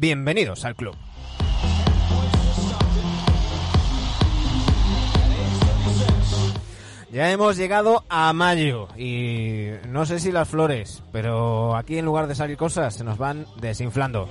[0.00, 0.96] bienvenidos al club.
[7.12, 12.28] Ya hemos llegado a mayo y no sé si las flores, pero aquí en lugar
[12.28, 14.28] de salir cosas se nos van desinflando.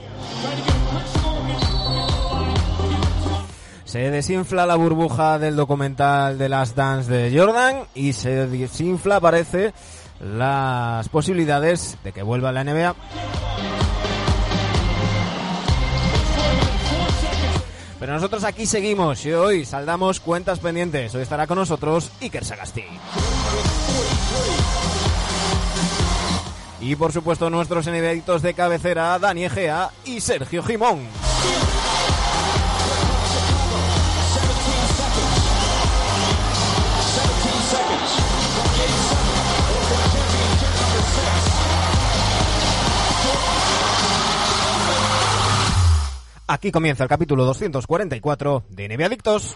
[3.83, 9.73] Se desinfla la burbuja del documental de Last Dance de Jordan y se desinfla, parece,
[10.21, 12.95] las posibilidades de que vuelva la NBA.
[17.99, 21.13] Pero nosotros aquí seguimos y hoy saldamos cuentas pendientes.
[21.15, 22.85] Hoy estará con nosotros Iker Sagasti.
[26.81, 30.99] Y por supuesto nuestros enemigos de cabecera, Dani Egea y Sergio Jimón.
[46.51, 49.55] Aquí comienza el capítulo 244 de NBA Adictos.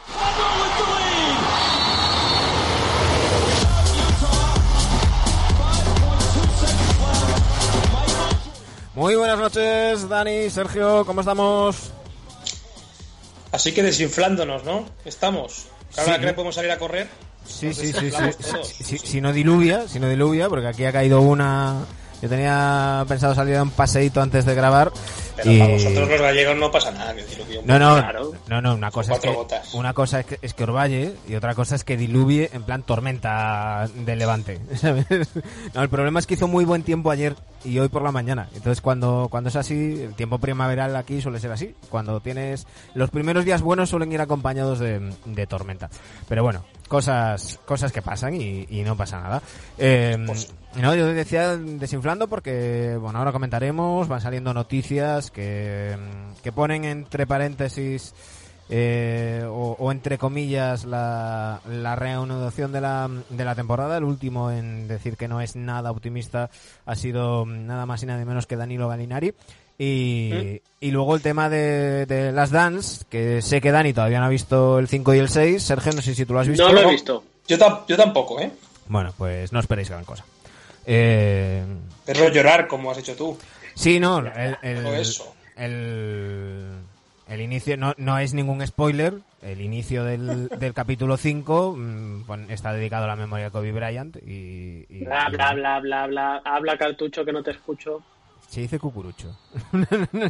[8.93, 11.91] Muy buenas noches, Dani, Sergio, ¿cómo estamos?
[13.51, 14.85] Así que desinflándonos, ¿no?
[15.03, 15.65] Estamos.
[15.97, 17.07] Ahora que podemos salir a correr.
[17.43, 18.11] Sí, sí, sí,
[18.83, 21.87] sí, Si no diluvia, si no diluvia, porque aquí ha caído una
[22.23, 24.93] yo tenía pensado salir a un paseíto antes de grabar.
[25.35, 25.59] Pero y...
[25.59, 27.23] para vosotros los gallegos no pasa nada, que
[27.65, 28.01] no, no,
[28.47, 29.35] no, no, una cosa, es que,
[29.73, 32.83] una cosa es que, es que orvalle y otra cosa es que diluvie en plan
[32.83, 34.61] tormenta de levante.
[35.73, 37.35] No, el problema es que hizo muy buen tiempo ayer
[37.65, 38.47] y hoy por la mañana.
[38.53, 41.75] Entonces cuando, cuando es así, el tiempo primaveral aquí suele ser así.
[41.89, 45.89] Cuando tienes los primeros días buenos suelen ir acompañados de, de tormenta.
[46.29, 49.41] Pero bueno, cosas, cosas que pasan y, y no pasa nada.
[49.77, 55.95] Eh, pues no, yo decía desinflando porque, bueno, ahora comentaremos, van saliendo noticias que,
[56.41, 58.13] que ponen entre paréntesis
[58.69, 63.97] eh, o, entre comillas la, la reanudación de la, de la temporada.
[63.97, 66.49] El último en decir que no es nada optimista
[66.85, 69.33] ha sido nada más y nada menos que Danilo Galinari.
[69.77, 70.85] Y, ¿Mm?
[70.85, 74.29] y luego el tema de, de las Dance, que sé que Dani todavía no ha
[74.29, 75.61] visto el 5 y el 6.
[75.61, 76.67] Sergio, no sé si tú lo has visto.
[76.67, 77.23] No lo he visto.
[77.47, 77.57] Yo,
[77.87, 78.51] yo tampoco, ¿eh?
[78.87, 80.23] Bueno, pues no esperéis gran cosa.
[80.85, 81.63] Eh...
[82.05, 83.37] Pero llorar, como has hecho tú.
[83.75, 85.07] Sí, no, el, el,
[87.27, 89.15] el, inicio no, no es ningún spoiler.
[89.41, 94.17] El inicio del, del capítulo 5 mm, está dedicado a la memoria de Kobe Bryant.
[94.17, 96.41] Y, y bla, bla, bla, bla, bla.
[96.43, 98.03] Habla, cartucho, que no te escucho.
[98.53, 99.35] Se dice cucurucho.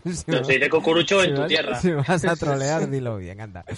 [0.05, 1.75] si no, se dice cucurucho en tu tierra.
[1.75, 3.65] Si vas a trolear, dilo bien, anda.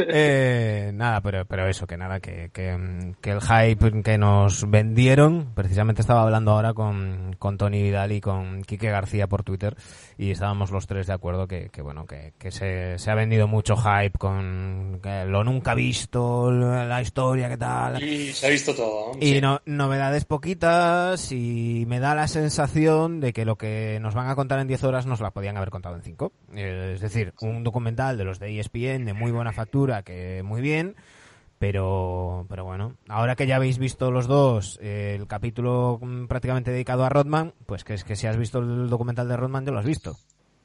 [0.00, 5.52] Eh, nada, pero, pero eso, que nada, que, que, que, el hype que nos vendieron,
[5.54, 9.76] precisamente estaba hablando ahora con, con Tony Vidal y con Quique García por Twitter,
[10.16, 13.48] y estábamos los tres de acuerdo que, que bueno, que, que se, se ha vendido
[13.48, 18.00] mucho hype con lo nunca visto, la historia, qué tal.
[18.00, 19.12] Y se ha visto todo.
[19.20, 19.40] Y sí.
[19.40, 23.67] no, novedades poquitas, y me da la sensación de que lo que
[24.00, 26.32] nos van a contar en 10 horas nos la podían haber contado en 5.
[26.54, 30.96] Es decir, un documental de los de ESPN de muy buena factura, que muy bien,
[31.58, 36.70] pero, pero bueno, ahora que ya habéis visto los dos eh, el capítulo mm, prácticamente
[36.70, 39.72] dedicado a Rodman, pues que es que si has visto el documental de Rodman, ya
[39.72, 40.16] lo has visto.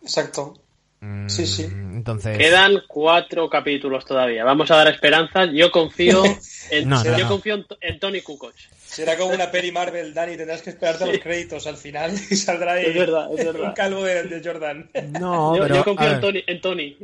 [0.02, 0.54] Exacto.
[1.02, 1.64] Mm, sí, sí.
[1.64, 2.38] Entonces...
[2.38, 4.46] Quedan cuatro capítulos todavía.
[4.46, 5.50] Vamos a dar esperanzas.
[5.54, 6.24] Yo confío
[6.72, 7.28] en, No, no, yo no.
[7.28, 8.54] confío en, en Tony Kukoc.
[8.94, 12.36] Será como una peli Marvel, Dani, tendrás que esperarte a los créditos al final y
[12.36, 13.70] saldrá ahí Es verdad, es verdad.
[13.70, 14.88] un calvo de, de Jordan.
[15.20, 16.98] No, yo, pero, yo confío en Tony, en Tony.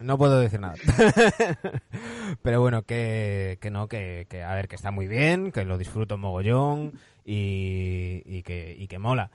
[0.00, 0.74] No puedo decir nada.
[2.42, 5.76] Pero bueno, que, que no, que, que, a ver, que está muy bien, que lo
[5.76, 6.92] disfruto mogollón
[7.26, 9.30] y, y, que, y que mola.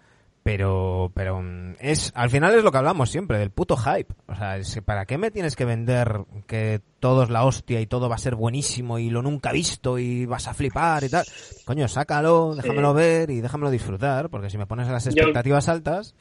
[0.45, 4.13] Pero, pero mm, es, al final es lo que hablamos siempre, del puto hype.
[4.27, 8.09] O sea, ¿para qué me tienes que vender que todo es la hostia y todo
[8.09, 11.25] va a ser buenísimo y lo nunca visto y vas a flipar y tal?
[11.65, 16.13] Coño, sácalo, déjamelo ver y déjamelo disfrutar, porque si me pones las expectativas altas,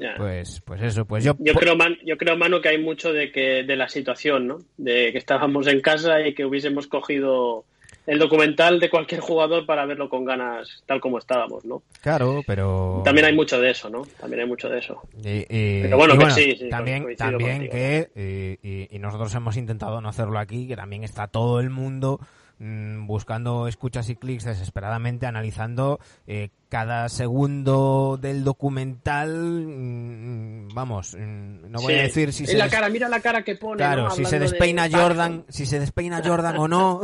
[0.00, 0.14] Ya.
[0.16, 1.34] pues, pues eso, pues yo...
[1.38, 4.58] Yo creo, man, yo creo, Manu, que hay mucho de que de la situación, ¿no?
[4.78, 7.66] De que estábamos en casa y que hubiésemos cogido
[8.06, 11.82] el documental de cualquier jugador para verlo con ganas, tal como estábamos, ¿no?
[12.00, 13.02] Claro, pero...
[13.04, 14.02] También hay mucho de eso, ¿no?
[14.20, 15.00] También hay mucho de eso.
[15.24, 17.72] Y, y- Pero bueno, y que sí, sí, también, también contigo.
[17.72, 22.20] que, y- y nosotros hemos intentado no hacerlo aquí, que también está todo el mundo
[22.58, 29.30] mm, buscando escuchas y clics desesperadamente, analizando eh, cada segundo del documental.
[29.66, 32.56] Mm, vamos, mm, no voy a decir si se.
[32.56, 33.78] la cara, mira la cara que pone.
[33.78, 37.00] Claro, si se despeina Jordan, si se despeina Jordan o no.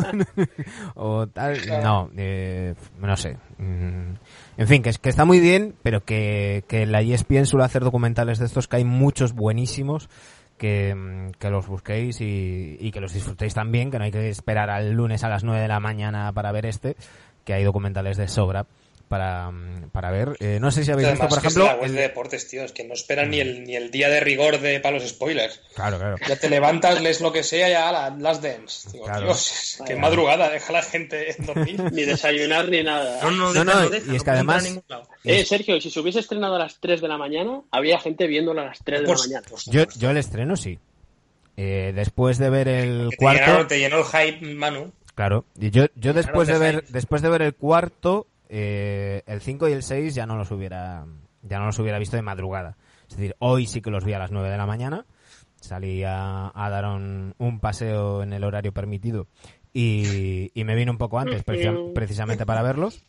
[0.95, 1.59] o tal.
[1.83, 3.37] No, eh, no sé.
[3.59, 7.83] En fin, que, es, que está muy bien, pero que, que la ESPN suele hacer
[7.85, 10.09] documentales de estos, que hay muchos buenísimos
[10.63, 15.25] que, los busquéis y, que los disfrutéis también, que no hay que esperar al lunes
[15.25, 16.97] a las 9 de la mañana para ver este,
[17.45, 18.67] que hay documentales de sobra
[19.13, 19.53] para,
[19.93, 20.39] para ver.
[20.41, 21.65] Eh, no sé si habéis visto, por ejemplo.
[21.65, 24.09] Es la web de deportes, tío, es que no esperan ni el, ni el día
[24.09, 25.61] de rigor de para los spoilers.
[25.75, 26.17] Claro, claro.
[26.27, 28.89] Ya te levantas, lees lo que sea, ya la, las dance.
[28.91, 31.93] Digo, Dios, qué madrugada, deja a la gente dormir.
[31.93, 33.21] ni desayunar ni nada.
[33.23, 34.67] No, no, no, no y es que además.
[35.25, 38.63] Eh, Sergio, si se hubiese estrenado a las 3 de la mañana, habría gente viéndolo
[38.63, 39.47] a las 3 de la mañana.
[39.67, 40.79] yo, yo el estreno sí.
[41.59, 43.67] Eh, después de ver el cuarto.
[43.67, 44.91] te llenó el hype, Manu.
[45.15, 49.69] Claro, y yo, yo después de ver, después de ver el cuarto, eh, el 5
[49.69, 51.07] y el 6 ya no los hubiera
[51.41, 52.77] ya no los hubiera visto de madrugada.
[53.09, 55.07] Es decir, hoy sí que los vi a las 9 de la mañana.
[55.57, 59.27] Salí a, dar un, paseo en el horario permitido
[59.73, 63.05] y, me vine un poco antes precisamente para verlos.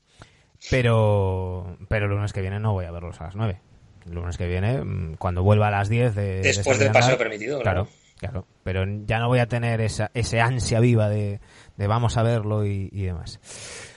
[0.70, 3.60] Pero, pero el lunes que viene no voy a verlos a las 9.
[4.06, 6.42] El lunes que viene, mm, cuando vuelva a las 10 de...
[6.42, 7.88] Después del paseo permitido, claro.
[8.18, 11.42] Claro, pero ya no voy a tener esa ese ansia viva de,
[11.76, 13.42] vamos a verlo y demás.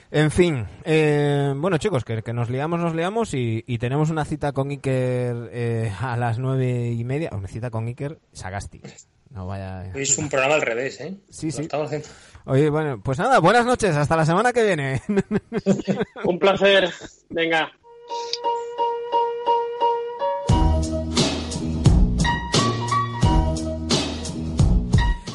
[0.09, 4.69] En fin, eh, bueno chicos, que, nos liamos, nos liamos y, tenemos una cita con
[4.69, 8.81] Iker eh, a las nueve y media, una cita con Iker Sagasti.
[9.31, 9.91] No vaya...
[9.93, 11.17] Es un programa al revés, ¿eh?
[11.29, 11.67] Sí, sí.
[12.45, 15.01] Oye, bueno, pues nada, buenas noches, hasta la semana que viene.
[16.23, 16.89] un placer,
[17.29, 17.69] venga.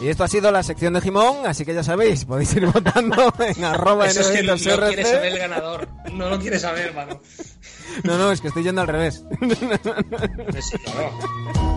[0.02, 3.32] Y esto ha sido la sección de Jimón, así que ya sabéis, podéis ir votando
[3.38, 5.88] en arroba Eso es que no, quiere saber el ganador.
[6.12, 7.20] No lo quiere saber, hermano.
[8.02, 9.25] No, no, es que estoy yendo al revés.
[10.60, 11.72] Sí, claro.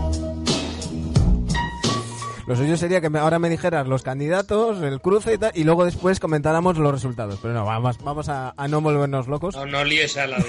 [2.46, 5.84] Lo suyo sería que ahora me dijeras los candidatos, el cruce y tal, y luego
[5.84, 7.40] después comentáramos los resultados.
[7.42, 9.56] Pero no, vamos, vamos a, no volvernos locos.
[9.56, 10.36] No, no líes a la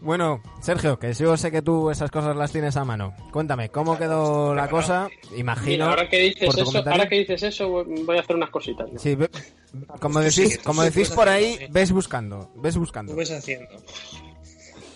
[0.00, 3.14] Bueno, Sergio, que yo sé que tú esas cosas las tienes a mano.
[3.32, 5.08] Cuéntame, ¿cómo quedó la cosa?
[5.36, 5.86] Imagino.
[5.86, 8.88] ahora, que dices eso, ahora que dices eso, voy a hacer unas cositas.
[8.96, 9.14] Sí,
[10.00, 13.14] como decís, como decís por ahí, ves buscando, ves buscando.
[13.14, 13.76] ves haciendo.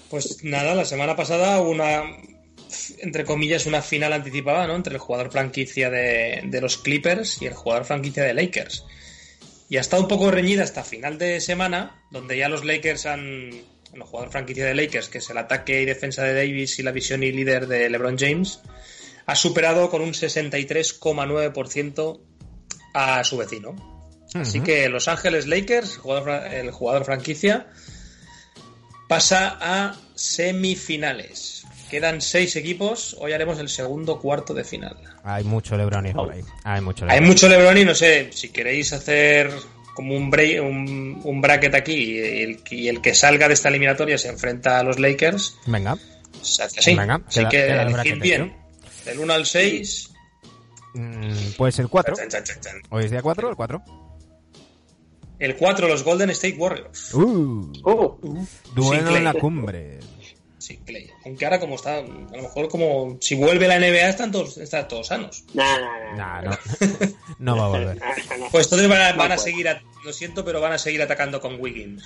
[0.08, 2.02] Pues nada, la semana pasada una
[2.98, 4.74] entre comillas, una final anticipada, ¿no?
[4.76, 8.84] Entre el jugador franquicia de, de, los Clippers y el jugador franquicia de Lakers.
[9.68, 13.50] Y ha estado un poco reñida hasta final de semana, donde ya los Lakers han.
[13.92, 16.92] el jugador franquicia de Lakers, que es el ataque y defensa de Davis y la
[16.92, 18.60] visión y líder de LeBron James,
[19.26, 22.20] ha superado con un 63,9%
[22.94, 23.98] a su vecino.
[24.34, 27.66] Así que Los Ángeles Lakers, el jugador, el jugador franquicia,
[29.08, 31.57] pasa a semifinales.
[31.90, 33.16] Quedan seis equipos.
[33.18, 34.96] Hoy haremos el segundo cuarto de final.
[35.24, 36.42] Hay mucho Lebron por ahí.
[36.64, 37.22] Hay mucho Lebron.
[37.22, 39.50] Hay mucho Lebron y no sé si queréis hacer
[39.94, 42.20] como un, un, bracket aquí
[42.70, 45.56] y el, que salga de esta eliminatoria se enfrenta a los Lakers.
[45.66, 45.96] Venga.
[46.40, 46.94] Se hace así.
[46.94, 48.56] Venga, así que elegir bien.
[49.04, 50.10] Del 1 al 6.
[50.94, 52.14] Mm, pues el 4.
[52.90, 53.82] Hoy es día 4, el 4.
[55.38, 57.14] El 4, los Golden State Warriors.
[57.14, 58.18] Uh, oh.
[58.74, 59.98] Duelo en la cumbre.
[60.84, 61.10] Clay.
[61.24, 64.88] Aunque ahora como está, a lo mejor como si vuelve la NBA están todos, están
[64.88, 65.44] todos sanos.
[65.54, 65.64] No,
[66.16, 66.58] no, no.
[67.38, 67.98] No, va a volver.
[68.50, 69.68] Pues entonces van a, seguir,
[70.04, 72.04] lo siento, pero van a seguir atacando con Wiggins.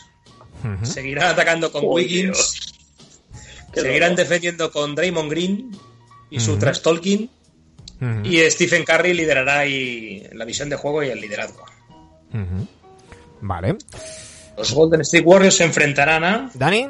[0.83, 2.75] Seguirán atacando con Wiggins.
[3.75, 5.79] Seguirán defendiendo con Draymond Green
[6.31, 7.31] y su trash talking.
[8.25, 11.65] Y Stephen Curry liderará ahí la visión de juego y el liderazgo.
[13.41, 13.77] Vale.
[14.57, 16.51] Los Golden State Warriors se enfrentarán a.
[16.55, 16.89] ¿Dani?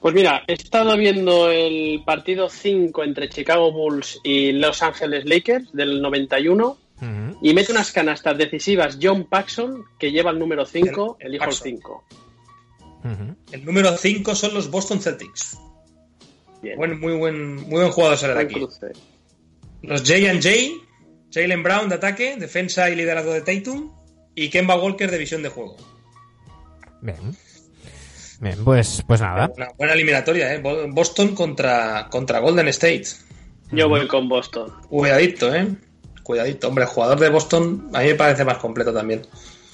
[0.00, 5.72] Pues mira, he estado viendo el partido 5 entre Chicago Bulls y Los Angeles Lakers
[5.72, 6.78] del 91
[7.42, 12.04] y mete unas canastas decisivas John Paxson que lleva el número 5, el, hijo 5.
[13.52, 15.58] El número 5 son los Boston Celtics.
[16.76, 18.60] Buen, muy, buen, muy buen jugador será de aquí.
[19.82, 20.48] Los J&J,
[21.32, 23.92] Jalen Brown de ataque, defensa y liderazgo de Tatum
[24.34, 25.76] y Kemba Walker de visión de juego.
[27.00, 27.16] Bien.
[28.40, 29.50] Bien, pues, pues nada.
[29.56, 30.62] Una buena eliminatoria, ¿eh?
[30.88, 33.06] Boston contra, contra Golden State.
[33.72, 34.72] Yo voy con Boston.
[34.88, 35.68] Cuidadito, ¿eh?
[36.22, 36.68] Cuidadito.
[36.68, 39.22] Hombre, el jugador de Boston a mí me parece más completo también.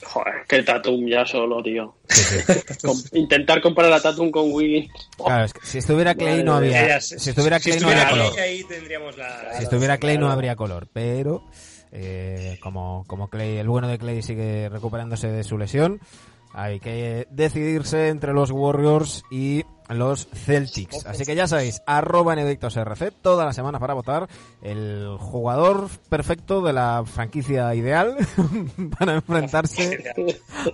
[0.04, 1.96] Joder, que Tatum ya solo, tío.
[3.12, 4.90] Intentar comparar a Tatum con Wiggins.
[5.16, 7.00] Claro, es que si estuviera Clay no había.
[7.00, 8.38] Si estuviera Clay no habría color.
[8.38, 11.44] Ahí tendríamos la, si estuviera Clay no habría color, pero.
[11.96, 16.00] Eh, como, como Clay, el bueno de Clay sigue recuperándose de su lesión,
[16.54, 21.04] hay que decidirse entre los Warriors y los Celtics.
[21.04, 24.28] Así que ya sabéis, arroba RC toda la semana para votar
[24.62, 28.16] el jugador perfecto de la franquicia ideal
[28.98, 30.04] para enfrentarse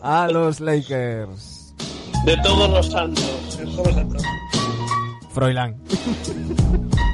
[0.03, 1.75] a los Lakers.
[2.25, 3.59] De todos los santos.
[3.59, 4.23] De todos los santos.
[5.33, 5.81] Froilán.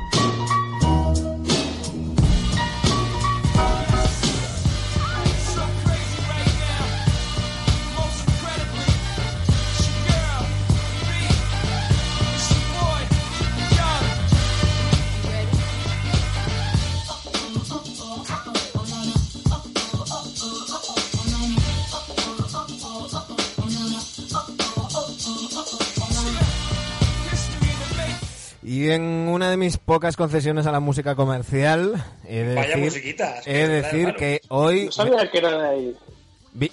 [28.67, 33.15] Y en una de mis pocas concesiones a la música comercial, he de decir,
[33.47, 34.87] he decir que hoy...
[34.87, 35.97] No sabía que era de ahí.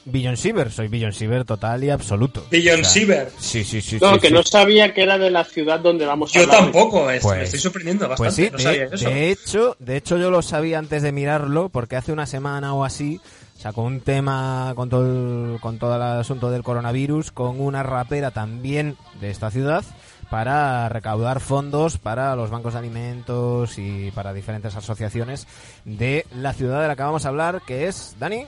[0.03, 2.47] Billion Siever, soy Billion Siever total y absoluto.
[2.49, 3.99] Billion o Sí, sí, sí.
[4.01, 7.19] No, que no sabía que era de la ciudad donde vamos a Yo tampoco, me
[7.19, 8.49] pues, estoy sorprendiendo pues bastante.
[8.49, 12.25] Pues sí, de, hecho, de hecho yo lo sabía antes de mirarlo, porque hace una
[12.25, 13.21] semana o así
[13.55, 18.31] sacó un tema con todo el, con todo el asunto del coronavirus, con una rapera
[18.31, 19.85] también de esta ciudad
[20.33, 25.45] para recaudar fondos para los bancos de alimentos y para diferentes asociaciones
[25.85, 28.47] de la ciudad de la que vamos a hablar, que es, Dani.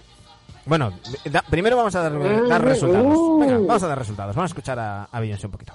[0.65, 0.99] Bueno,
[1.51, 3.39] primero vamos a dar, resultados.
[3.39, 4.35] Venga, vamos a dar resultados.
[4.35, 5.73] Vamos a escuchar a, a un poquito.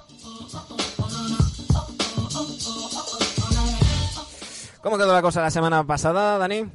[4.83, 6.65] ¿Cómo quedó la cosa la semana pasada, Dani?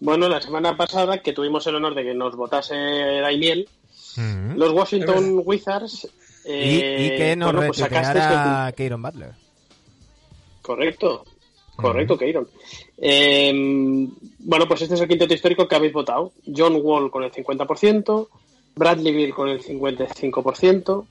[0.00, 3.68] Bueno, la semana pasada, que tuvimos el honor de que nos votase Daimiel,
[4.56, 6.08] los Washington Wizards
[6.50, 9.32] y, y, que nos bueno, pues a Keiron Butler.
[10.62, 11.24] Correcto,
[11.76, 12.46] correcto, uh
[14.42, 16.32] bueno, pues este es el quinteto histórico que habéis votado.
[16.54, 18.28] John Wall con el 50%,
[18.76, 21.06] Bradley Bill con el 55%,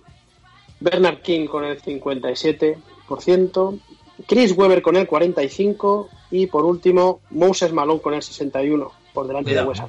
[0.79, 3.79] Bernard King con el 57%,
[4.27, 9.53] Chris Webber con el 45% y por último Moses Malone con el 61% por delante
[9.53, 9.81] de Wes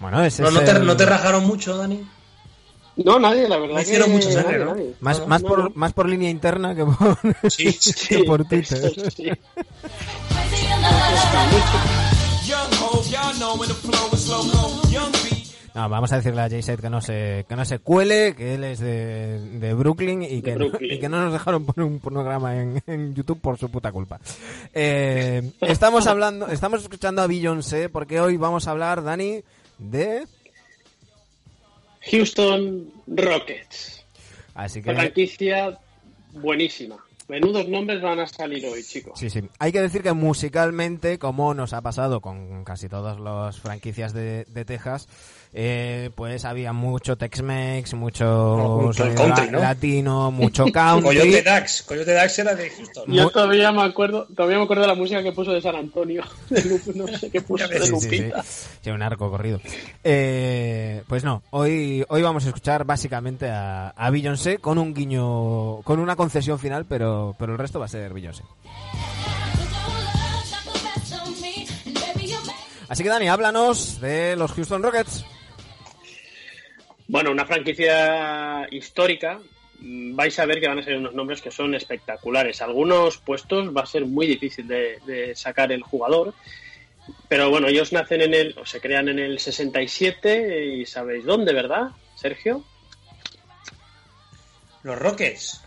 [0.00, 2.06] Bueno, ese no, te, ¿No te rajaron mucho, Dani?
[2.96, 3.80] No, nadie, la verdad.
[3.80, 4.28] hicieron mucho
[5.00, 7.18] Más, más, por, más por línea interna que por,
[8.08, 8.92] que por Twitter.
[15.76, 18.64] No, vamos a decirle a Jay que no se que no se cuele, que él
[18.64, 22.56] es de, de, Brooklyn, y que, No, y que no nos dejaron poner un programa
[22.58, 24.18] en, en YouTube por su puta culpa.
[24.72, 29.42] Eh, estamos hablando, estamos escuchando a Beyoncé porque hoy vamos a hablar, Dani,
[29.76, 30.26] de
[32.10, 34.04] Houston Rockets.
[34.54, 34.94] Así que...
[34.94, 35.78] Franquicia
[36.32, 36.96] buenísima.
[37.28, 39.18] Menudos nombres van a salir hoy, chicos.
[39.18, 39.42] Sí, sí.
[39.58, 44.44] Hay que decir que musicalmente, como nos ha pasado con casi todas las franquicias de,
[44.44, 45.08] de Texas,
[45.58, 48.92] eh, pues había mucho Tex-Mex, mucho,
[49.52, 51.16] latino, mucho country.
[51.16, 53.04] Coyote Dax, Coyote Dax era de Houston.
[53.10, 56.22] Yo todavía me acuerdo, todavía me acuerdo de la música que puso de San Antonio,
[56.94, 58.42] no sé qué puso de Lupita.
[58.42, 59.58] Sí, un arco corrido.
[60.04, 65.80] Eh, pues no, hoy, hoy vamos a escuchar básicamente a, a Beyoncé con un guiño,
[65.84, 68.42] con una concesión final, pero, pero el resto va a ser Beyoncé.
[72.88, 75.24] Así que Dani, háblanos de los Houston Rockets.
[77.08, 79.40] Bueno, una franquicia histórica.
[79.78, 82.62] Vais a ver que van a ser unos nombres que son espectaculares.
[82.62, 86.34] Algunos puestos va a ser muy difícil de, sacar el jugador.
[87.28, 91.52] Pero bueno, ellos nacen en el, o se crean en el 67 y sabéis dónde,
[91.52, 92.64] ¿verdad, Sergio?
[94.82, 95.62] Los Rockets.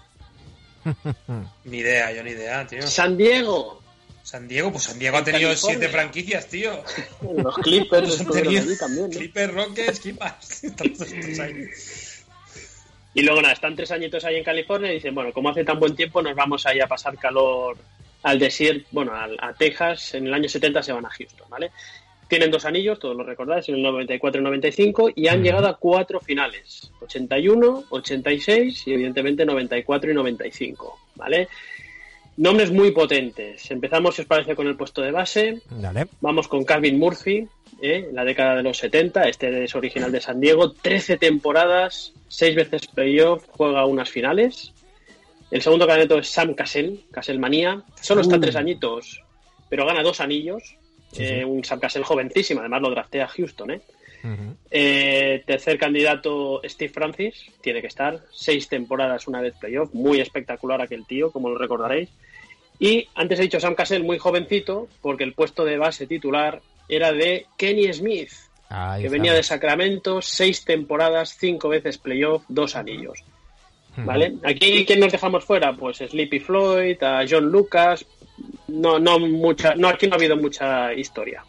[1.63, 2.81] ni idea, yo ni idea, tío.
[2.81, 3.81] San Diego.
[4.29, 6.83] San Diego, pues San Diego ha tenido siete franquicias, tío.
[7.36, 9.09] Los Clippers también.
[9.09, 10.63] Clippers, Rockets, Clippers.
[13.15, 15.79] y luego nada, están tres añitos ahí en California y dicen, bueno, como hace tan
[15.79, 17.75] buen tiempo, nos vamos ahí a pasar calor
[18.21, 20.13] al desierto, bueno, a, Texas.
[20.13, 21.71] En el año 70 se van a Houston, ¿vale?
[22.27, 25.77] Tienen dos anillos, todos lo recordáis, en el 94 y 95, y han llegado a
[25.77, 31.50] cuatro finales: 81, 86 y, evidentemente, 94 y 95, ¿vale?
[32.39, 33.69] Nombres muy potentes.
[33.69, 35.62] Empezamos, si os parece, con el puesto de base.
[36.22, 37.46] Vamos con Calvin Murphy,
[37.81, 38.05] ¿eh?
[38.08, 39.24] en la década de los 70.
[39.24, 40.72] Este es original de San Diego.
[40.72, 44.72] 13 temporadas, 6 veces playoff, juega unas finales.
[45.51, 47.84] El segundo candidato es Sam Cassell, Cassell Manía.
[48.00, 49.22] Solo está tres añitos,
[49.67, 50.77] pero gana dos anillos.
[51.17, 53.72] Eh, un Sam Cassell jovencísimo, además lo draftea Houston.
[53.72, 53.81] ¿eh?
[54.72, 58.22] eh, tercer candidato, Steve Francis, tiene que estar.
[58.31, 59.93] Seis temporadas, una vez playoff.
[59.93, 62.08] Muy espectacular aquel tío, como lo recordaréis.
[62.79, 67.12] Y antes he dicho Sam Cassell muy jovencito, porque el puesto de base titular era
[67.12, 68.31] de Kenny Smith,
[69.01, 73.24] que venía de Sacramento, seis temporadas, cinco veces playoff, dos anillos.
[73.98, 74.36] ¿Vale?
[74.43, 75.74] Aquí, ¿quién nos dejamos fuera?
[75.74, 78.05] Pues Sleepy Floyd, a John Lucas.
[78.69, 81.43] No, no, mucha, no, aquí no ha habido mucha historia.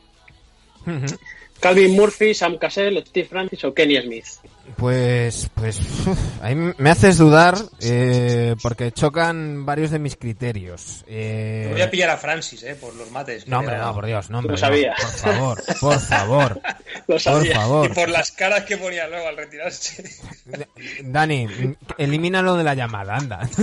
[1.60, 4.26] Calvin Murphy, Sam Cassell, Steve Francis o Kenny Smith.
[4.76, 5.80] Pues, pues,
[6.42, 11.04] ahí me haces dudar eh, porque chocan varios de mis criterios.
[11.08, 11.68] Eh...
[11.72, 13.46] voy a pillar a Francis, eh, por los mates.
[13.48, 14.94] No, hombre, no, por Dios, no, hombre, Lo sabía.
[14.96, 16.60] por favor, por favor,
[17.08, 17.52] Lo sabía.
[17.52, 17.90] por favor.
[17.90, 20.04] Y por las caras que ponía luego al retirarse.
[21.04, 21.46] Dani,
[21.98, 23.40] elimínalo de la llamada, anda.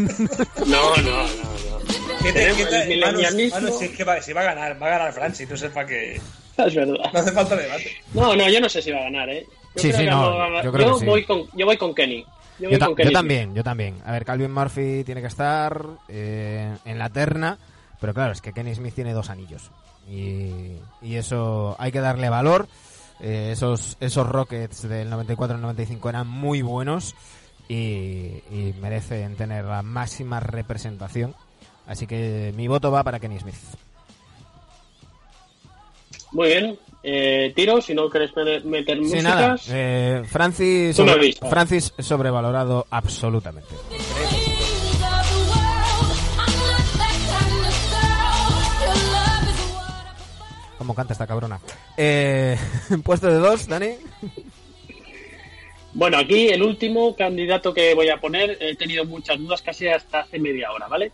[0.68, 1.80] No, no, no, no.
[2.22, 3.56] ¿Qué te, Tenemos qué te- el milenialismo.
[3.56, 5.56] Manu, Manu, si es que va, si va a ganar, va a ganar Francis, no
[5.58, 6.20] sé para qué.
[6.58, 6.96] Es verdad.
[7.14, 7.92] No hace falta debate.
[8.14, 9.46] No, no, yo no sé si va a ganar, ¿eh?
[9.76, 11.06] Yo Sí, sí, no, yo sí.
[11.06, 12.26] voy con, yo voy con Kenny.
[12.60, 14.02] Yo, ta- también, yo también.
[14.06, 17.58] A ver, Calvin Murphy tiene que estar eh, en la terna,
[18.02, 19.70] pero claro, es que Kenny Smith tiene dos anillos.
[20.10, 22.68] Y, y eso hay que darle valor.
[23.20, 27.14] Eh, esos, esos Rockets del 94 al 95 eran muy buenos
[27.68, 27.76] y,
[28.52, 31.36] y merecen tener la máxima representación.
[31.86, 33.56] Así que mi voto va para Kenny Smith.
[36.32, 36.80] Muy bien.
[37.04, 38.32] Eh, tiro, si no quieres
[38.66, 39.24] meter, Sin músicas.
[39.24, 41.34] nada, eh, Francis, sobre-.
[41.50, 43.76] Francis sobrevalorado absolutamente.
[50.78, 51.60] ¿Cómo canta esta cabrona?
[51.98, 52.56] Eh,
[53.04, 53.96] puesto de dos, Dani.
[55.94, 60.22] Bueno, aquí el último candidato que voy a poner, he tenido muchas dudas casi hasta
[60.22, 61.12] hace media hora, ¿vale?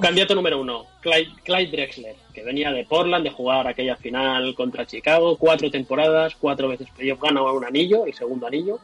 [0.00, 4.86] Candidato número uno, Clyde, Clyde Drexler, que venía de Portland de jugar aquella final contra
[4.86, 8.80] Chicago, cuatro temporadas, cuatro veces playoff, gana un anillo, el segundo anillo.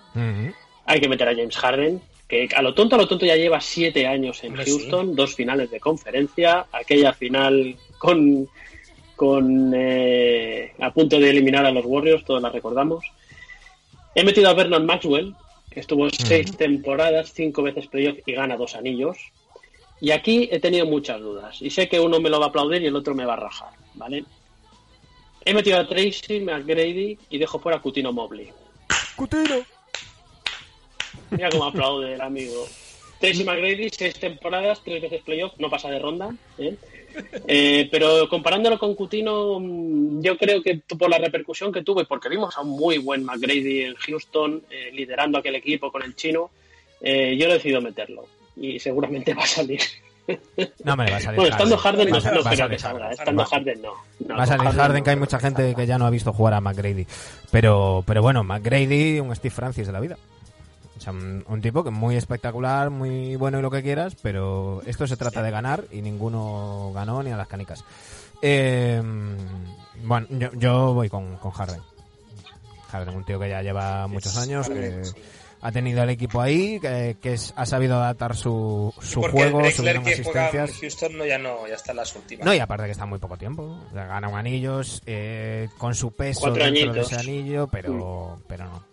[0.87, 3.61] Hay que meter a James Harden, que a lo tonto, a lo tonto ya lleva
[3.61, 8.49] siete años en Hombre, Houston, dos finales de conferencia, aquella final con,
[9.17, 13.05] con eh, a punto de eliminar a los Warriors, todos la recordamos.
[14.15, 15.35] He metido a Vernon Maxwell,
[15.71, 19.19] que estuvo seis temporadas, cinco veces playoff y gana dos anillos.
[20.01, 21.61] Y aquí he tenido muchas dudas.
[21.61, 23.37] Y sé que uno me lo va a aplaudir y el otro me va a
[23.37, 24.25] rajar, ¿vale?
[25.45, 28.51] He metido a Tracy McGrady y dejo fuera a Cutino Mobley.
[29.17, 29.57] Cutino.
[31.31, 32.67] Mira cómo aplaude el amigo.
[33.21, 36.35] Tracy McGrady, seis temporadas, tres veces playoff, no pasa de ronda.
[36.59, 36.77] ¿eh?
[37.47, 42.07] Eh, pero comparándolo con Cutino, mm, yo creo que por la repercusión que tuvo y
[42.07, 46.15] porque vimos a un muy buen McGrady en Houston, eh, liderando aquel equipo con el
[46.15, 46.51] chino,
[47.01, 48.27] eh, yo he decidido meterlo.
[48.61, 49.81] Y seguramente va a salir.
[50.85, 51.41] No me va a salir.
[51.41, 53.11] Bueno, estando Harden no, no creo que salga.
[53.11, 53.93] Estando Harden no.
[54.29, 56.55] No, Va a salir Harden, que hay mucha gente que ya no ha visto jugar
[56.55, 57.07] a McGrady.
[57.51, 60.19] Pero, pero bueno, McGrady, un Steve Francis de la vida.
[60.97, 64.15] O sea, un, un tipo que es muy espectacular, muy bueno y lo que quieras,
[64.23, 67.83] pero esto se trata de ganar y ninguno ganó ni a las canicas.
[68.43, 69.03] Eh,
[70.05, 71.81] bueno, yo, yo voy con, con Harden.
[72.91, 75.03] Harden, un tío que ya lleva muchos años, que.
[75.63, 79.61] Ha tenido el equipo ahí, que, que es- ha sabido adaptar su, su Porque juego,
[79.61, 80.79] en asistencias.
[80.81, 82.47] Houston no, ya no, ya está en las últimas.
[82.47, 83.79] No, y aparte que está muy poco tiempo.
[83.93, 87.11] Gana un anillos eh, con su peso Cuatro dentro añitos.
[87.11, 88.85] de ese anillo, pero, pero no.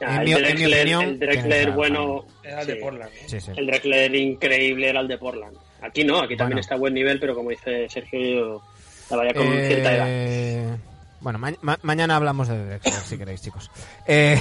[0.00, 2.24] Ah, en el mi, en mi Drexler, opinión, el tiene que Drexler estar bueno.
[2.44, 2.78] Era el de sí.
[2.80, 3.10] Portland.
[3.12, 3.24] ¿eh?
[3.26, 3.50] Sí, sí.
[3.56, 5.56] El Drexler increíble era el de Portland.
[5.82, 6.60] Aquí no, aquí también Bueno.
[6.60, 8.62] está a buen nivel, pero como dice Sergio,
[9.02, 10.78] estaba ya con cierta edad.
[11.26, 13.68] Bueno, ma- ma- mañana hablamos de Drexler, si queréis, chicos.
[14.06, 14.40] Eh,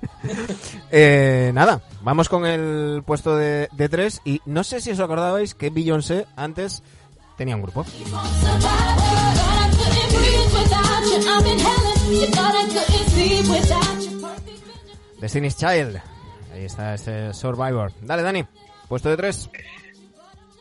[0.90, 4.22] eh, nada, vamos con el puesto de, de tres.
[4.24, 6.82] Y no sé si os acordabais que Beyoncé antes
[7.36, 7.84] tenía un grupo.
[15.20, 16.00] Destiny's Child.
[16.54, 17.92] Ahí está este Survivor.
[18.02, 18.44] Dale, Dani.
[18.88, 19.50] Puesto de tres.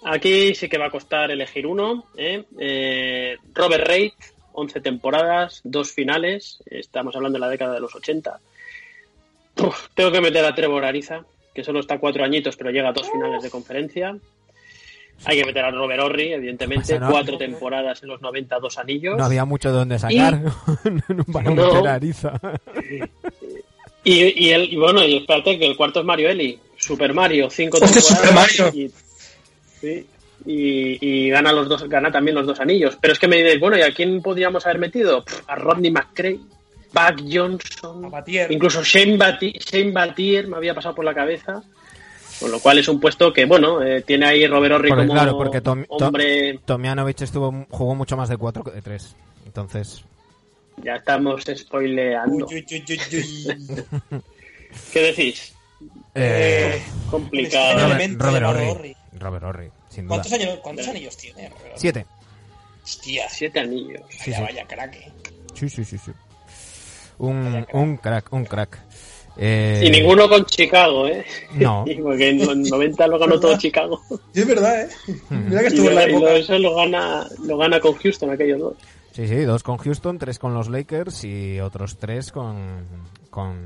[0.03, 2.05] Aquí sí que va a costar elegir uno.
[2.17, 2.45] ¿eh?
[2.59, 4.11] Eh, Robert Reid,
[4.59, 6.61] 11 temporadas, dos finales.
[6.67, 8.39] Estamos hablando de la década de los 80.
[9.61, 12.93] Uf, tengo que meter a Trevor Ariza, que solo está cuatro añios, pero llega a
[12.93, 14.17] dos finales de conferencia.
[15.25, 16.97] Hay que meter a Robert Horry, evidentemente.
[16.97, 19.17] Cuatro temporadas en los 90, dos anillos.
[19.17, 20.41] No había mucho de dónde sacar.
[21.33, 21.65] Para No.
[21.73, 22.39] meter a Ariza.
[24.05, 26.57] Y, y, el, y bueno, y espérate que el cuarto es Mario Eli.
[26.77, 28.05] Super Mario, cinco temporadas.
[28.05, 28.67] Super Mario.
[28.73, 28.91] Y,
[29.81, 30.05] sí,
[30.51, 32.97] y, y gana los dos, gana también los dos anillos.
[32.99, 35.23] Pero es que me diréis, bueno, ¿y a quién podríamos haber metido?
[35.23, 36.39] Pff, a Rodney McCray,
[36.91, 38.11] Buck Johnson,
[38.49, 41.61] incluso Shane, Bati- Shane Batier me había pasado por la cabeza.
[42.39, 45.13] Con lo cual es un puesto que, bueno, eh, tiene ahí Robert Horry Porque, como
[45.13, 46.57] claro, porque Tom- Tom- hombre.
[46.65, 49.15] Tomianovic estuvo, jugó mucho más de 4 que de 3.
[49.45, 50.03] Entonces,
[50.81, 52.45] Ya estamos spoileando.
[52.47, 54.21] Uy, uy, uy, uy, uy.
[54.93, 55.53] ¿Qué decís?
[56.15, 56.81] eh,
[57.11, 57.89] Complicado.
[57.89, 58.21] Robert-
[59.19, 60.15] Robert, Sin duda.
[60.15, 61.49] ¿Cuántos años, ¿Cuántos anillos tiene?
[61.49, 61.73] Robert?
[61.75, 62.05] 7.
[62.83, 64.01] Hostia, Siete anillos.
[64.09, 64.43] Sí, vaya, sí.
[64.43, 64.95] vaya crack.
[64.95, 65.11] eh.
[65.53, 66.11] Sí, sí, sí, sí.
[67.17, 68.79] Un, un crack, un crack.
[69.35, 69.83] Eh...
[69.85, 71.25] Y ninguno con Chicago, ¿eh?
[71.55, 71.83] No.
[72.03, 74.01] Porque en los 90 lo ganó todo Chicago.
[74.33, 74.89] Sí, es verdad, ¿eh?
[75.29, 76.37] Mira que estuvo y, en la época.
[76.37, 78.73] Y eso lo gana, lo gana con Houston, aquellos dos.
[79.11, 82.85] Sí, sí, dos con Houston, tres con los Lakers y otros tres con...
[83.29, 83.57] con...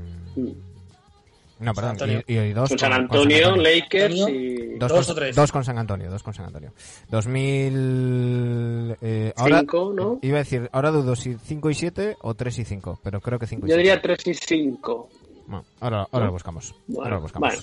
[1.60, 3.62] No, perdón, y, y, dos con, San Antonio, con San Antonio.
[3.80, 4.78] Lakers y...
[4.78, 5.36] Dos, dos, o tres.
[5.36, 6.72] dos con San Antonio, dos con San Antonio.
[7.10, 8.96] 2000...
[9.00, 10.18] Eh, ahora, Cinco, ¿no?
[10.22, 13.38] Iba a decir, ahora dudo si 5 y 7 o 3 y 5, pero creo
[13.38, 13.78] que 5 y Yo 7.
[13.78, 15.08] diría 3 y 5.
[15.46, 16.74] Bueno, ahora, ahora lo buscamos.
[16.86, 17.54] Bueno, ahora lo buscamos.
[17.54, 17.62] Bueno.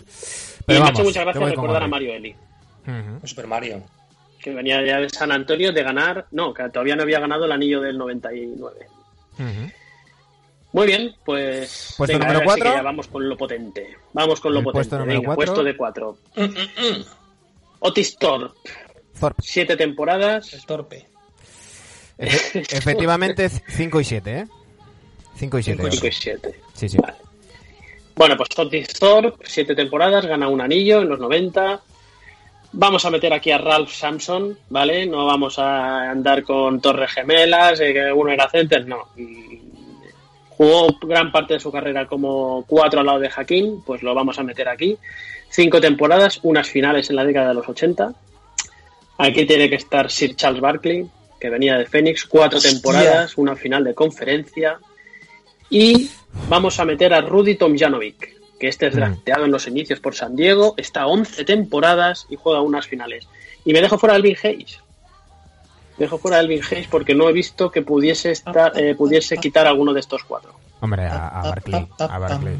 [0.65, 1.87] Pero y vamos, me ha hecho muchas yo gracias recordar a.
[1.87, 2.35] Mario Eli,
[2.87, 3.27] Ujú.
[3.27, 3.83] Super Mario.
[4.39, 7.51] que venía ya de San Antonio de ganar, no, que todavía no había ganado el
[7.51, 8.87] anillo del 99.
[9.33, 9.71] Ujú.
[10.73, 11.95] Muy bien, pues.
[11.97, 12.75] Puesto venga, número ahora sí que cuatro.
[12.77, 13.97] ya vamos con lo potente.
[14.13, 14.77] Vamos con lo El potente.
[14.79, 15.53] puesto número venga, cuatro.
[15.53, 16.17] puesto de 4.
[16.35, 16.47] Mm, mm,
[16.99, 17.05] mm.
[17.79, 18.57] Otis Thorpe,
[19.19, 19.41] Thorpe.
[19.43, 20.53] siete temporadas.
[20.53, 21.07] El torpe.
[22.17, 24.47] Efe- efectivamente, 5 y 7, ¿eh?
[25.37, 25.91] 5 y 7.
[25.91, 26.59] 5 y 7.
[26.73, 26.97] Sí, sí.
[26.97, 27.15] Vale.
[28.15, 31.81] Bueno, pues Otis Thorpe, siete temporadas, gana un anillo en los 90.
[32.73, 35.05] Vamos a meter aquí a Ralph Sampson, ¿vale?
[35.07, 39.07] No vamos a andar con torres gemelas, eh, que uno era center, no.
[40.61, 44.37] Jugó gran parte de su carrera como cuatro al lado de Hakim, pues lo vamos
[44.37, 44.95] a meter aquí.
[45.49, 48.13] Cinco temporadas, unas finales en la década de los 80.
[49.17, 51.07] Aquí tiene que estar Sir Charles Barkley,
[51.39, 52.73] que venía de Phoenix, cuatro Hostia.
[52.73, 54.77] temporadas, una final de conferencia.
[55.71, 56.11] Y
[56.47, 58.97] vamos a meter a Rudy Tomjanovic, que este es Mm.
[58.97, 63.27] drafteado en los inicios por San Diego, está 11 temporadas y juega unas finales.
[63.65, 64.77] Y me dejo fuera a Elvin Hayes.
[66.01, 69.67] Dejo fuera a Elvin Hayes porque no he visto que pudiese estar, eh, pudiese quitar
[69.67, 70.53] alguno de estos cuatro.
[70.79, 71.87] Hombre, a, a Barkley.
[71.99, 72.57] A Barkley.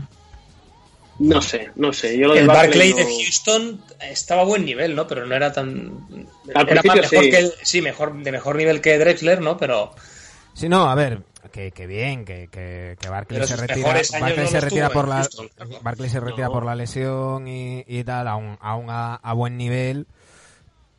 [1.19, 2.17] No sé, no sé.
[2.17, 5.05] Yo lo de El Barclay no- de Houston estaba a buen nivel, ¿no?
[5.07, 6.07] Pero no era tan.
[6.53, 7.29] Al era principio más mejor sí.
[7.31, 9.57] que el- sí, mejor, de mejor nivel que Drexler, ¿no?
[9.57, 9.93] Pero.
[10.53, 13.93] Sí, no, a ver, que, que bien, que, que, que Barkley Pero se retira,
[14.37, 15.71] no se retira por la, Houston, claro.
[15.81, 16.53] Barkley se retira No.
[16.53, 20.07] por la lesión y, y tal, aún, aún a, a buen nivel,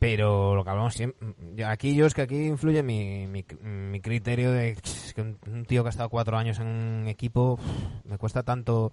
[0.03, 4.01] pero lo que hablamos siempre, yo- aquí yo es que aquí influye mi, mi, mi
[4.01, 7.57] criterio de "Ch, que un, un tío que ha estado cuatro años en un equipo,
[8.03, 8.91] me cuesta tanto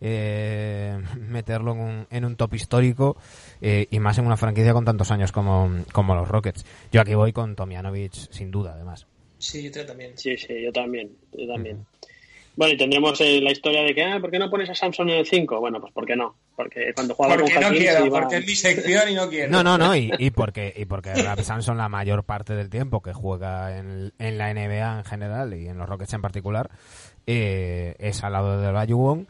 [0.00, 3.16] eh, meterlo en un, en un top histórico
[3.60, 6.64] eh, y más en una franquicia con tantos años como, como los Rockets.
[6.90, 9.06] Yo aquí voy con Tomjanovic, sin duda, además.
[9.38, 10.18] Sí, yo también.
[10.18, 11.86] Sí, sí, yo también, yo también.
[12.58, 15.08] Bueno, y tendremos eh, la historia de que, ah, ¿por qué no pones a Samson
[15.10, 15.60] en el 5?
[15.60, 16.34] Bueno, pues ¿por qué no?
[16.56, 19.14] Porque cuando jugaba Porque con no Hakim quiero, se iba- porque es mi sección y
[19.14, 19.52] no quiero.
[19.52, 23.00] No, no, no, y, y porque, y porque Rap Samson la mayor parte del tiempo
[23.00, 26.68] que juega en, en la NBA en general y en los Rockets en particular
[27.28, 29.28] eh, es al lado de Bayuwon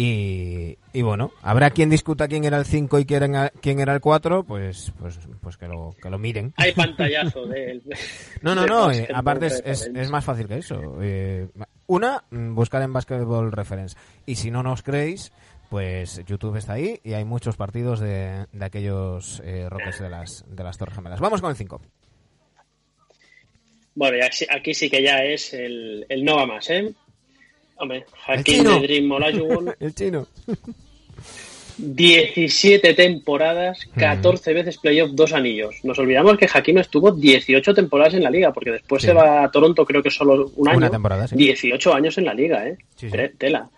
[0.00, 3.92] y, y bueno, habrá quien discuta quién era el 5 y quién era, quién era
[3.92, 6.54] el 4, pues, pues, pues que lo, que lo miren.
[6.54, 7.82] Hay pantallazo de él.
[8.42, 10.80] No, no, no, eh, aparte es, es, más fácil que eso.
[11.02, 11.48] Eh,
[11.88, 13.96] una, mm, buscar en Basketball Reference.
[14.24, 15.32] Y si no nos creéis,
[15.68, 20.44] pues YouTube está ahí y hay muchos partidos de, de aquellos eh, Rockets de las,
[20.48, 21.18] de las Torres Gemelas.
[21.18, 21.80] Vamos con el 5.
[23.96, 26.94] Bueno, y aquí, aquí sí que ya es el, el no va más, ¿eh?
[27.78, 30.26] Hombre, Hakim de Dream Olajuwon, El chino.
[31.80, 35.76] 17 temporadas, 14 veces playoff, dos anillos.
[35.84, 39.06] Nos olvidamos que Hakim estuvo 18 temporadas en la liga, porque después Sí.
[39.08, 40.78] se va a Toronto, creo que solo un año.
[40.78, 41.36] Una temporada, sí.
[41.36, 42.76] 18 años en la liga, ¿eh?
[42.96, 43.68] Sí, Tela.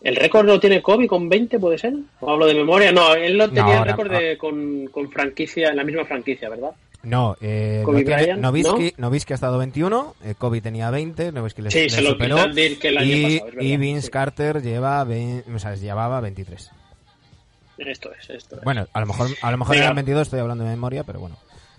[0.00, 1.92] ¿El récord lo tiene Kobe con 20, puede ser?
[2.20, 2.92] ¿O hablo de memoria?
[2.92, 6.70] No, él lo tenía el récord de- con, con franquicia, en la misma franquicia, ¿verdad?
[7.02, 11.62] No, eh, Kobe tiene- Bryant, Nowitzki, Nowitzki ha estado 21, eh, Kobe tenía 20, Nowitzki
[11.62, 14.10] le, Sí, se lo superó el año y, pasado, es verdad, y Vince sí.
[14.10, 16.70] Carter lleva, o sea, llevaba 23.
[17.78, 18.62] Esto es, esto es.
[18.64, 21.36] Bueno, a lo mejor, a lo mejor eran 22, estoy hablando de memoria, pero bueno.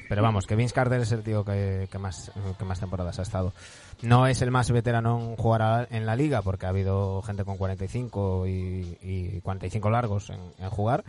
[0.08, 3.22] Pero vamos, que Vince Carter es el tío que, que más, que más temporadas ha
[3.22, 3.54] estado.
[4.02, 7.44] No es el más veterano en jugar a- en la liga, porque ha habido gente
[7.44, 11.04] con 45 y, y 45 largos en, en jugar,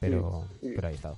[0.00, 1.16] pero, pero ahí ha estado.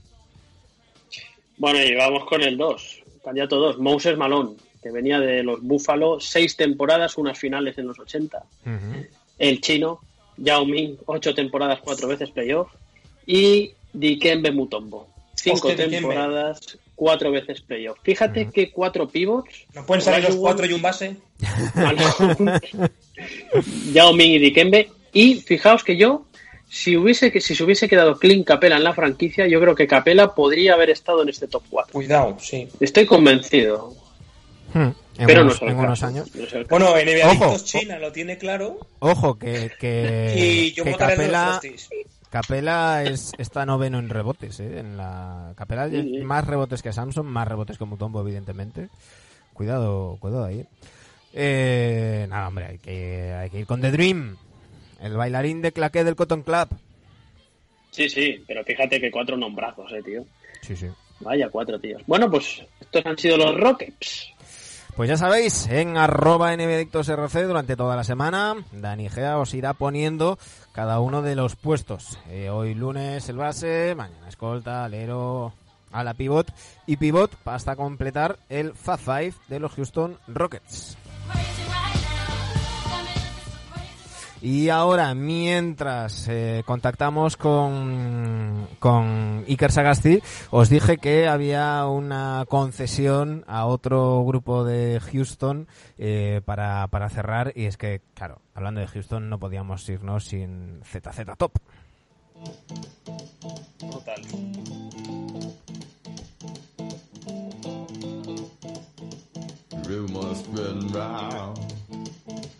[1.58, 3.02] Bueno, y vamos con el 2.
[3.24, 7.98] Candidato 2, Moses Malone, que venía de los Buffalo, seis temporadas, unas finales en los
[7.98, 8.38] 80.
[8.64, 9.06] Ujú.
[9.38, 10.00] El chino,
[10.36, 12.70] Yao Ming, ocho temporadas, cuatro veces playoff.
[13.26, 16.14] Y Dikembe Mutombo, cinco Hostia, Dikembe.
[16.98, 17.98] Cuatro veces playoff.
[18.02, 19.66] Fíjate que cuatro pivots.
[19.72, 21.16] ¿No pueden salir los cuatro y un base?
[23.92, 24.90] Yao Ming y Dikembe.
[25.12, 26.26] Y fijaos que yo,
[26.68, 29.86] si hubiese que si se hubiese quedado Clint Capela en la franquicia, yo creo que
[29.86, 31.92] Capela podría haber estado en este top 4.
[31.92, 32.68] Cuidado, sí.
[32.80, 33.94] Estoy convencido.
[34.74, 34.90] Hmm.
[35.18, 36.28] En, pero unos, no en unos años.
[36.34, 36.64] no.
[36.68, 37.44] Bueno, en NBA Ojo.
[37.44, 38.80] Adictos China lo tiene claro.
[38.98, 41.60] Ojo, que, que, y yo que de los
[42.30, 44.60] Capela, es, está noveno en rebotes.
[44.60, 44.78] ¿eh?
[44.78, 46.20] En la Capela sí.
[46.22, 48.88] más rebotes que Samson, más rebotes que Mutombo, evidentemente.
[49.54, 50.66] Cuidado, cuidado ahí.
[51.32, 54.36] Eh, nada, hombre, hay que, hay que ir con The Dream,
[55.00, 56.68] el bailarín de claqué del Cotton Club.
[57.90, 60.24] Sí, sí, pero fíjate que cuatro nombrazos, eh, tío.
[60.62, 60.86] Sí, sí.
[61.20, 62.02] Vaya, cuatro tíos.
[62.06, 64.32] Bueno, pues estos han sido los Rockets.
[64.98, 70.40] Pues ya sabéis, en arroba RC durante toda la semana, Dani Gea os irá poniendo
[70.72, 72.18] cada uno de los puestos.
[72.28, 75.52] Eh, hoy lunes el base, mañana escolta, alero,
[75.92, 76.52] a la pivot
[76.84, 80.98] y pivot hasta completar el Fab Five de los Houston Rockets.
[84.40, 90.20] Y ahora, mientras eh, contactamos con, con Iker Sagasti,
[90.50, 95.66] os dije que había una concesión a otro grupo de Houston
[95.98, 97.52] eh, para, para cerrar.
[97.54, 101.52] Y es que, claro, hablando de Houston, no podíamos irnos sin ZZ Top.
[103.90, 104.22] Total.
[109.88, 110.42] rumors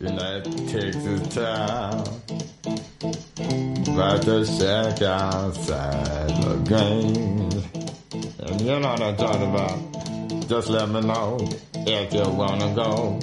[0.01, 1.99] in that Texas town
[3.93, 7.49] about the shack outside the game.
[8.39, 10.47] And you know what I'm talking about.
[10.47, 11.37] Just let me know
[11.75, 13.19] if you wanna go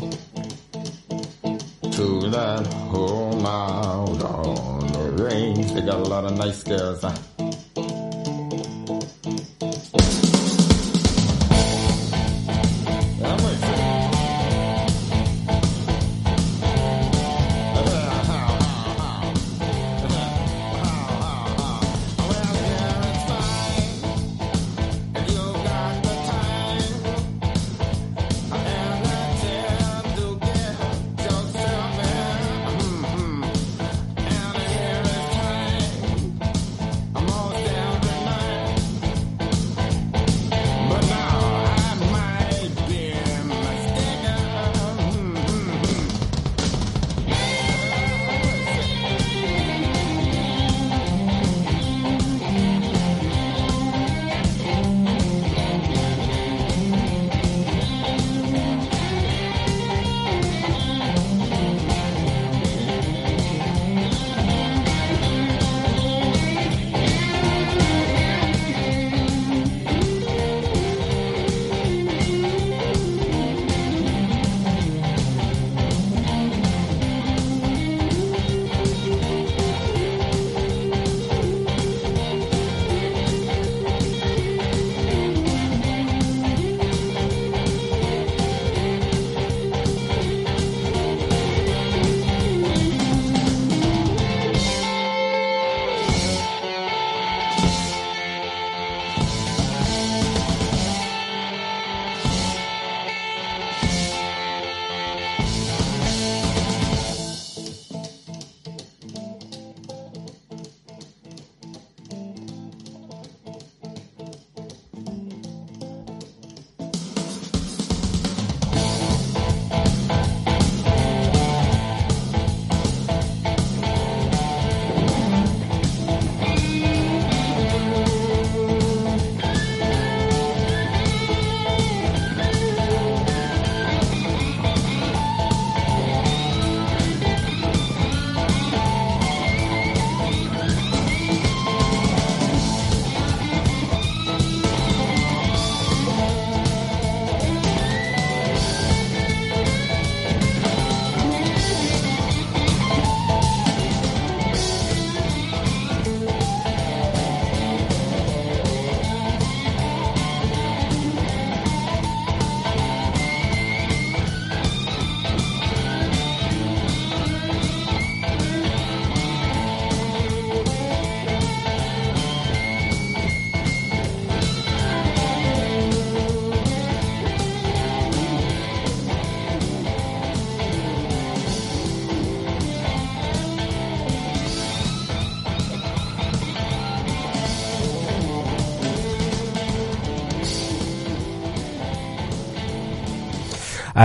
[1.92, 5.72] to that home out on the range.
[5.72, 7.00] They got a lot of nice girls.
[7.00, 7.35] Huh?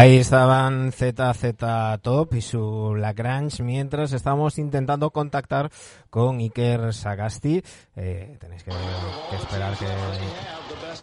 [0.01, 1.53] Ahí estaban ZZ
[2.01, 5.69] Top y su Lagrange mientras estamos intentando contactar
[6.09, 7.61] con Iker Sagasti.
[7.95, 9.85] Eh, tenéis que, esperar que,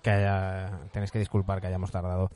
[0.03, 2.29] que haya, tenéis que disculpar que hayamos tardado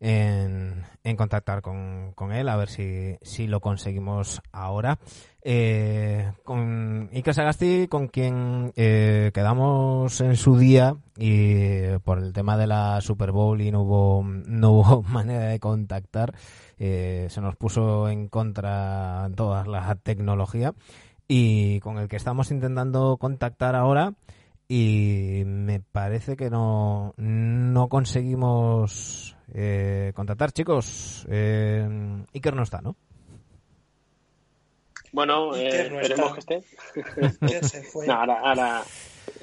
[0.00, 0.84] en,
[1.16, 4.98] contactar con, con, él, a ver si, si lo conseguimos ahora.
[5.42, 12.58] Eh, con Iker Sagasti, con quien eh, quedamos en su día y por el tema
[12.58, 16.34] de la Super Bowl y no hubo, no hubo manera de contactar,
[16.78, 20.74] eh, se nos puso en contra toda la tecnología
[21.26, 24.12] y con el que estamos intentando contactar ahora
[24.68, 30.52] y me parece que no, no conseguimos eh, contactar.
[30.52, 31.86] Chicos, eh,
[32.34, 32.96] Iker no está, ¿no?
[35.12, 36.62] Bueno, eh, esperemos que esté.
[37.62, 38.06] se fue.
[38.08, 38.84] No, ahora, ahora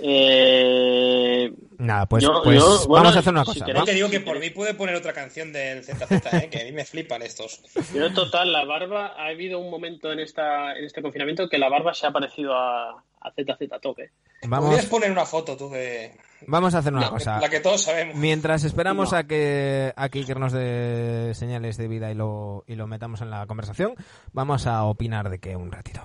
[0.01, 1.51] eh...
[1.77, 3.65] Nada, pues, pues vamos a hacer una cosa.
[3.65, 6.49] Si que digo que por mí puede poner otra canción del ZZ, ¿eh?
[6.51, 7.61] que a mí me flipan estos.
[7.91, 11.69] Pero total, la barba, ha habido un momento en, esta, en este confinamiento que la
[11.69, 14.11] barba se ha parecido a, a ZZ Tope.
[14.47, 14.69] Vamos...
[14.69, 16.15] Podrías poner una foto tú de...
[16.47, 17.39] Vamos a hacer una cosa.
[17.39, 18.15] La que todos sabemos.
[18.15, 22.87] Mientras esperamos a que a que nos dé señales de vida y lo, y lo
[22.87, 23.95] metamos en la conversación,
[24.31, 26.01] vamos a opinar de que un ratito.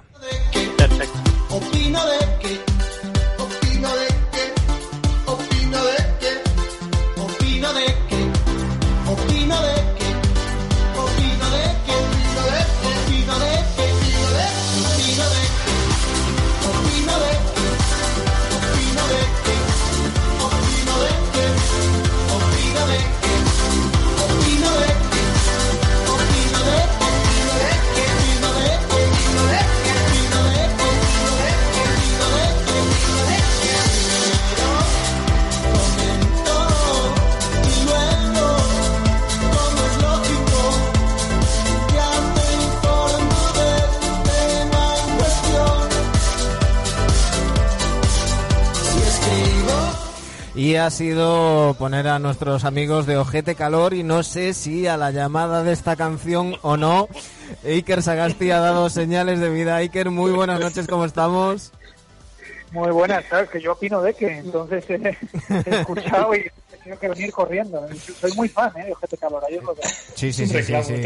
[0.79, 1.19] Perfecto.
[1.51, 2.61] Opino de que
[3.43, 8.00] opino de que opino de que opino de que
[50.61, 54.99] Y ha sido poner a nuestros amigos de Ojete Calor y no sé si a
[54.99, 57.09] la llamada de esta canción o no.
[57.65, 59.77] Iker Sagasti ha dado señales de vida.
[59.77, 61.73] Iker, muy buenas noches, ¿cómo estamos?
[62.73, 65.17] Muy buenas, sabes que yo opino de que entonces he
[65.65, 67.89] escuchado y he tenido que venir corriendo.
[68.21, 68.85] Soy muy fan ¿eh?
[68.85, 69.43] de Ojete Calor.
[70.15, 71.03] Sí, sí, sí, sí, sí.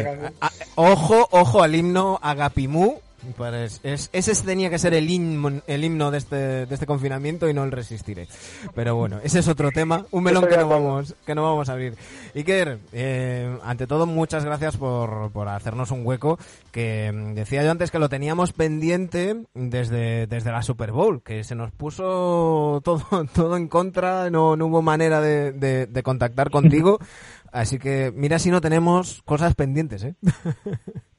[0.75, 3.01] Ojo, ojo al himno Agapimú
[3.37, 7.49] pues es, ese tenía que ser el himno, el himno de, este, de este confinamiento
[7.49, 8.29] y no el resistiré.
[8.75, 11.73] Pero bueno, ese es otro tema, un melón que no vamos, que no vamos a
[11.73, 11.95] abrir.
[12.35, 16.39] Iker, eh, ante todo, muchas gracias por, por hacernos un hueco
[16.73, 21.45] que mm, decía yo antes que lo teníamos pendiente desde, desde la Super Bowl, que
[21.45, 26.51] se nos puso todo, todo en contra, no, no hubo manera de, de, de contactar
[26.51, 26.99] contigo.
[27.55, 30.17] Así que mira si no tenemos cosas pendientes, ¿eh?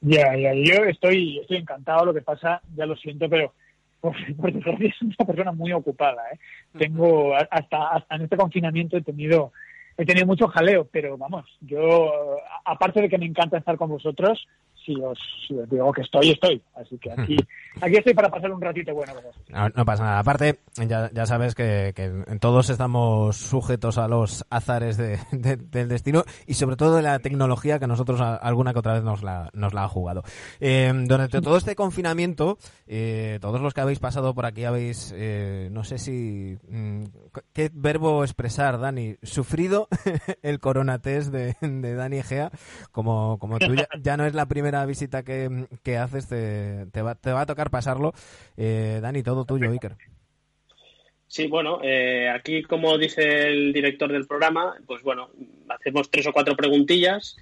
[0.00, 3.52] Ya, ya, yo estoy, estoy encantado, lo que pasa, ya lo siento, pero
[4.00, 6.38] por, por desgracia es una persona muy ocupada, ¿eh?
[6.78, 9.52] Tengo, hasta, hasta en este confinamiento he tenido,
[9.96, 14.46] he tenido mucho jaleo, pero vamos, yo, aparte de que me encanta estar con vosotros,
[14.88, 15.18] si os,
[15.68, 16.62] digo que estoy, estoy.
[16.74, 17.36] Así que aquí,
[17.80, 19.12] aquí estoy para pasar un ratito bueno.
[19.74, 20.18] No, pasa nada.
[20.18, 21.92] Aparte, ya, ya sabes que,
[22.40, 27.86] todos estamos sujetos a los azares del destino y sobre todo de la tecnología que
[27.86, 30.22] nosotros alguna que otra vez nos la, nos la ha jugado.
[30.60, 35.68] Eh, durante todo este confinamiento, eh, todos los que habéis pasado por aquí habéis, eh,
[35.70, 37.04] no sé si, mm,
[37.52, 39.16] ¿qué verbo expresar, Dani?
[39.22, 39.88] Sufrido
[40.42, 42.50] el coronatest de, de Dani Gea,
[42.92, 47.14] como, como tú ya no es la primera visita que, que haces, te, te, va,
[47.14, 48.12] te, va, a tocar pasarlo.
[48.56, 49.96] Eh, Dani, todo tuyo, Iker.
[51.26, 55.30] Sí, bueno, eh, aquí como dice el director del programa, pues bueno,
[55.68, 57.36] hacemos tres o cuatro preguntillas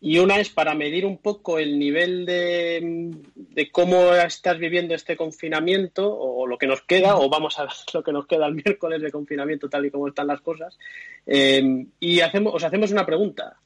[0.00, 5.16] y una es para medir un poco el nivel de, de, cómo estás viviendo este
[5.16, 8.54] confinamiento o lo que nos queda, o vamos a ver lo que nos queda el
[8.54, 10.78] miércoles de confinamiento tal y como están las cosas.
[11.26, 13.58] Eh, y hacemos, os hacemos una pregunta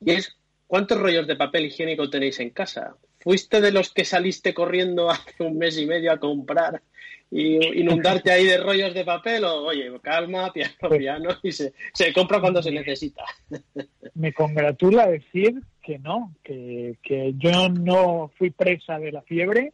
[0.00, 0.37] y es
[0.68, 2.94] ¿Cuántos rollos de papel higiénico tenéis en casa?
[3.20, 6.82] ¿Fuiste de los que saliste corriendo hace un mes y medio a comprar
[7.30, 9.44] y inundarte ahí de rollos de papel?
[9.44, 11.72] O, oye, calma, piano, pues piano, y se,
[12.14, 13.24] compra cuando se necesita.
[14.14, 16.98] Me congratula decir que no, que,
[17.38, 19.72] yo no fui presa de la fiebre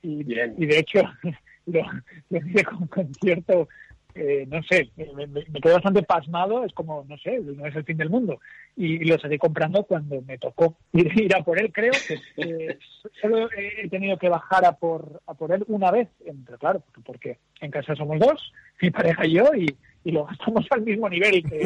[0.00, 1.02] y, y de hecho
[1.66, 1.82] lo,
[2.30, 3.68] lo hice con, con cierto
[4.16, 7.84] eh, no sé, me, me, quedé bastante pasmado, es como, no sé, no es el
[7.84, 8.40] fin del mundo.
[8.74, 11.92] Y, lo seguí comprando cuando me tocó ir, a por él, creo.
[12.38, 12.78] Eh,
[13.20, 17.36] solo he tenido que bajar a por, a por él una vez, entre, claro, porque
[17.60, 19.76] en casa somos dos, mi pareja y yo, y,
[20.10, 21.62] lo gastamos al mismo nivel que,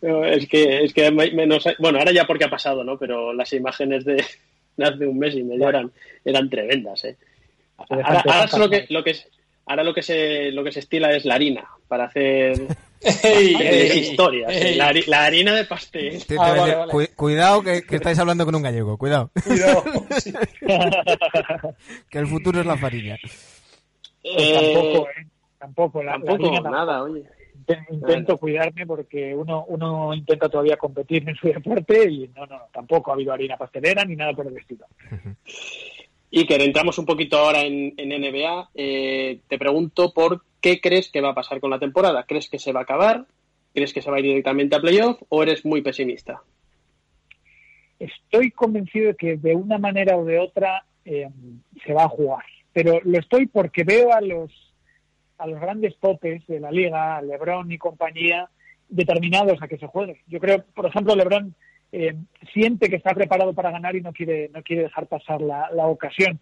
[0.00, 2.98] es que, es que menos, bueno, ahora ya porque ha pasado, ¿no?
[2.98, 4.24] Pero las imágenes de,
[4.82, 5.92] hace un mes y medio eran,
[6.24, 7.18] eran tremendas, ¿eh?
[7.76, 9.14] Ahora, ahora lo que, lo que
[9.66, 12.66] Ahora lo que se lo que se estila es la harina para hacer
[13.94, 14.48] historia,
[15.06, 16.22] la, harina de pastel.
[16.38, 16.86] Ah,
[17.16, 19.30] cuidado que, estáis hablando con un gallego, cuidado.
[19.44, 19.84] Cuidado.
[22.10, 23.16] que el futuro es la farina.
[24.22, 25.26] Pues tampoco, ¿eh?
[25.58, 27.24] Tampoco, la, tampoco, nada, oye.
[27.90, 33.10] Intento cuidarme porque uno, uno intenta todavía competir en su deporte y no, no, tampoco
[33.10, 34.84] ha habido harina pastelera ni nada por el estilo.
[36.34, 38.70] Que entramos un poquito ahora en, NBA.
[38.74, 42.24] Eh, te pregunto por qué crees que va a pasar con la temporada.
[42.24, 43.26] ¿Crees que se va a acabar?
[43.72, 46.42] ¿Crees que se va a ir directamente a playoff o eres muy pesimista?
[48.00, 51.28] Estoy convencido de que de una manera o de otra eh,
[51.86, 52.44] se va a jugar.
[52.72, 54.50] Pero lo estoy porque veo a los
[55.38, 58.48] a los grandes topes de la liga, LeBron y compañía,
[58.88, 60.20] determinados a que se juegue.
[60.26, 61.54] Yo creo, por ejemplo, LeBron
[61.92, 62.14] eh,
[62.52, 66.40] siente que está preparado para ganar y no quiere, no quiere dejar pasar la, ocasión.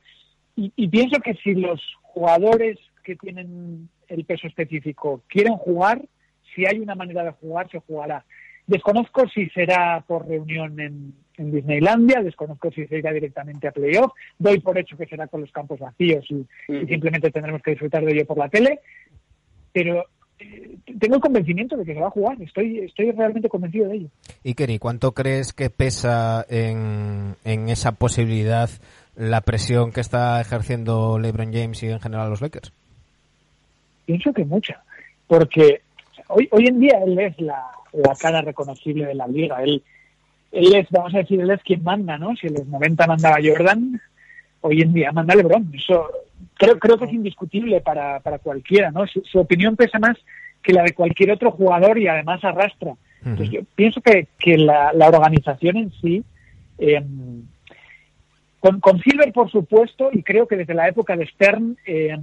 [0.56, 6.02] Y, pienso que si los jugadores que tienen el peso específico quieren jugar,
[6.54, 8.24] si hay una manera de jugar, se jugará.
[8.66, 14.60] Desconozco si será por reunión en, Disneylandia, desconozco si se irá directamente a playoff, doy
[14.60, 16.46] por hecho que será con los campos vacíos y,
[16.86, 18.78] simplemente tendremos que disfrutar de ello por la tele,
[19.72, 20.04] pero
[20.98, 24.08] tengo el convencimiento de que se va a jugar, estoy, estoy realmente convencido de ello.
[24.42, 28.70] Y Kenny, ¿cuánto crees que pesa en, en esa posibilidad
[29.16, 32.72] la presión que está ejerciendo LeBron James y en general los Lakers?
[34.06, 34.82] Pienso que mucha,
[35.26, 35.82] porque
[36.28, 37.62] hoy, hoy en día él es la,
[37.92, 39.62] la cara reconocible de la liga.
[39.62, 39.82] Él,
[40.50, 42.34] él es, vamos a decir, él es quien manda, ¿no?
[42.36, 44.00] Si en los 90 mandaba Jordan,
[44.62, 45.70] hoy en día manda LeBron.
[45.74, 46.10] Eso
[46.54, 49.06] creo, creo que es indiscutible para, para cualquiera, ¿no?
[49.06, 50.16] Su, opinión pesa más
[50.62, 52.94] que la de cualquier otro jugador y además arrastra.
[53.24, 56.24] Entonces yo pienso que, que la, la organización en sí,
[56.78, 57.02] eh,
[58.58, 62.16] con, con Silver por supuesto, y creo que desde la época de Stern, eh,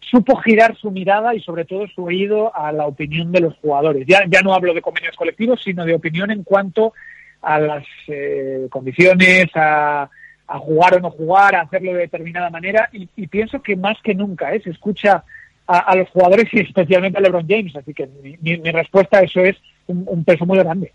[0.00, 4.06] supo girar su mirada y sobre todo su oído a la opinión de los jugadores.
[4.06, 6.92] Ya, ya no hablo de convenios colectivos, sino de opinión en cuanto
[7.42, 10.08] a las eh, condiciones, a,
[10.46, 14.14] a, jugar o no jugar, a hacerlo de determinada manera y, pienso que más que
[14.14, 14.60] nunca ¿eh?
[14.62, 15.24] se escucha
[15.66, 17.74] a, los jugadores y especialmente a LeBron James.
[17.76, 20.92] Así que mi, mi, respuesta a eso es un, peso muy grande.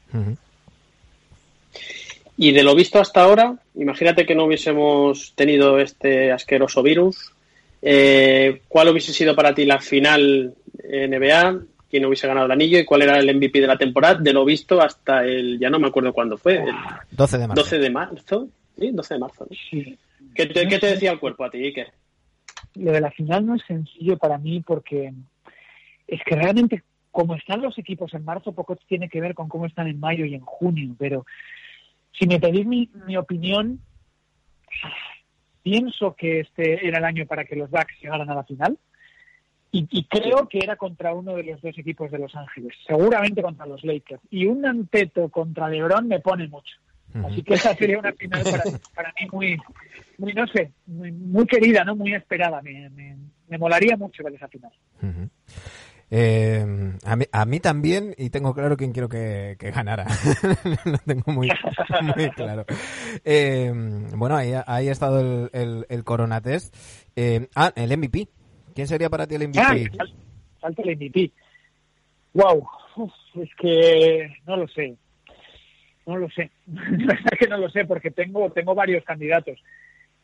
[2.38, 7.34] Y de lo visto hasta ahora, imagínate que no hubiésemos tenido este asqueroso virus,
[7.82, 11.60] eh, ¿Cuál hubiese sido para ti la final NBA?
[11.90, 12.78] ¿Quién hubiese ganado el anillo?
[12.78, 14.16] ¿Y cuál era el MVP de la temporada?
[14.16, 16.58] De lo visto hasta el, ya no me acuerdo cuándo fue.
[16.58, 16.76] El
[17.12, 17.64] 12 de marzo.
[17.64, 18.48] 12 de marzo.
[18.80, 19.48] Sí, 12 de marzo.
[20.36, 21.92] ¿Qué, te, decía el cuerpo a ti, Iker?
[22.76, 25.14] Lo de la final no es sencillo para mí porque
[26.08, 29.66] es que realmente como están los equipos en marzo, poco tiene que ver con cómo
[29.66, 30.96] están en mayo y en junio.
[30.98, 31.26] Pero
[32.18, 33.82] si me pedís mi, mi opinión,
[35.64, 38.78] pienso que este era el año para que los Bucks llegaran a la final.
[39.72, 43.68] Y, creo que era contra uno de los dos equipos de Los Ángeles, seguramente contra
[43.68, 44.22] los Lakers.
[44.32, 46.76] Y un anteto contra LeBron me pone mucho.
[47.14, 48.44] Así que esa sería una final
[48.96, 49.58] para, mí muy,
[50.18, 52.62] muy, no sé, muy, querida, no muy esperada.
[52.62, 54.72] Me, me, molaría mucho ver esa final.
[56.12, 56.66] Eh,
[57.06, 60.06] a, mí, a mí también, y tengo claro quién quiero que, ganara.
[60.86, 61.50] Lo tengo muy,
[62.36, 62.66] claro.
[63.24, 63.72] Eh,
[64.16, 66.76] bueno, ahí, ahí ha estado el, el, el Corona Test.
[67.16, 68.28] Eh, ah, el MVP.
[68.74, 69.92] ¿Quién sería para ti el MVP?
[70.00, 70.06] Ah,
[70.60, 71.32] falta el MVP.
[72.34, 72.68] Wow,
[73.36, 74.96] es que no lo sé.
[76.10, 76.50] No lo sé.
[76.66, 79.60] La verdad que no lo sé porque tengo, tengo varios candidatos.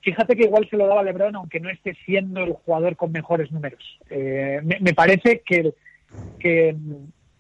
[0.02, 3.52] Fíjate que igual se lo daba LeBron, aunque no esté siendo el jugador con mejores
[3.52, 3.84] números.
[4.10, 5.74] Eh, me, parece que,
[6.40, 6.76] que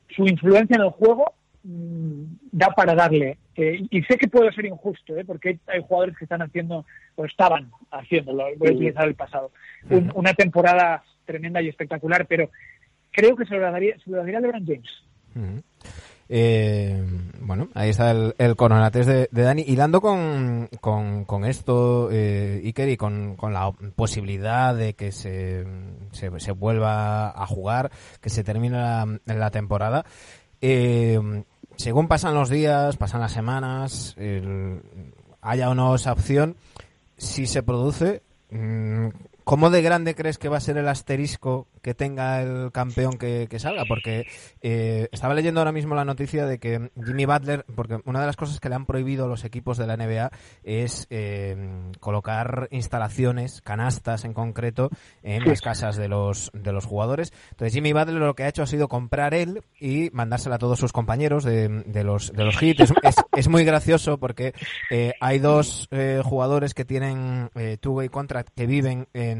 [0.09, 1.33] su influencia en el juego
[1.63, 3.39] mm, da para darle.
[3.55, 5.25] Eh, y sé que puedo ser injusto, ¿eh?
[5.25, 6.85] porque hay, jugadores que están haciendo,
[7.15, 9.51] o estaban haciéndolo, voy a utilizar el pasado,
[10.13, 12.51] una temporada tremenda y espectacular, pero
[13.11, 15.03] creo que se lo daría, se lo daría a LeBron James.
[16.28, 17.03] Eh,
[17.39, 19.63] bueno, ahí está el, el de, Dani.
[19.67, 25.65] Hilando con, con, con esto, eh, Iker, y con, con, la posibilidad de que se,
[26.11, 28.78] se, vuelva a jugar, que se termine
[29.26, 30.05] la, temporada.
[30.61, 31.43] Eh,
[31.76, 34.15] según pasan los días, pasan las semanas,
[35.41, 36.55] haya o no esa opción,
[37.17, 39.09] si se produce, mm,
[39.45, 43.47] ¿Cómo de grande crees que va a ser el asterisco que tenga el campeón que,
[43.59, 43.85] salga?
[43.87, 44.25] Porque
[44.63, 48.37] eh, estaba leyendo ahora mismo la noticia de que Jimmy Butler, porque una de las
[48.37, 50.31] cosas que le han prohibido los equipos de la NBA
[50.63, 54.89] es eh, colocar instalaciones, canastas en concreto,
[55.21, 57.31] en las casas de los, de los jugadores.
[57.51, 60.79] Entonces Jimmy Butler lo que ha hecho ha sido comprar él y mandársela a todos
[60.79, 62.91] sus compañeros de, de los, de los hits.
[63.31, 64.55] Es, muy gracioso porque
[64.89, 65.87] eh, hay dos
[66.23, 69.34] jugadores que tienen two-way contract que viven en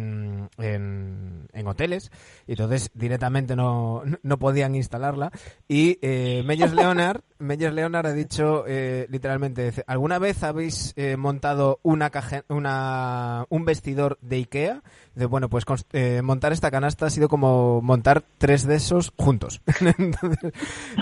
[0.58, 2.12] en, hoteles,
[2.48, 5.32] y entonces directamente no, no podían instalarla.
[5.68, 6.44] Y eh,
[6.74, 13.46] Leonard, Meyers Leonard ha dicho eh, literalmente, ¿alguna vez habéis eh, montado una, caja, una
[13.50, 14.82] un vestidor de Ikea?
[15.16, 15.64] de bueno, pues
[15.94, 19.62] eh, montar esta canasta ha sido como montar tres de esos juntos.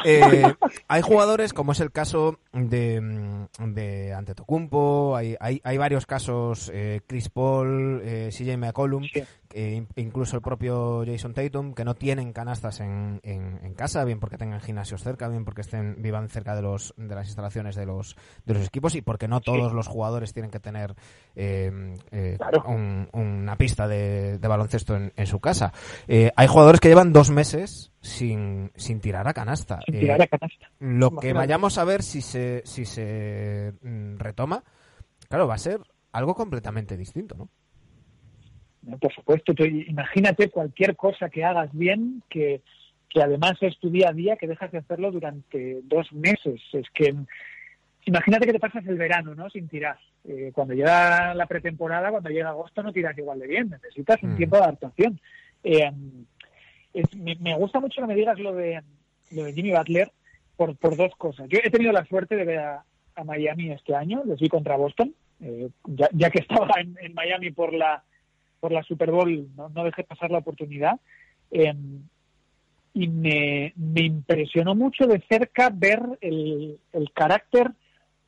[0.06, 0.44] Eh,
[0.88, 6.70] hay jugadores, como es el caso de, mm, de Antetokounmpo, hay, hay, hay varios casos,
[6.74, 9.04] eh, Chris Paul, CJ McCollum,
[9.96, 14.60] incluso el propio Jason Tatum, que no tienen canastas en, en, casa, bien porque tengan
[14.60, 18.16] gimnasios cerca, bien porque estén vivan cerca de los de las instalaciones de los
[18.46, 20.96] de los equipos y porque no todos los jugadores tienen que tener
[21.36, 22.38] eh, eh,
[23.14, 25.74] una pista de, baloncesto en, su casa.
[26.08, 29.80] Eh, hay jugadores que llevan dos meses sin, sin tirar a canasta.
[30.80, 34.64] Lo que vayamos a ver si se si se mm, retoma,
[35.30, 35.80] claro, va a ser
[36.12, 37.50] algo completamente distinto, ¿no?
[39.00, 42.62] Por supuesto, imagínate cualquier cosa que hagas bien, que,
[43.22, 46.62] además es tu día a día, que dejas de hacerlo durante dos meses.
[46.72, 47.16] Es que
[48.06, 49.50] imagínate que te pasas el verano, ¿no?
[49.50, 49.98] Sin tirar.
[50.26, 53.70] Eh, cuando llega la pretemporada, cuando llega agosto, no tiras igual de bien.
[53.70, 54.38] Necesitas un mm.
[54.38, 55.20] tiempo de adaptación.
[55.64, 55.92] Eh,
[57.40, 58.82] me, gusta mucho que me digas lo de,
[59.32, 60.12] lo de Jimmy Butler
[60.56, 61.48] por, por dos cosas.
[61.50, 62.84] Yo he tenido la suerte de ver a,
[63.24, 68.04] Miami este año, les vi contra Boston, eh, ya, que estaba en Miami por la
[68.64, 70.98] por la Super Bowl, no, no dejé pasar la oportunidad.
[71.52, 72.08] Em,
[72.94, 76.80] y me, impresionó mucho de cerca ver el,
[77.14, 77.72] carácter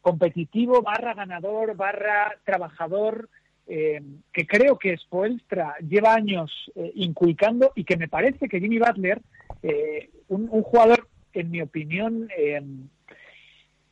[0.01, 3.29] competitivo, barra ganador, barra trabajador,
[3.67, 8.79] em, que creo que Spoelstra lleva años eh, inculcando y que me parece que Jimmy
[8.79, 9.21] Butler,
[9.63, 12.87] eh, un, jugador, en mi opinión, em,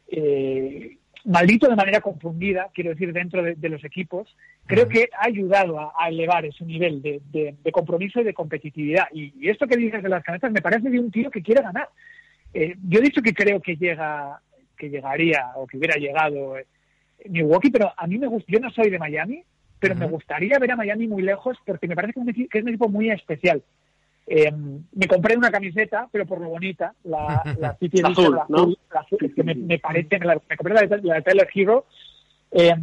[0.08, 5.80] eh, maldito de manera confundida, quiero decir, dentro de, los equipos, creo que ha ayudado
[5.80, 9.08] a, elevar ese nivel de, compromiso y de competitividad.
[9.14, 11.90] Y, esto que dices de las canetas me parece de un tío que quiere ganar.
[12.54, 14.40] Eh, yo he dicho que creo que llega,
[14.78, 16.66] que llegaría o que hubiera llegado eh,
[17.30, 19.44] Milwaukee, pero a mí me gusta, yo no soy de Miami,
[19.80, 22.90] pero me gustaría ver a Miami muy lejos porque me parece que es un equipo
[22.90, 23.64] muy especial.
[24.26, 24.52] Eh,
[24.94, 28.78] me compré una camiseta, pero por lo bonita, la, la City Edition, azul,
[29.36, 31.86] que me, parece, me, compré la de, la Tyler Hero,
[32.52, 32.74] eh,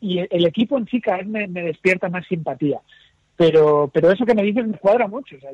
[0.00, 2.80] y el, equipo en sí cada vez me, despierta más simpatía.
[3.36, 5.36] Pero, pero eso que me dices me cuadra mucho.
[5.36, 5.50] O sea,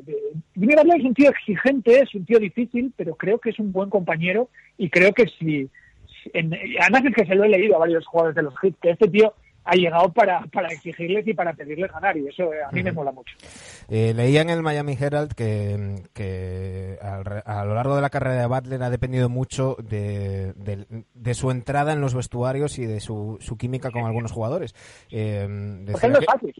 [0.55, 3.91] Jimmy es un tío exigente, es un tío difícil, pero creo que es un buen
[3.91, 5.69] compañero y creo que si,
[6.81, 9.07] además es que se lo he leído a varios jugadores de los hits, que este
[9.07, 9.33] tío
[9.65, 12.91] ha llegado para, para exigirles y para pedirles ganar y eso eh, a mí me
[12.91, 13.35] mola mucho.
[13.89, 18.47] Eh, leía en el Miami Herald que, que a lo largo de la carrera de
[18.47, 20.53] Butler ha dependido mucho de,
[21.13, 24.75] de, su entrada en los vestuarios y de su, su química con algunos jugadores.
[25.09, 25.47] Eh,
[25.81, 26.53] decía fácil.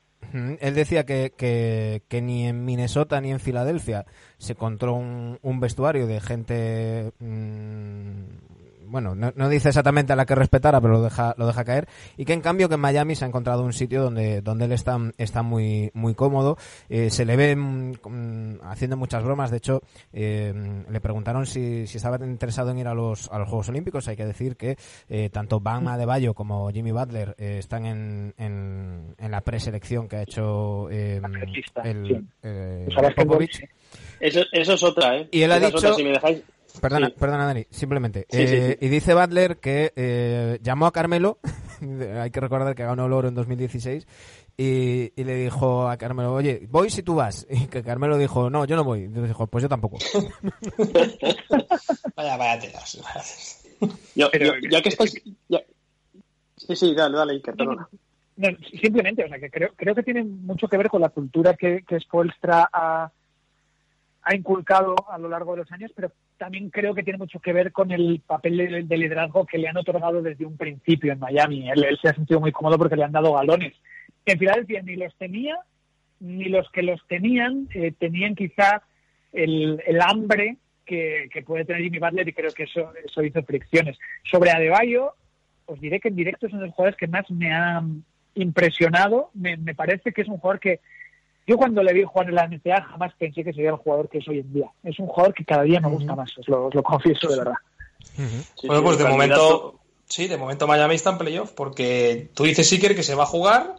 [0.59, 4.05] Él decía que, que, que, ni en Minnesota ni en Filadelfia
[4.37, 8.23] se encontró un, un vestuario de gente mm,
[8.87, 11.87] bueno, no, dice exactamente a la que respetara, pero lo deja, lo deja caer.
[12.17, 14.71] Y que en cambio que en Miami se ha encontrado un sitio donde, donde él
[14.71, 16.57] está, está muy, muy cómodo.
[16.89, 19.51] Eh, se le ve mm, haciendo muchas bromas.
[19.51, 19.81] De hecho,
[20.13, 20.53] eh,
[20.89, 24.07] le preguntaron si, si, estaba interesado en ir a los, a los Juegos Olímpicos.
[24.07, 24.77] Hay que decir que
[25.09, 30.21] eh, tanto Bama de Bayo como Jimmy Butler están en, en, la preselección que ha
[30.21, 31.21] hecho el,
[33.15, 33.67] Popovich.
[34.19, 35.27] Eso, eso, es otra, ¿eh?
[35.31, 35.93] Y él ha dicho...
[35.93, 36.41] si me dejáis
[36.81, 38.25] Perdona, perdona Dani, simplemente.
[38.29, 41.39] Eh, y dice Butler que eh, llamó a Carmelo,
[42.21, 44.07] hay que recordar que ganó el oro en 2016,
[44.57, 47.45] y, y, le dijo a Carmelo, oye, voy si tú vas.
[47.49, 49.01] Y que Carmelo dijo, no, yo no voy.
[49.01, 49.97] Y dijo, pues yo tampoco.
[52.15, 53.63] vaya, vaya telas.
[54.15, 55.21] ya que estáis...
[56.57, 57.87] Sí, sí, dale, dale, perdona.
[58.81, 61.83] simplemente, o sea, que creo, creo que tiene mucho que ver con la cultura que,
[61.85, 63.11] que Spolstra ha
[64.25, 67.53] ha inculcado a lo largo de los años, pero también creo que tiene mucho que
[67.53, 71.69] ver con el papel de, liderazgo que le han otorgado desde un principio en Miami.
[71.69, 73.73] Él, se ha sentido muy cómodo porque le han dado galones.
[74.25, 75.57] En Filadelfia ni los tenía,
[76.19, 78.83] ni los que los tenían eh, tenían quizá
[79.31, 83.97] el, hambre que, puede tener Jimmy Butler y creo que eso, eso hizo fricciones.
[84.29, 85.13] Sobre Adebayo,
[85.65, 87.83] os diré que en directo es uno de los jugadores que más me ha
[88.35, 89.31] impresionado.
[89.33, 90.79] me parece que es un jugador que
[91.47, 94.17] yo cuando le vi jugar en la NBA jamás pensé que sería el jugador que
[94.17, 94.71] es hoy en día.
[94.83, 97.53] Es un jugador que cada día me gusta más, os lo, confieso de verdad.
[98.63, 102.95] bueno, pues de momento, sí, de momento Miami está en playoff, porque tú dices, Siker,
[102.95, 103.75] que se va a jugar.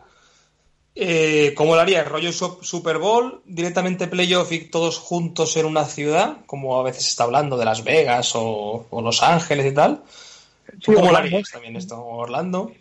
[0.95, 2.05] Eh, ¿Cómo lo haría?
[2.05, 3.43] ¿Rollo Super Bowl?
[3.45, 6.39] ¿Directamente playoff y todos juntos en una ciudad?
[6.47, 10.03] Como a veces se está hablando de Las Vegas o, Los Ángeles y tal.
[10.87, 12.03] ¿Cómo lo harías también esto?
[12.03, 12.73] ¿Orlando?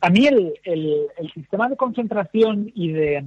[0.00, 3.22] A mí el sistema de concentración y de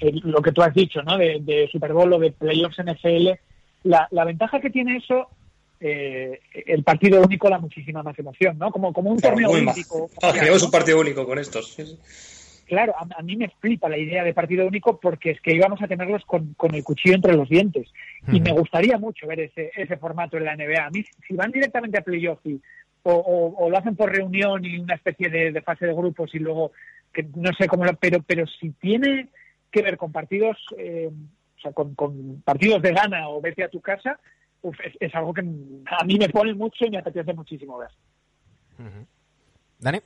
[0.00, 1.18] lo que tú has dicho, ¿no?
[1.18, 3.30] De, Super Bowl o de playoffs NFL,
[3.84, 5.28] la, la ventaja que tiene eso,
[5.80, 8.70] eh, el partido único da muchísima más emoción, ¿no?
[8.70, 10.10] Como, como un torneo olímpico.
[10.22, 10.32] Ah,
[10.62, 11.76] un partido único con estos.
[12.66, 15.88] Claro, a, mí me flipa la idea de partido único porque es que íbamos a
[15.88, 17.88] tenerlos con, con el cuchillo entre los dientes.
[18.30, 20.86] Y me gustaría mucho ver ese, ese formato en la NBA.
[20.86, 22.38] A mí, si van directamente a playoff
[23.02, 26.70] o, o, lo hacen por reunión y una especie de, fase de grupos y luego,
[27.12, 29.28] que no sé cómo, pero, pero si tiene
[29.70, 31.94] que ver con partidos, eh, o sea, con,
[32.44, 34.18] partidos de gana o vete a tu casa,
[35.00, 37.90] es, algo que a mí me pone mucho y me apetece muchísimo ver.
[39.78, 40.00] Dani.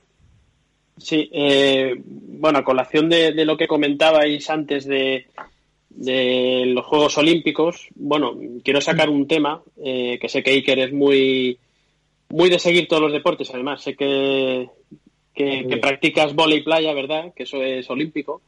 [0.97, 5.27] Sí, eh, bueno, a colación de, lo que comentabais antes de,
[5.89, 10.93] de, los Juegos Olímpicos, bueno, quiero sacar un tema eh, que sé que Iker es
[10.93, 11.59] muy,
[12.29, 14.69] muy de seguir todos los deportes, además, sé que,
[15.33, 17.33] que, practicas y playa, ¿verdad?
[17.35, 18.41] Que eso es olímpico.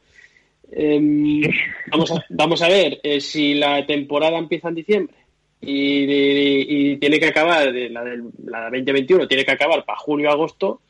[0.70, 1.42] Em,
[1.90, 5.16] vamos, a, vamos a ver, eh, si la temporada empieza en diciembre
[5.60, 10.80] y, tiene que acabar, la, del, la 2021 tiene que acabar para julio agosto,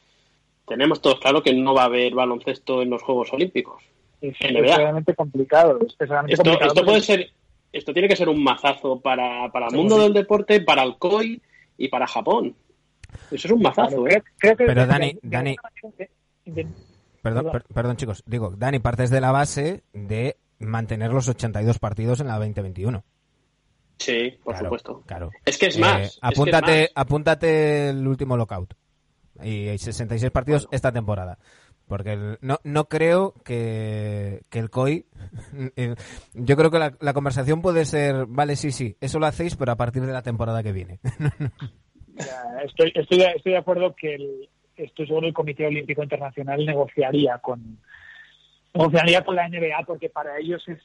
[0.66, 3.82] tenemos todos claro que no va a haber baloncesto en los Juegos Olímpicos.
[4.20, 5.78] Es extremadamente complicado.
[6.28, 7.30] esto, puede ser,
[7.72, 11.40] esto tiene que ser un mazazo para, para el mundo del deporte, para el COI
[11.78, 12.54] y para Japón.
[13.30, 14.22] Eso es un mazazo, ¿eh?
[14.40, 15.56] Pero Dani, Dani,
[17.22, 18.22] Perdón, perdón, chicos.
[18.26, 23.04] Digo, Dani, partes de la base de mantener los 82 partidos en la 2021.
[23.98, 25.02] Sí, por supuesto.
[25.06, 25.30] Claro.
[25.44, 26.16] Es que es más.
[26.16, 28.74] Eh, apúntate, apúntate el último lockout.
[29.42, 31.38] Y hay 66 partidos esta temporada.
[31.86, 35.06] Porque no, no creo que, el COI.
[36.34, 39.76] Yo creo que la, conversación puede ser: vale, sí, sí, eso lo hacéis, pero a
[39.76, 41.00] partir de la temporada que viene.
[42.64, 44.48] estoy, estoy, estoy de acuerdo que el,
[44.84, 47.78] estoy seguro el Comité Olímpico Internacional negociaría con
[48.74, 50.78] negociaría con la NBA porque para ellos es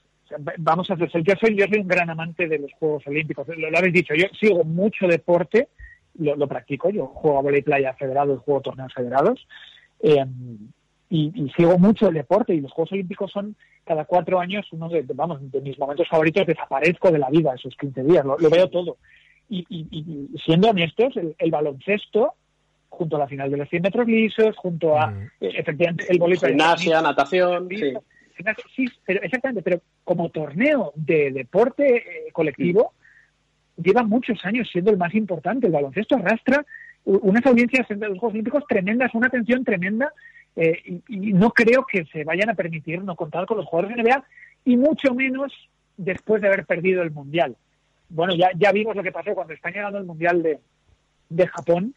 [0.58, 3.48] vamos a hacer yo soy yo soy un gran amante de los Juegos Olímpicos.
[3.50, 5.70] Lo, habéis dicho yo sigo mucho deporte
[6.16, 9.48] lo, practico yo juego a volei playa federado y juego torneos federados
[10.02, 10.26] eh,
[11.10, 15.04] y, sigo mucho el deporte y los Juegos Olímpicos son cada cuatro años uno de,
[15.14, 18.98] vamos de mis momentos favoritos desaparezco de la vida esos 15 días lo, veo todo.
[19.50, 22.34] Y, siendo honestos el baloncesto
[22.94, 25.22] junto a la final de los 100 metros lisos, junto a, mm.
[25.42, 26.50] eh, efectivamente, el voleibol.
[26.50, 27.94] Gimnasia, natación, sí.
[29.06, 32.94] pero exactamente, pero como torneo de deporte eh, colectivo,
[33.78, 35.68] lleva muchos años siendo el más importante.
[35.68, 36.66] El baloncesto arrastra
[37.06, 40.14] unas audiencias en los Juegos Olímpicos tremendas, una atención tremenda,
[40.56, 44.04] eh, y, no creo que se vayan a permitir no contar con los jugadores de
[44.04, 44.24] NBA,
[44.66, 45.52] y mucho menos
[45.98, 47.58] después de haber perdido el Mundial.
[48.08, 50.60] Bueno, ya, ya vimos lo que pasó cuando España ganó el Mundial de,
[51.30, 51.96] de Japón,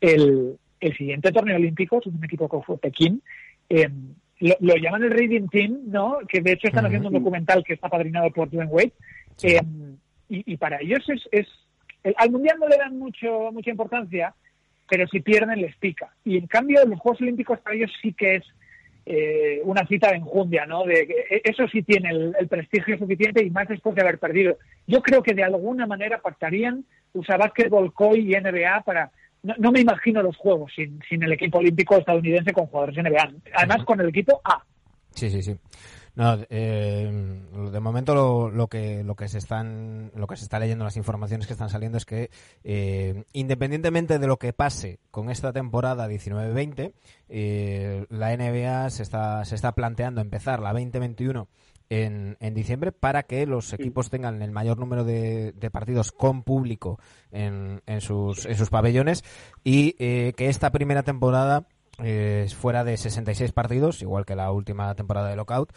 [0.00, 0.58] el,
[0.96, 3.22] siguiente torneo olímpico, si no me equivoco, fue Pekín,
[3.70, 3.88] eh,
[4.40, 6.18] lo, llaman el Radiant Team, ¿no?
[6.28, 8.92] Que de hecho están haciendo un documental que está padrinado por Dwayne Wade.
[9.42, 9.60] Eh,
[10.28, 11.46] y, para ellos es,
[12.16, 14.34] al mundial no le dan mucho mucha importancia,
[14.88, 16.12] pero si pierden les pica.
[16.24, 18.44] Y en cambio los Juegos Olímpicos para ellos sí que es
[19.06, 20.84] eh, una cita de enjundia, ¿no?
[20.84, 24.56] De e, eso sí tiene el, el, prestigio suficiente y más después de haber perdido.
[24.86, 29.10] Yo creo que de alguna manera pactarían usar básquetbol, COI y NBA para
[29.44, 33.32] no, me imagino los juegos sin, sin el equipo olímpico estadounidense con jugadores NBA.
[33.54, 34.62] Además, con el equipo A.
[35.10, 35.56] Sí, sí, sí.
[36.16, 37.10] No, eh,
[37.72, 40.96] de momento lo, lo, que lo que se están lo que se está leyendo las
[40.96, 42.30] informaciones que están saliendo es que
[42.62, 46.92] eh, independientemente de lo que pase con esta temporada 19-20
[47.30, 51.48] eh, la NBA se está se está planteando empezar la 2021
[51.90, 56.98] en, en diciembre para que los equipos tengan el mayor número de, partidos con público
[57.30, 59.24] en, en, sus, en sus pabellones
[59.64, 61.66] y eh, que esta primera temporada
[62.02, 65.72] eh, fuera de 66 partidos, igual que la última temporada de Lockout,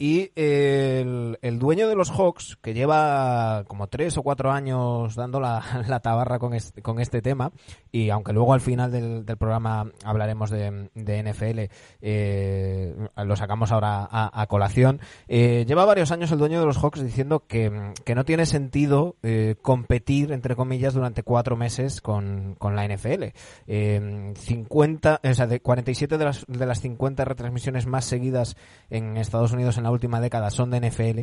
[0.00, 5.40] y el, el, dueño de los Hawks, que lleva como tres o cuatro años dando
[5.40, 7.52] la, la tabarra con este, con este tema,
[7.92, 11.70] y aunque luego al final del, del programa hablaremos de, de NFL,
[12.00, 16.78] eh, lo sacamos ahora a, a colación, eh, lleva varios años el dueño de los
[16.78, 22.54] Hawks diciendo que, que no tiene sentido eh, competir, entre comillas, durante cuatro meses con,
[22.54, 23.24] con la NFL.
[23.66, 28.56] 50, o sea, de 47 de las, de las 50 retransmisiones más seguidas
[28.88, 31.20] en Estados Unidos en la última década son de NFL.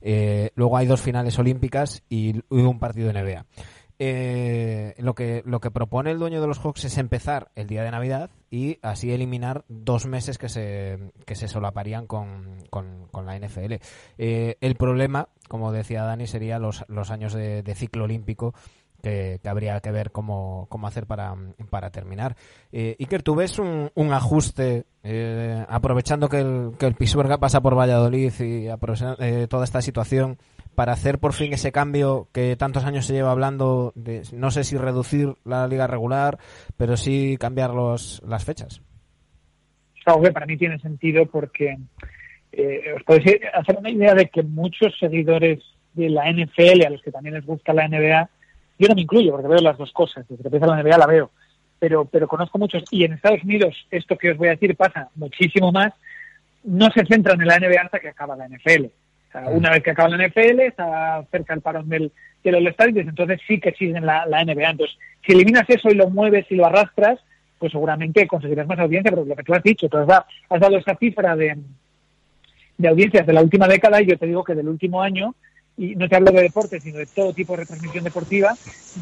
[0.00, 3.46] Eh, luego hay dos finales olímpicas y un partido de NBA.
[3.98, 7.82] Eh, lo que lo que propone el dueño de los Hawks es empezar el día
[7.82, 13.38] de Navidad y así eliminar dos meses que se, que se solaparían con, con, la
[13.38, 13.76] NFL.
[14.18, 18.54] Eh, el problema, como decía Dani, sería los, los años de, ciclo olímpico
[19.06, 21.34] que, habría que ver cómo, cómo hacer para,
[21.70, 22.34] para terminar.
[22.72, 27.60] Eh, Iker, ¿tú ves un, un ajuste, eh, aprovechando que el, que el Pisuerga pasa
[27.60, 30.38] por Valladolid y aprovechando eh, toda esta situación,
[30.74, 34.64] para hacer por fin ese cambio que tantos años se lleva hablando de, no sé
[34.64, 36.38] si reducir la liga regular,
[36.76, 38.82] pero sí cambiar los, las fechas?
[40.04, 41.76] para mí tiene sentido porque
[42.52, 45.60] eh, os podéis hacer una idea de que muchos seguidores
[45.94, 48.30] de la NFL, a los que también les gusta la NBA,
[48.78, 51.06] yo no me incluyo porque veo las dos cosas, desde que empieza la NBA la
[51.06, 51.30] veo,
[51.78, 55.08] pero, pero conozco muchos, y en Estados Unidos esto que os voy a decir pasa
[55.14, 55.92] muchísimo más,
[56.64, 58.86] no se centran en la NBA hasta que acaba la NFL.
[59.52, 62.10] una vez que acaba la NFL, está cerca el parón del,
[62.42, 64.70] de los estadios, entonces sí que siguen la, la NBA.
[64.70, 67.20] Entonces, si eliminas eso y lo mueves y lo arrastras,
[67.58, 70.96] pues seguramente conseguirás más audiencia, pero lo que tú has dicho, tú has dado, esa
[70.96, 71.56] cifra de,
[72.78, 75.34] de audiencias de la última década y yo te digo que del último año
[75.76, 78.54] y no te hablo de deporte, sino de todo tipo de retransmisión deportiva,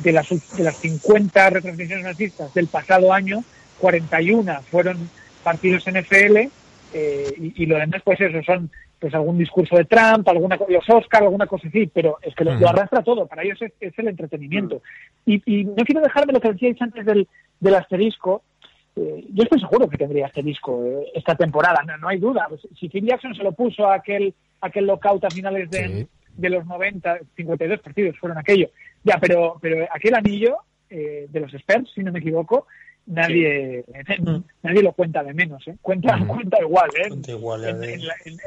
[0.03, 3.45] de las, de las 50 retransmisiones nazistas del pasado año,
[3.79, 5.09] 41 fueron
[5.43, 6.49] partidos NFL
[6.95, 11.25] eh, y, lo demás, pues eso, son pues algún discurso de Trump, alguna los Oscar,
[11.25, 14.81] alguna cosa así, pero es que lo, arrastra todo, para ellos es, el entretenimiento.
[15.27, 17.29] Y, y, no quiero dejarme lo que decíais antes del,
[17.61, 18.43] del asterisco,
[18.97, 22.47] eh, yo estoy seguro que tendría asterisco eh, esta temporada, no, hay duda.
[22.49, 26.07] Pues, si Phil Jackson se lo puso a aquel, aquel lockout a finales de,
[26.37, 28.71] de los 90, 52 partidos fueron aquello.
[29.03, 30.57] Ya, pero, pero aquel anillo
[30.91, 32.67] eh, de los Spurs, si no me equivoco,
[33.07, 33.85] nadie
[34.19, 34.37] mm.
[34.63, 35.77] nadie lo cuenta de menos, ¿eh?
[35.83, 37.09] Cuenta, cuenta igual, ¿eh?
[37.09, 38.07] en,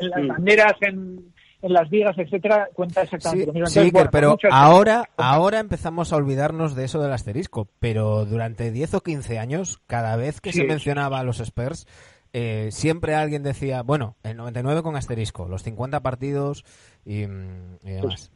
[0.09, 0.27] las mm.
[0.27, 6.75] banderas, en, en las vigas, etcétera, cuenta exactamente sí, pero ahora, ahora empezamos a olvidarnos
[6.75, 11.19] de eso del asterisco, pero durante 10 o 15 años, cada vez que se mencionaba
[11.19, 11.87] a los Spurs,
[12.33, 16.65] eh, siempre alguien decía, bueno, el 99 con asterisco, los 50 partidos
[17.05, 18.31] y, mm, demás.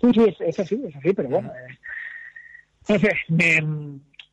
[0.00, 1.50] Sí, sí, es, así, es así, pero bueno.
[1.50, 1.78] Eh,
[2.88, 3.12] no sé,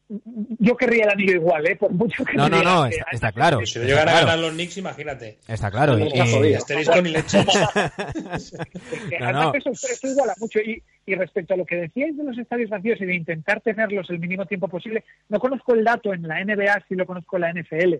[0.08, 1.76] yo querría el anillo igual, ¿eh?
[1.76, 3.66] Por mucho que No, no, no, está, claro.
[3.66, 5.40] si lo llegan a ganar los Knicks, imagínate.
[5.48, 5.98] Está claro.
[5.98, 6.54] Y, y...
[6.54, 7.40] Asterisco ni leche.
[9.20, 9.54] no, no.
[9.56, 10.60] Eso, eso, iguala mucho.
[10.60, 14.10] Y, y, respecto a lo que decíais de los estadios vacíos y de intentar tenerlos
[14.12, 17.42] el mínimo tiempo posible, no conozco el dato en la NBA, sí lo conozco en
[17.42, 17.96] la NFL.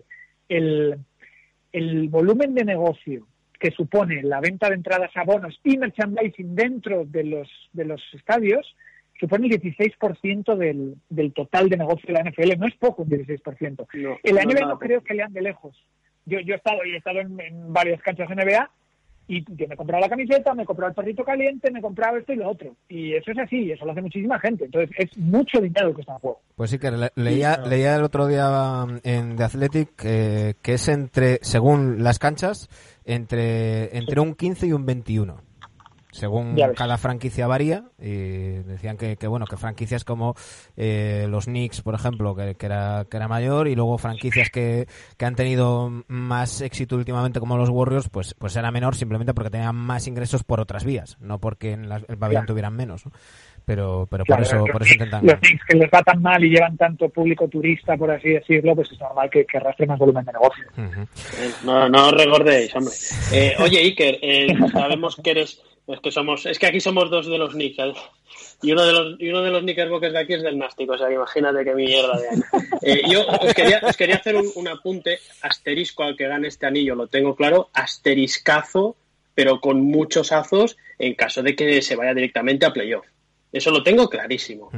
[0.48, 0.98] El,
[1.72, 3.26] el volumen de negocio
[3.58, 8.02] que supone la venta de entradas a bonos y merchandising dentro de los, de los
[8.12, 8.76] estadios
[9.18, 12.58] supone el 16% del, del total de negocio de la NFL.
[12.58, 13.86] No es poco un 16%.
[13.94, 15.76] No, en la NBA no, creo que lean de lejos.
[16.24, 17.36] Yo, yo he estado, he estado en,
[17.72, 18.70] varias canchas NBA
[19.28, 22.36] y yo me compraba la camiseta, me compraba el perrito caliente, me compraba esto y
[22.36, 22.76] lo otro.
[22.88, 24.64] Y eso es así, eso lo hace muchísima gente.
[24.66, 26.40] Entonces es mucho dinero que está en juego.
[26.54, 31.38] Pues sí, que leía, leía el otro día um, en The Athletic que es entre,
[31.42, 32.68] según las canchas,
[33.04, 35.45] entre, entre un 15 y un 21
[36.16, 40.34] según cada franquicia varía y decían que, bueno que franquicias como
[40.76, 45.24] eh, los Knicks por ejemplo que, era que era mayor y luego franquicias que, que,
[45.24, 49.76] han tenido más éxito últimamente como los Warriors pues pues era menor simplemente porque tenían
[49.76, 53.04] más ingresos por otras vías no porque en el pabellón tuvieran menos
[53.66, 56.50] pero pero por eso por eso intentan los Knicks que les va tan mal y
[56.50, 60.24] llevan tanto público turista por así decirlo pues es normal que, que arrastre más volumen
[60.24, 60.64] de negocio
[61.64, 62.94] no no os recordéis hombre
[63.32, 67.26] eh, oye Iker eh, sabemos que eres es que somos, es que aquí somos dos
[67.26, 67.76] de los Knicks.
[68.62, 70.98] Y uno de los, y uno de los Knickerbockers de aquí es del Nástico, o
[70.98, 72.42] sea que imagínate qué mierda de año.
[72.82, 76.94] Eh, yo os quería, os quería hacer un, apunte asterisco al que gane este anillo,
[76.94, 78.96] lo tengo claro, asteriscazo,
[79.34, 83.06] pero con muchos azos en caso de que se vaya directamente a playoff.
[83.56, 84.70] Eso lo tengo clarísimo.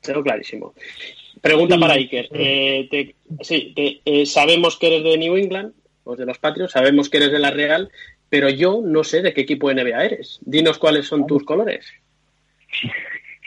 [0.00, 0.74] Tengo clarísimo.
[1.40, 2.28] Pregunta para Iker.
[2.32, 3.74] Eh, sí,
[4.26, 5.72] sabemos que eres de New England,
[6.04, 7.90] o de los Patriots, sabemos que eres de la Real,
[8.28, 10.38] pero yo no sé de qué equipo de NBA eres.
[10.42, 11.86] Dinos cuáles son tus colores.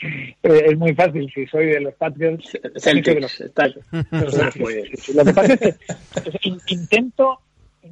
[0.02, 2.58] Eh, es muy fácil, si soy de los Patriots.
[2.78, 3.44] Celtics,
[5.16, 5.60] Lo que pasa es
[6.42, 7.40] que intento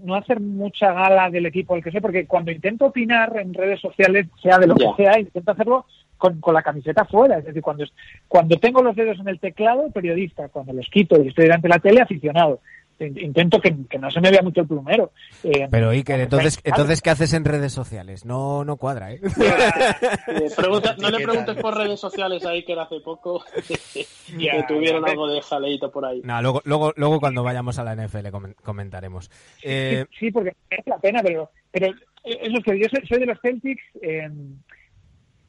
[0.04, 3.80] no hacer mucha gala del equipo al que sé, porque cuando intento opinar en redes
[3.80, 5.86] sociales, sea de lo que sea, intento hacerlo
[6.18, 7.40] con, con, la camiseta fuera.
[7.40, 7.86] Es decir, cuando,
[8.28, 11.74] cuando tengo los dedos en el teclado, periodista, cuando los quito y estoy delante de
[11.74, 12.60] la tele, aficionado
[13.00, 15.12] intento que, no se me vea mucho el plumero.
[15.44, 18.26] Eh, Pero Iker, entonces, entonces ¿qué haces en redes sociales?
[18.26, 19.20] No, no cuadra, ¿eh?
[20.28, 20.50] eh
[20.98, 23.44] no le preguntes por redes sociales a Iker hace poco
[23.94, 26.22] que tuvieron algo de jaleito por ahí.
[26.24, 28.28] No, luego, luego, luego cuando vayamos a la NFL
[28.64, 29.30] comentaremos.
[29.62, 30.06] Eh...
[30.18, 31.88] Sí, porque es la pena, pero, pero
[32.24, 33.84] eso es que yo soy, de los Celtics.
[34.02, 34.30] Eh,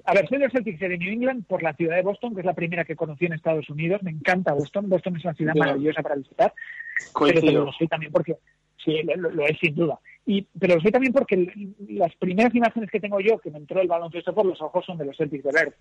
[0.07, 2.47] a ver, soy del Celtics de New England por la ciudad de Boston, que es
[2.47, 4.03] la primera que conocí en Estados Unidos.
[4.05, 4.89] Me encanta Boston.
[4.89, 6.55] Boston es una ciudad maravillosa para visitar.
[7.19, 8.37] Pero soy también porque
[8.83, 9.99] sí, lo, es sin duda.
[10.25, 11.53] Y, pero lo sé también porque
[11.89, 14.97] las primeras imágenes que tengo yo, que me entró el baloncesto por los ojos, son
[14.97, 15.75] de los Celtics de Verde.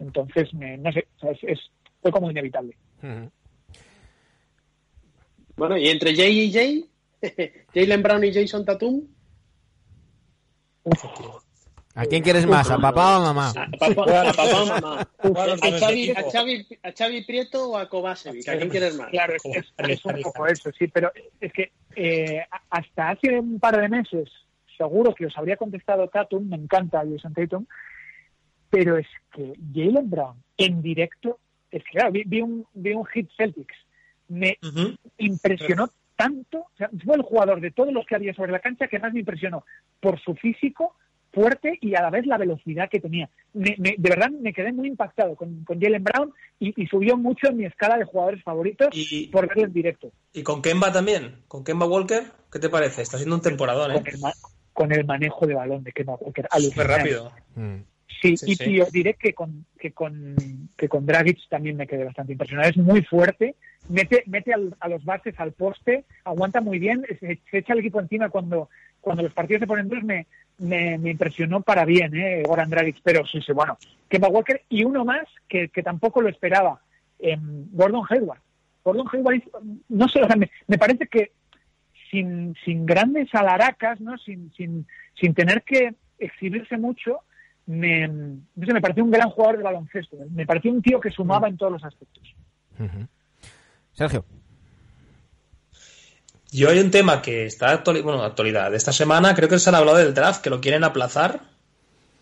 [0.00, 1.06] Entonces, no sé,
[1.42, 1.70] es,
[2.02, 2.76] fue como inevitable.
[5.56, 6.90] Bueno, y entre Jay y Jay,
[7.74, 9.06] Jalen Brown y Jason Tatum.
[11.94, 12.70] ¿A quién quieres más?
[12.70, 13.48] ¿A papá o a mamá?
[13.50, 15.08] A papá, o mamá.
[16.82, 18.48] ¿A Xavi, Prieto o a Kovacevic?
[18.48, 19.08] ¿A quién quieres más?
[19.08, 19.44] Claro, es,
[19.76, 21.10] es, un poco eso, sí, pero
[21.40, 24.28] es que eh, hasta hace un par de meses
[24.78, 27.66] seguro que os habría contestado Tatum, me encanta Jason Tatum,
[28.70, 31.38] pero es que Jalen Brown en directo,
[31.70, 33.74] es que claro, vi, un, vi un hit Celtics,
[34.28, 34.58] me
[35.18, 38.88] impresionó tanto, o sea, fue el jugador de todos los que había sobre la cancha
[38.88, 39.64] que más me impresionó
[40.00, 40.96] por su físico,
[41.38, 43.30] fuerte y a la vez la velocidad que tenía.
[43.52, 47.64] de verdad me quedé muy impactado con, con Jalen Brown y, subió mucho en mi
[47.64, 48.88] escala de jugadores favoritos
[49.30, 50.10] por verlo en directo.
[50.32, 51.42] ¿Y con Kemba también?
[51.46, 52.24] ¿Con Kemba Walker?
[52.50, 53.02] ¿Qué te parece?
[53.02, 54.02] Está siendo un temporadón, ¿eh?
[54.72, 56.48] Con el, manejo de balón de Kemba Walker.
[56.58, 57.32] Súper rápido.
[57.54, 57.78] Mm.
[58.20, 60.34] Sí, y, os diré que con, que con,
[60.76, 62.68] que con Dragic también me quedé bastante impresionado.
[62.68, 63.54] Es muy fuerte,
[63.88, 68.28] mete, mete a los bases al poste, aguanta muy bien, se, echa el equipo encima
[68.28, 70.26] cuando, cuando los partidos se ponen duros, me,
[70.58, 72.42] me, impresionó para bien, ¿eh?
[72.44, 73.78] Goran Dragic, pero sí, sí, bueno.
[74.08, 76.80] Kemba Walker y uno más que, que tampoco lo esperaba,
[77.18, 78.40] eh, Gordon Hayward.
[78.82, 79.42] Gordon Hayward,
[79.90, 81.32] no sé, me, me, parece que
[82.10, 84.16] sin, sin grandes alaracas, ¿no?
[84.18, 87.20] Sin, sin, sin tener que exhibirse mucho,
[87.68, 90.16] me, no sé, me pareció un gran jugador de baloncesto.
[90.30, 92.34] Me pareció un tío que sumaba en todos los aspectos.
[93.92, 94.24] Sergio.
[96.50, 98.70] Yo hay un tema que está actual, bueno, actualidad.
[98.70, 101.40] De esta semana creo que se han hablado del draft, que lo quieren aplazar.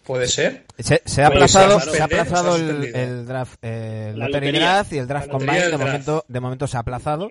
[0.03, 0.64] ¿Puede ser?
[0.78, 5.68] Se, ha aplazado, se ha aplazado el, draft, eh, el draft y el draft combine.
[5.68, 7.28] De momento, de momento se ha aplazado.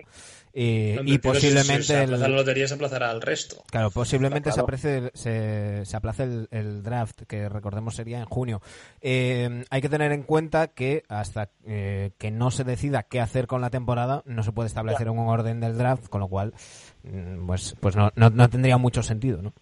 [0.58, 1.82] Y, posiblemente.
[1.82, 3.62] Si, se la lotería se aplazará al resto.
[3.70, 8.62] Claro, posiblemente se, aplace, se, se aplace el, draft, que recordemos sería en junio.
[9.02, 13.46] Eh, hay que tener en cuenta que hasta eh, que no se decida qué hacer
[13.46, 16.54] con la temporada, no se puede establecer un orden del draft, con lo cual,
[17.02, 19.52] mm, pues, pues no, no, no tendría mucho sentido, ¿no?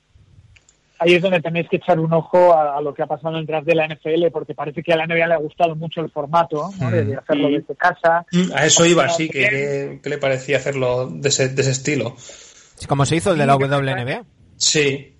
[1.04, 3.46] Ahí es donde tenéis que echar un ojo a, lo que ha pasado en el
[3.46, 6.10] draft de la NFL, porque parece que a la NBA le ha gustado mucho el
[6.10, 7.18] formato de, mm.
[7.18, 8.26] hacerlo desde casa.
[8.32, 12.16] Mm, a eso iba, sí, que, le parecía hacerlo de ese, de ese estilo.
[12.88, 14.24] Como se hizo el de la WNBA.
[14.56, 15.16] Sí.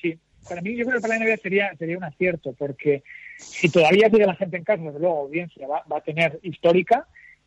[0.00, 3.02] Sí, para mí yo creo que para la NBA sería, sería un acierto, porque
[3.36, 7.06] si todavía tiene la gente en casa, desde luego audiencia va, va a tener histórica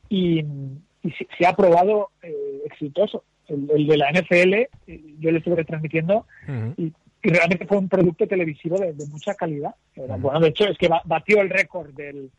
[0.09, 0.43] y,
[1.37, 3.23] se ha probado eh, exitoso.
[3.47, 4.69] El, de la NFL, eh,
[5.19, 6.25] yo le estuve transmitiendo
[6.77, 6.91] y
[7.25, 9.73] y realmente fue un producto televisivo de, mucha calidad.
[9.95, 12.29] Bueno, de hecho, es que batió el récord del,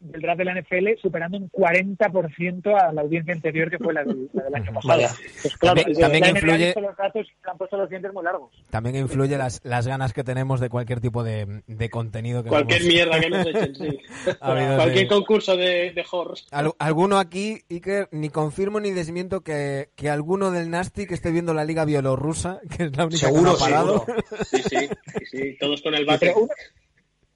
[0.00, 4.04] del draft de la NFL, superando un 40% a la audiencia anterior que fue la
[4.04, 5.02] del, año pasado.
[5.42, 8.52] Pues claro, también, influye los datos han puesto los dientes muy largos.
[8.70, 12.84] También influye las, las ganas que tenemos de cualquier tipo de, de contenido que Cualquier
[12.84, 13.98] mierda que nos echen, sí.
[14.38, 16.38] cualquier concurso de, de horror.
[16.78, 21.54] alguno aquí, Iker, ni confirmo ni desmiento que, que alguno del Nasty que esté viendo
[21.54, 24.06] la liga bielorrusa, que es la única seguro, que ha parado.
[24.44, 24.88] Sí, sí,
[25.30, 26.34] sí, todos con el bate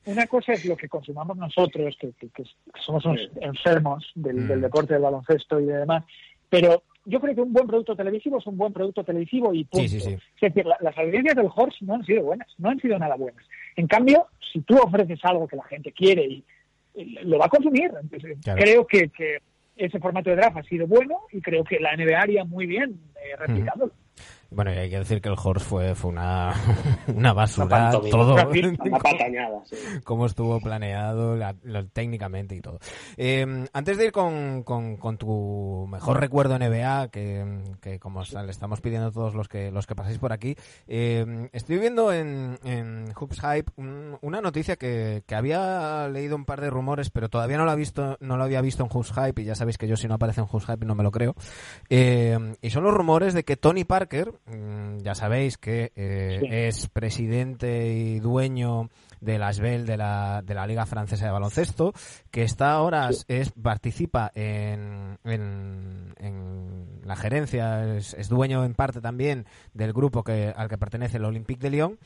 [0.06, 2.12] una cosa es lo que consumamos nosotros, que,
[2.84, 4.60] somos unos enfermos del, mm.
[4.60, 6.04] deporte del baloncesto y de demás,
[6.48, 9.96] pero yo creo que un buen producto televisivo es un buen producto televisivo y punto.
[9.96, 13.44] Es decir, las audiencias del Horse no han sido buenas, no han sido nada buenas.
[13.76, 16.44] En cambio, si tú ofreces algo que la gente quiere y,
[17.24, 17.90] lo va a consumir,
[18.44, 19.10] creo que,
[19.74, 23.00] ese formato de draft ha sido bueno y creo que la NBA haría muy bien
[23.16, 23.92] eh, replicándolo.
[24.54, 26.52] Bueno, y hay que decir que el Horse fue, fue una,
[27.08, 28.32] una basura, todo.
[28.82, 29.76] Una patañada, sí.
[30.04, 31.38] Cómo estuvo planeado
[31.92, 32.78] técnicamente y todo.
[33.16, 38.80] Eh, antes de ir con, con, tu mejor recuerdo NBA, que, que como le estamos
[38.80, 43.12] pidiendo a todos los que, los que pasáis por aquí, eh, estoy viendo en, en
[43.14, 47.64] Hoops Hype una noticia que, que había leído un par de rumores, pero todavía no
[47.64, 49.96] lo, ha visto, no lo había visto en Hoops Hype, y ya sabéis que yo
[49.96, 51.34] si no aparece en Hoops Hype no me lo creo.
[51.88, 54.32] Eh, y son los rumores de que Tony Parker,
[55.02, 58.90] ya sabéis que eh, es presidente y dueño
[59.20, 61.94] de la SBEL de la, de la Liga Francesa de Baloncesto,
[62.30, 69.92] que está ahora, es, participa en, en, la gerencia, es, dueño en parte también del
[69.92, 71.98] grupo que, al que pertenece el Olympique de Lyon.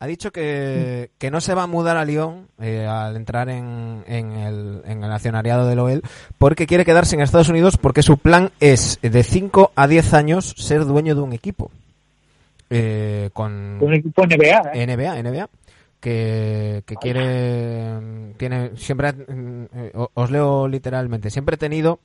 [0.00, 4.02] Ha dicho que, que no se va a mudar a Lyon eh, al entrar en,
[4.08, 6.02] en, el, en el accionariado del OEL
[6.36, 10.54] porque quiere quedarse en Estados Unidos porque su plan es de 5 a 10 años
[10.58, 11.70] ser dueño de un equipo.
[12.76, 14.86] Eh, con un equipo NBA, ¿eh?
[14.86, 15.48] NBA, NBA
[16.00, 22.00] que, que quiere tiene siempre eh, os leo literalmente siempre he tenido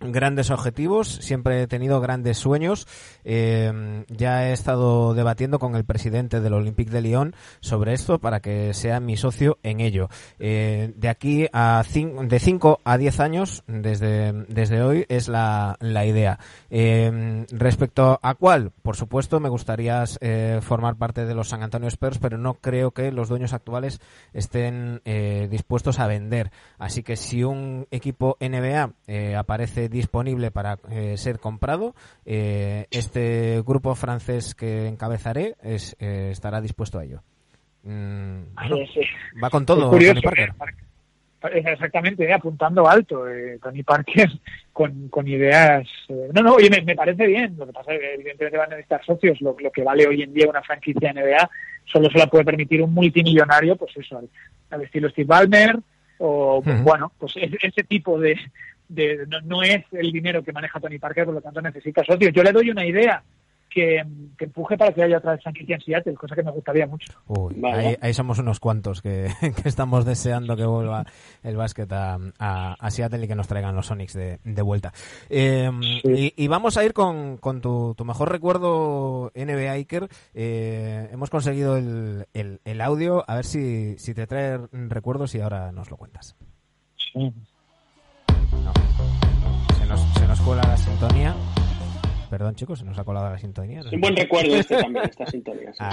[0.00, 2.86] grandes objetivos, siempre he tenido grandes sueños.
[3.24, 8.40] Eh, ya he estado debatiendo con el presidente del Olympique de Lyon sobre esto para
[8.40, 10.08] que sea mi socio en ello.
[10.38, 16.06] Eh, de aquí a de 5 a 10 años, desde, desde hoy, es la, la
[16.06, 16.38] idea.
[16.70, 20.04] Eh, respecto a cuál, por supuesto, me gustaría
[20.60, 24.00] formar parte de los San Antonio Spurs, pero no creo que los dueños actuales
[24.32, 25.02] estén
[25.50, 26.50] dispuestos a vender.
[26.78, 28.92] Así que si un equipo NBA
[29.36, 31.94] aparece disponible para eh, ser comprado.
[32.24, 37.22] Eh, este grupo francés que encabezaré es, eh, estará dispuesto a ello.
[37.82, 38.42] Mm,
[39.42, 40.52] va con todo, Tony Parker.
[41.42, 43.24] Exactamente, apuntando alto,
[43.62, 44.28] Tony Parker
[44.74, 45.88] con, con ideas.
[46.08, 47.56] no, no, oye, me, parece bien.
[47.56, 49.40] Lo que pasa es que evidentemente van a necesitar socios.
[49.40, 51.48] Lo, que vale hoy en día una franquicia NBA
[51.86, 54.20] solo se la puede permitir un multimillonario, pues eso,
[54.70, 55.78] al, estilo Steve Ballmer
[56.18, 58.38] o, bueno, pues ese tipo de,
[59.44, 62.32] no, es el dinero que maneja Tony Parker, por lo tanto necesita socios.
[62.32, 63.22] Yo le doy una idea
[63.70, 64.02] que,
[64.38, 67.12] empuje para que haya otra franquicia en Seattle, cosa que me gustaría mucho.
[68.00, 69.28] ahí, somos unos cuantos que,
[69.64, 71.06] estamos deseando que vuelva
[71.42, 74.92] el básquet a, Seattle y que nos traigan los Sonics de, vuelta.
[75.28, 80.08] Em, y, vamos a ir con, tu, mejor recuerdo NBA Iker.
[80.34, 85.90] Eh, hemos conseguido el, audio, a ver si, si te trae recuerdos y ahora nos
[85.90, 86.36] lo cuentas.
[87.12, 87.32] Sí.
[88.64, 88.72] No.
[89.78, 91.34] Se nos, se nos cuela la sintonía.
[92.30, 93.80] Perdón, chicos, se nos ha colado la sintonía.
[93.80, 95.72] Es un buen recuerdo este también, esta sintonía.
[95.72, 95.78] Sí.
[95.80, 95.90] Ah.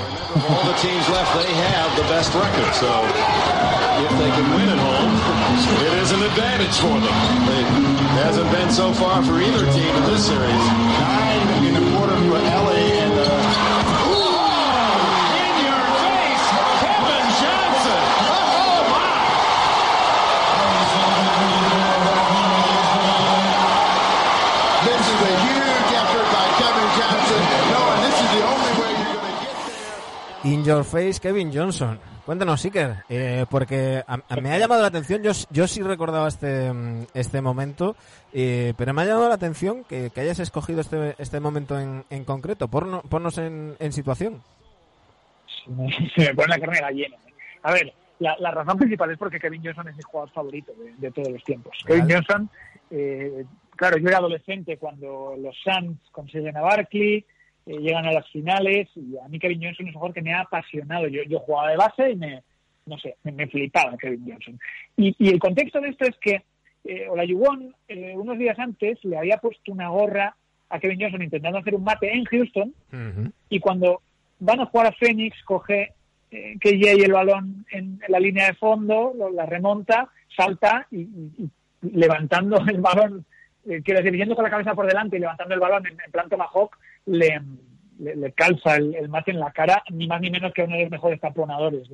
[30.47, 31.99] In Your Face, Kevin Johnson.
[32.25, 34.01] Cuéntanos, Iker, eh, porque
[34.41, 36.71] me ha llamado la atención, yo, yo sí recordaba este,
[37.13, 37.97] este momento,
[38.31, 42.23] eh, pero me ha llamado la atención que, hayas escogido este, este momento en, en
[42.23, 42.69] concreto.
[42.69, 44.41] ponnos en, en situación.
[46.15, 47.17] Se me pone la carne gallina.
[47.63, 51.11] A ver, la, la, razón principal es porque Kevin Johnson es mi jugador favorito de,
[51.11, 51.77] todos los tiempos.
[51.85, 52.49] Kevin Johnson,
[52.89, 53.43] eh,
[53.75, 57.25] claro, yo era adolescente cuando los Suns consiguen a Barkley,
[57.67, 60.33] eh, llegan a las finales y a mí Kevin Johnson es un jugador que me
[60.33, 61.07] ha apasionado.
[61.07, 62.41] Yo, yo jugaba de base y me,
[62.85, 64.59] no sé, me, flipaba Kevin Johnson.
[64.95, 66.43] Y, el contexto de esto es que
[66.85, 70.35] eh, Olajuwon eh, unos días antes le había puesto una gorra
[70.69, 72.73] a Kevin Johnson intentando hacer un mate en Houston
[73.49, 74.01] y cuando
[74.39, 75.93] van a jugar a Phoenix coge
[76.31, 81.07] eh, KJ el balón en, la línea de fondo, la remonta, salta y,
[81.81, 83.25] levantando el balón,
[83.63, 86.29] quiero decir, yendo con la cabeza por delante y levantando el balón en, en plan
[86.29, 86.77] Tomahawk,
[87.07, 87.41] le,
[87.99, 90.91] le, calza el, mate en la cara, ni más ni menos que uno de los
[90.91, 91.89] mejores taponadores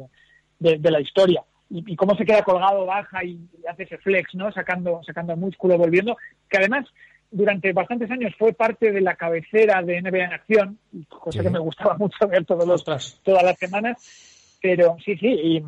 [0.59, 1.43] de, la historia.
[1.70, 3.39] Y, cómo se queda colgado, baja y,
[3.70, 4.51] hace ese flex, ¿no?
[4.51, 6.18] Sacando, sacando el músculo, volviendo.
[6.49, 6.86] Que además,
[7.32, 11.59] durante bastantes años fue parte de la cabecera de NBA en acción, cosa que me
[11.59, 12.84] gustaba mucho ver todos los,
[13.24, 14.57] todas las semanas.
[14.61, 15.64] Pero sí, sí, y,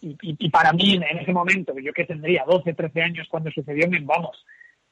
[0.00, 4.44] y, para mí en ese momento, yo que tendría 12, 13 años cuando sucedió, vamos,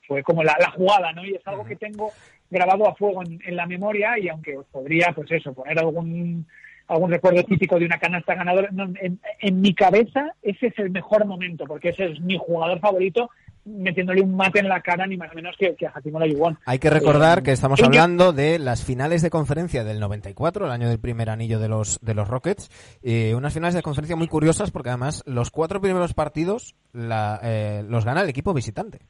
[0.07, 1.25] fue como la, la jugada, ¿no?
[1.25, 2.13] Y es algo que tengo
[2.51, 6.47] grabado a fuego en, la memoria y aunque os podría, pues eso, poner algún
[6.89, 11.65] algún recuerdo típico de una canasta ganadora, en, mi cabeza ese es el mejor momento,
[11.67, 13.29] porque ese es mi jugador favorito,
[13.65, 16.59] metiéndole un mate en la cara ni más o menos que, que a Hakim Olajuwon.
[16.65, 20.71] Hay que recordar eh, que estamos hablando de las finales de conferencia del 94, el
[20.71, 22.71] año del primer anillo de los de los Rockets,
[23.03, 27.85] eh, unas finales de conferencia muy curiosas porque además los cuatro primeros partidos la, eh,
[27.89, 29.01] los gana el equipo visitante.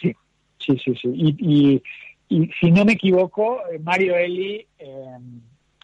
[0.00, 0.14] Sí,
[0.58, 1.08] sí, sí, sí.
[1.14, 1.82] Y,
[2.28, 5.18] y, si no me equivoco, eh, Mario Eli eh,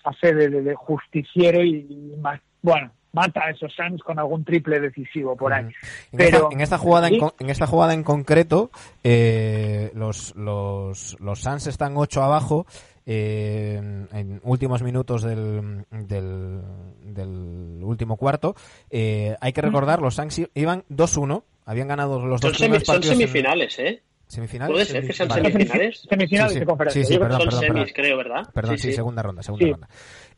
[0.05, 5.53] hace de, justiciero y, más, bueno, mata a esos Suns con algún triple decisivo por
[5.53, 5.67] ahí.
[6.13, 8.71] En, Pero, esta, en esta jugada en, en, esta jugada en concreto,
[9.03, 12.67] eh, los, los, los Suns están 8 abajo
[13.07, 16.63] eh, en últimos minutos del, del,
[17.03, 18.55] del último cuarto.
[18.91, 23.07] Eh, hay que recordar, los Suns iban 2-1 habían ganado los dos son primeros partidos.
[23.07, 24.03] Son semifinales, ¿eh?
[24.27, 24.73] ¿Semifinales?
[24.73, 26.01] ¿Puede ser que sean semifinales?
[26.09, 26.61] Semifinales sí, sí.
[26.61, 27.05] de conferencia.
[27.05, 28.49] Sí, sí, perdón, son semis, creo, ¿verdad?
[28.53, 29.89] Perdón, sí, segunda ronda, segunda ronda.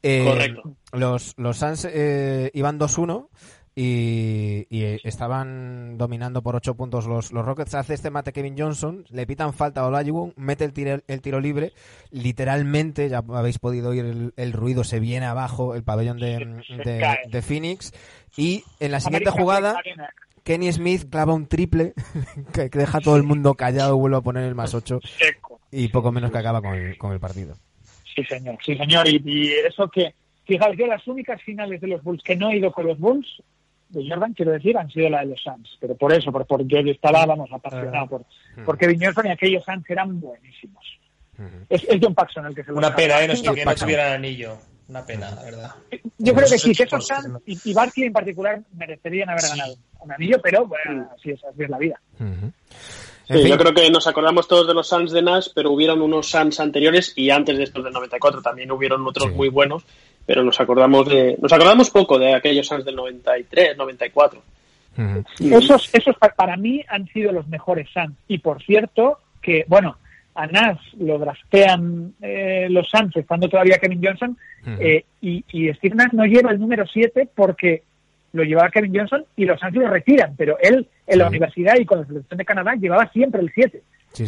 [0.02, 0.76] Eh, Correcto.
[0.92, 3.28] Los, los Suns eh, iban 2-1
[3.74, 7.74] y, y, estaban dominando por 8 puntos los, los Rockets.
[7.74, 11.40] Hace este mate Kevin Johnson, le pitan falta a Olajuwon, mete el tiro, el tiro
[11.40, 11.72] libre.
[12.10, 17.18] Literalmente, ya habéis podido oír el, el ruido, se viene abajo el pabellón de, de,
[17.28, 17.92] de Phoenix.
[18.36, 19.76] Y en la siguiente jugada
[20.46, 21.92] Kenny Smith clava un triple
[22.54, 25.00] que, deja a todo el mundo callado, vuelve a poner el más 8
[25.72, 27.56] y poco menos que acaba con el, con el partido.
[28.14, 29.08] Sí, señor, sí, señor.
[29.08, 32.70] Y, eso que, fijaos, yo las únicas finales de los Bulls que no he ido
[32.70, 33.42] con los Bulls,
[33.88, 35.78] de Jordan, quiero decir, han sido la de los Suns.
[35.80, 38.24] Pero por eso, por, por yo estaba, vamos, apasionado por,
[38.64, 40.84] porque Kevin Johnson y aquellos Suns eran buenísimos.
[41.68, 43.28] es, John Paxson el que se Una pena, ¿eh?
[43.44, 44.58] No, que no tuvieran anillo.
[44.88, 45.70] Una pena, la verdad.
[46.18, 49.76] Yo creo que sí, que esos Suns y, y Barkley en particular merecerían haber ganado
[50.06, 52.00] un anillo, pero bueno, así es, así es la vida.
[53.28, 56.28] Sí, yo creo que nos acordamos todos de los Suns de Nash, pero hubieron unos
[56.28, 59.84] Suns anteriores y antes de estos del 94 también hubieron otros muy buenos,
[60.24, 64.42] pero nos acordamos de nos acordamos poco de aquellos Suns del 93, 94.
[65.40, 68.16] Esos, esos para mí han sido los mejores Suns.
[68.28, 69.96] Y por cierto, que bueno,
[70.34, 74.38] a Nash lo draftean eh, los Suns estando todavía Kevin Johnson
[74.78, 77.82] eh, y, y Steve Nash no lleva el número 7 porque
[78.36, 82.00] lo llevaba Kevin Johnson y los lo retiran, pero él en la universidad y con
[82.00, 83.82] la selección de Canadá llevaba siempre el 7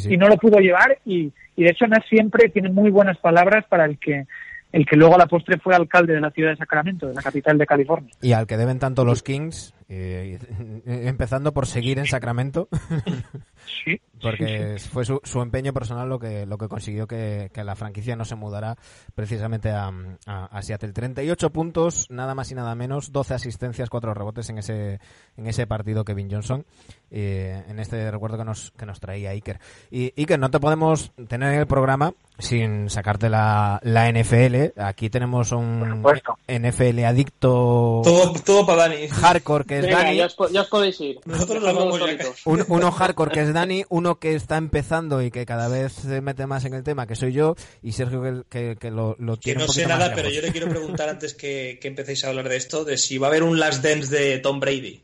[0.08, 3.64] y no lo pudo llevar y, y de hecho Nash siempre tiene muy buenas palabras
[3.68, 4.26] para el que
[4.72, 7.22] el que luego a la postre fue alcalde de la ciudad de Sacramento, de la
[7.22, 8.10] capital de California.
[8.20, 10.38] Y al que deben tanto los Kings, eh,
[10.86, 12.68] empezando por seguir en Sacramento,
[13.84, 17.74] sí, porque fue su, su, empeño personal lo que lo que consiguió que, que la
[17.74, 18.76] franquicia no se mudara
[19.14, 19.90] precisamente a,
[20.26, 20.92] a, Seattle.
[20.92, 25.00] 38 puntos, nada más y nada menos, 12 asistencias, 4 rebotes en ese
[25.38, 26.66] en ese partido Kevin Johnson,
[27.10, 29.58] eh, en este recuerdo que nos que nos traía Iker.
[29.90, 34.78] Y Iker, no te podemos tener en el programa sin sacarte la, la NFL.
[34.78, 36.04] Aquí tenemos un
[36.46, 38.02] NFL adicto.
[38.04, 39.08] Todo, todo para Dani.
[39.08, 40.16] Hardcore que es Dani.
[40.16, 41.20] Ya os, podéis ir.
[41.24, 42.00] Nosotros nos vamos
[42.44, 46.20] un, uno hardcore que es Dani, uno que está empezando y que cada vez se
[46.20, 49.60] mete más en el tema, que soy yo, y Sergio que, que, lo, lo tiene.
[49.60, 52.48] Que no sé nada, pero yo le quiero preguntar antes que, que empecéis a hablar
[52.48, 55.02] de esto, de si va a haber un Last Dance de Tom Brady.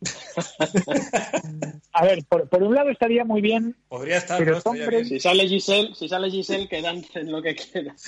[1.92, 3.76] A ver, por, por, un lado estaría muy bien.
[3.88, 5.04] Podría estar, pero Tom Brady...
[5.04, 7.96] Si sale Giselle, si sale Giselle, que dancen lo que quieran.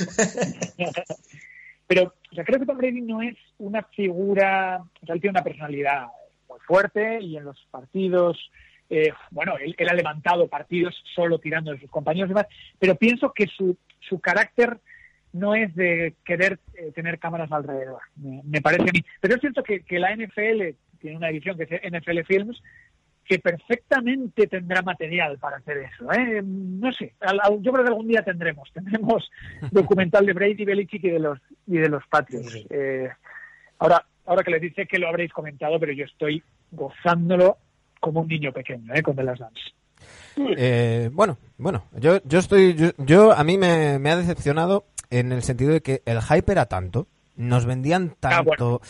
[1.93, 5.33] pero o sea, creo que Tom Brady no es una figura, o sea, él tiene
[5.33, 6.07] una personalidad
[6.49, 8.51] muy fuerte y en los partidos,
[8.89, 12.47] eh, bueno, él, ha levantado partidos solo tirando de sus compañeros y demás,
[12.79, 14.79] pero pienso que su, su carácter
[15.35, 19.05] no es de querer eh, tener cámaras alrededor, me, me, parece a mí.
[19.21, 22.63] Pero es cierto que, que la NFL tiene una edición que es NFL Films,
[23.25, 26.13] que perfectamente tendrá material para hacer eso.
[26.13, 26.43] ¿eh?
[26.43, 27.15] No sé,
[27.61, 29.31] yo creo que algún día tendremos, tendremos
[29.71, 32.67] documental de Brady, Belichick y de los y de los Patriots.
[32.71, 33.09] Eh,
[33.79, 37.59] ahora, ahora que les dice que lo habréis comentado, pero yo estoy gozándolo
[38.01, 39.03] como un niño pequeño, ¿eh?
[39.03, 39.61] con The Last Dance.
[40.57, 45.31] Eh, bueno, bueno, yo, yo estoy, yo, yo a mí me, me, ha decepcionado en
[45.31, 47.07] el sentido de que el hype era tanto,
[47.37, 48.81] nos vendían ah, tanto,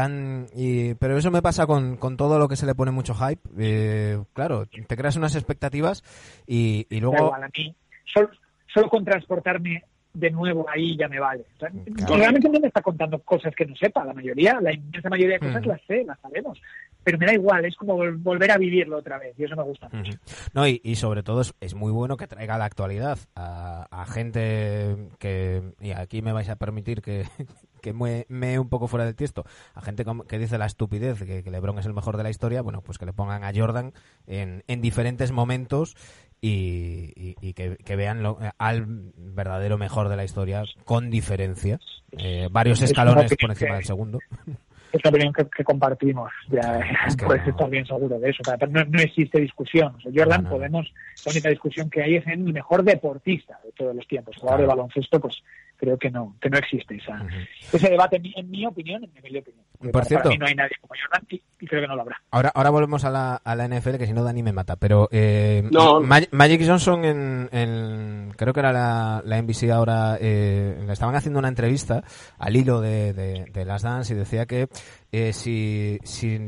[0.00, 3.14] tan y, pero eso me pasa con, con, todo lo que se le pone mucho
[3.14, 3.42] hype.
[3.58, 6.02] Eh, claro, te creas unas expectativas
[6.46, 7.34] y, y luego.
[7.34, 7.76] a mí,
[8.10, 8.30] solo,
[8.72, 11.44] solo, con transportarme de nuevo ahí ya me vale.
[11.58, 15.46] Realmente no me está contando cosas que no sepa, la mayoría, la inmensa mayoría de
[15.46, 16.60] cosas las sé, las sabemos.
[17.02, 19.88] Pero me da igual, es como volver a vivirlo otra vez y eso me gusta
[19.90, 20.12] mucho.
[20.52, 24.06] No, y, y, sobre todo es, es, muy bueno que traiga la actualidad a, a
[24.06, 27.24] gente que, y aquí me vais a permitir que,
[27.80, 29.44] que me, me un poco fuera del tiesto,
[29.74, 32.60] a gente que dice la estupidez, que, que, LeBron es el mejor de la historia,
[32.60, 33.92] bueno, pues que le pongan a Jordan
[34.26, 35.96] en, en diferentes momentos
[36.40, 38.86] y, y, y que, que, vean lo, al
[39.16, 41.78] verdadero mejor de la historia con diferencia,
[42.12, 44.18] eh, varios escalones por encima del segundo.
[44.92, 47.50] Es la opinión que, que compartimos, ya es que puedes no.
[47.50, 48.42] estar bien seguro de eso.
[48.70, 49.94] No, no existe discusión.
[49.96, 50.50] O sea, Jordan, no.
[50.50, 50.92] podemos,
[51.24, 54.36] la única discusión que hay es en el mejor deportista de todos los tiempos.
[54.36, 54.72] Jugador claro.
[54.72, 55.44] de baloncesto, pues
[55.80, 57.48] creo que no, que no existe esa, uh -huh.
[57.72, 59.64] ese debate, en mi, en mi, opinión, en mi opinión.
[59.78, 61.96] Por para, cierto, para mí no hay nadie como Jordan y, y, creo que no
[61.96, 62.20] lo habrá.
[62.30, 65.08] Ahora, ahora volvemos a la, a la NFL, que si no Dani me mata, pero
[65.10, 66.00] eh, no.
[66.02, 71.38] Magic Johnson en, en, creo que era la, la NBC ahora, eh, le estaban haciendo
[71.38, 72.04] una entrevista
[72.38, 74.68] al hilo de, de, de las Dance y decía que
[75.12, 76.38] eh, si, si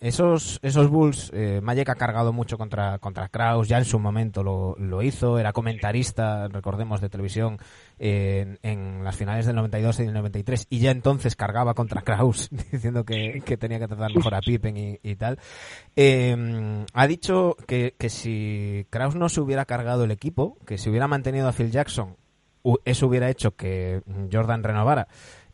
[0.00, 4.42] esos, esos Bulls, eh, Magic ha cargado mucho contra, contra Kraus, ya en su momento
[4.42, 7.58] lo, lo hizo, era comentarista, recordemos, de televisión
[7.98, 12.48] en, en, las finales del 92 y del 93 y ya entonces cargaba contra Kraus
[12.72, 15.38] diciendo que, que tenía que tratar mejor a Pippen y, y tal.
[15.96, 20.90] Eh, ha dicho que, que si Kraus no se hubiera cargado el equipo, que si
[20.90, 22.16] hubiera mantenido a Phil Jackson,
[22.84, 25.08] eso hubiera hecho que Jordan renovara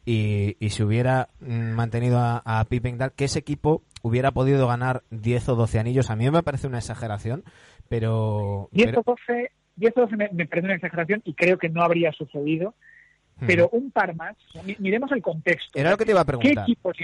[0.05, 5.03] y, y si hubiera mantenido a, a Pippen tal, que ese equipo hubiera podido ganar
[5.11, 6.11] 10 o 12 anillos.
[6.11, 7.45] A mí me parece una exageración,
[7.89, 8.69] pero...
[8.73, 12.13] 10 o 12 y esto me, me parece una exageración y creo que no habría
[12.13, 12.75] sucedido,
[13.47, 14.37] pero un par más,
[14.79, 15.79] miremos el contexto.
[15.79, 16.55] Era lo que te iba a preguntar.
[16.55, 16.97] ¿Qué equipos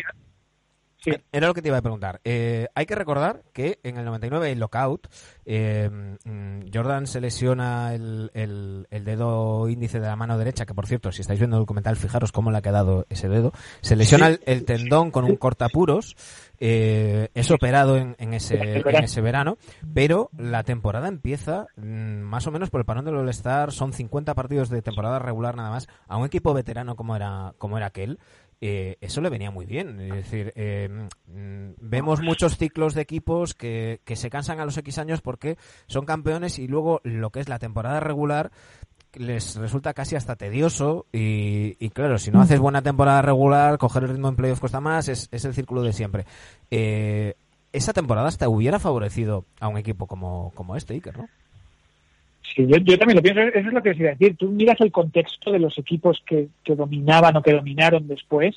[1.04, 2.20] ya, Era lo que te iba a preguntar.
[2.24, 5.08] Eh, hay que recordar que en el 99 el lockout,
[5.44, 10.86] eh, mm, Jordan se lesiona el, el, dedo índice de la mano derecha, que por
[10.86, 13.52] cierto, si estáis viendo el documental, fijaros cómo le ha quedado ese dedo.
[13.80, 16.16] Se lesiona el, tendón con un cortapuros.
[16.62, 19.56] Eh, es operado en, en, ese, en ese verano,
[19.94, 23.72] pero la temporada empieza mm, más o menos por el parón del All-Star.
[23.72, 25.88] Son 50 partidos de temporada regular nada más.
[26.06, 28.18] A un equipo veterano como era, como era aquel,
[28.60, 30.00] eh, eso le venía muy bien.
[30.00, 30.88] Es decir, eh,
[31.26, 35.56] mm, vemos muchos ciclos de equipos que, que, se cansan a los X años porque
[35.86, 38.50] son campeones y luego lo que es la temporada regular
[39.14, 44.10] les resulta casi hasta tedioso y, claro, si no haces buena temporada regular, coger el
[44.10, 46.26] ritmo en playoff cuesta más, es, es el círculo de siempre.
[46.70, 47.34] Eh,
[47.72, 51.28] esa temporada hasta hubiera favorecido a un equipo como, como este, Iker, ¿no?
[52.54, 54.36] Sí, yo, también lo pienso, eso es lo que os iba a decir.
[54.36, 58.56] Tú miras el contexto de los equipos que, dominaban o que dominaron después.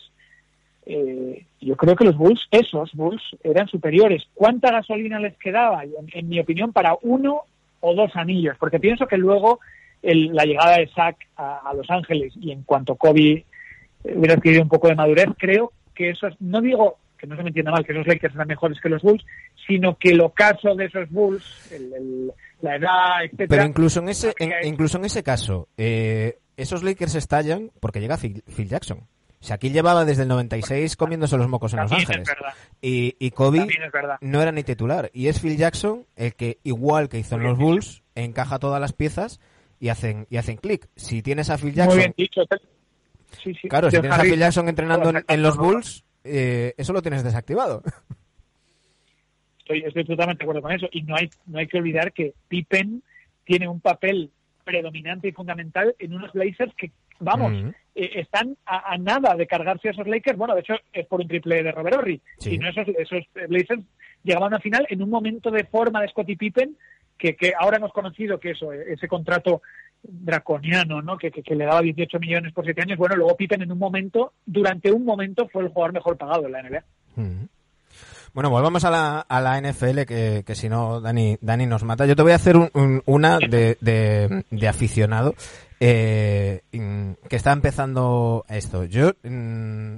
[0.86, 4.24] Eh, yo creo que los Bulls, esos Bulls, eran superiores.
[4.34, 5.84] ¿Cuánta gasolina les quedaba?
[5.84, 7.41] En, mi opinión, para uno
[7.82, 9.60] o dos anillos, porque pienso que luego
[10.02, 13.45] la llegada de Zach a, Los Ángeles y en cuanto Kobe
[14.03, 17.49] hubiera adquirido un poco de madurez, creo que eso no digo que no se me
[17.49, 19.24] entienda mal, que esos Lakers eran mejores que los Bulls,
[19.65, 22.34] sino que el ocaso de esos Bulls, el
[22.64, 23.48] la edad, etcétera.
[23.49, 24.34] Pero incluso en ese,
[24.64, 28.99] incluso en ese caso, eh, esos Lakers estallan porque llega Phil, Jackson.
[28.99, 32.30] O sea, aquí llevaba desde el 96 comiéndose los mocos en Los Ángeles.
[32.81, 33.68] Y, y Kobe
[34.22, 35.11] no era ni titular.
[35.14, 38.94] Y es Phil Jackson el que, igual que hizo en los Bulls, encaja todas las
[38.94, 39.41] piezas
[39.81, 40.88] y hacen y hacen clic.
[40.95, 41.98] Si tienes a Phil Jackson...
[41.98, 42.41] Muy bien dicho.
[43.69, 47.84] Claro, si tienes a Phil Jackson entrenando en, los Bulls, eh, eso lo tienes desactivado.
[49.64, 50.88] Estoy, estoy totalmente de acuerdo con eso.
[50.91, 53.02] Y no hay, no hay que olvidar que Pippen
[53.45, 54.30] tiene un papel
[54.64, 57.53] predominante y fundamental en unos Blazers que, vamos,
[57.95, 60.38] eh, están a, nada de cargarse a esos Lakers.
[60.38, 62.22] Bueno, de hecho, es por un triple de Robert Horry.
[62.38, 63.84] Si no, esos, esos Blazers
[64.23, 66.77] llegaban a final en un momento de forma de Scottie Pippen
[67.18, 69.61] que, que ahora hemos conocido que eso, ese contrato
[70.02, 71.18] draconiano, ¿no?
[71.18, 72.98] Que, que, le daba 18 millones por 7 años.
[72.98, 76.52] Bueno, luego Pippen en un momento, durante un momento, fue el jugador mejor pagado en
[76.52, 76.84] la NBA.
[78.34, 82.07] Bueno, volvamos a la, a la NFL, que, que si no, Dani, Dani nos mata.
[82.07, 82.55] Yo te voy a hacer
[83.05, 83.77] una de,
[84.49, 85.35] de, aficionado
[85.80, 88.85] eh, que está empezando esto.
[88.85, 89.97] Yo mm,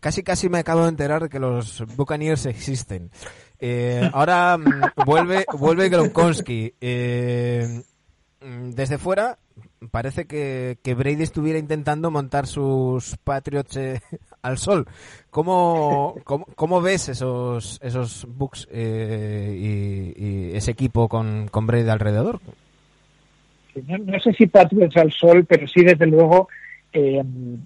[0.00, 3.10] casi casi me acabo de enterar de que los Buccaneers existen.
[3.58, 6.74] Eh, ahora mm, vuelve, vuelve Gronkowski.
[6.80, 7.82] Eh,
[8.40, 9.38] desde fuera
[9.90, 14.00] parece que, que, Brady estuviera intentando montar sus Patriots eh,
[14.44, 14.86] al sol.
[15.30, 16.14] ¿Cómo,
[16.54, 22.40] cómo, ves esos, esos Bucks eh, y, ese equipo con, con Brady alrededor?
[23.88, 26.48] No, sé si Patriots al sol, pero sí desde luego
[26.92, 27.20] eh,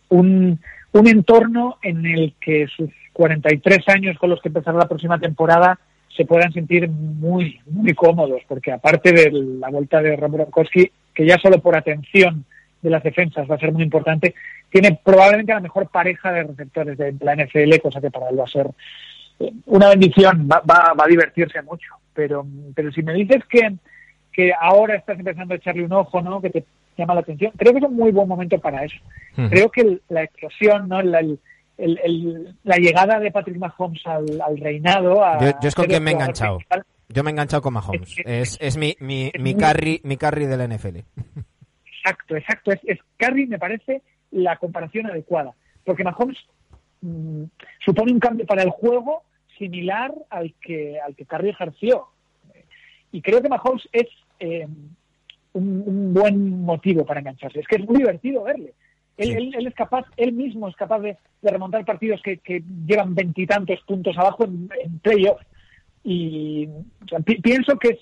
[0.09, 0.59] un,
[0.93, 5.79] un entorno en el que sus 43 años con los que empezará la próxima temporada
[6.17, 10.49] se puedan sentir muy, muy cómodos, porque aparte de la vuelta de Rob
[11.15, 12.45] que ya solo por atención
[12.83, 14.35] de las defensas va a ser muy importante,
[14.71, 18.45] tiene probablemente la mejor pareja de receptores de la NFL, cosa que para él va
[18.45, 18.69] a ser
[19.41, 21.95] eh, una bendición, va, va, a divertirse mucho.
[22.15, 23.75] Pero, pero si me dices que,
[24.33, 26.41] que ahora estás empezando a echarle un ojo, ¿no?
[26.41, 26.65] que te
[26.97, 28.99] llama la atención, creo que es un muy buen momento para eso.
[29.51, 31.01] Creo que la explosión, ¿no?
[31.01, 31.23] La,
[32.65, 35.23] la llegada de Patrick Mahomes al, al reinado...
[35.41, 36.59] yo, es con quien me he enganchado.
[37.09, 38.17] Yo me he enganchado con Mahomes.
[38.25, 40.99] Es, es mi, mi, mi, carry, mi carry de la NFL.
[41.99, 42.73] Exacto, exacto.
[42.73, 42.99] Es, es
[43.49, 45.55] me parece la comparación adecuada.
[45.85, 46.39] Porque Mahomes
[47.01, 47.45] mm,
[47.85, 49.23] supone un cambio para el juego
[49.59, 52.07] similar al que, al que Carry ejerció.
[53.11, 54.07] Y creo que Mahomes es
[54.39, 54.67] eh,
[55.53, 57.61] un, buen motivo para engancharse.
[57.61, 58.75] Es que es muy divertido verle.
[59.17, 63.81] Él, él, es capaz, él mismo es capaz de, remontar partidos que, que llevan veintitantos
[63.81, 65.41] puntos abajo en, en playoff.
[66.05, 66.69] Y
[67.43, 67.99] pienso que es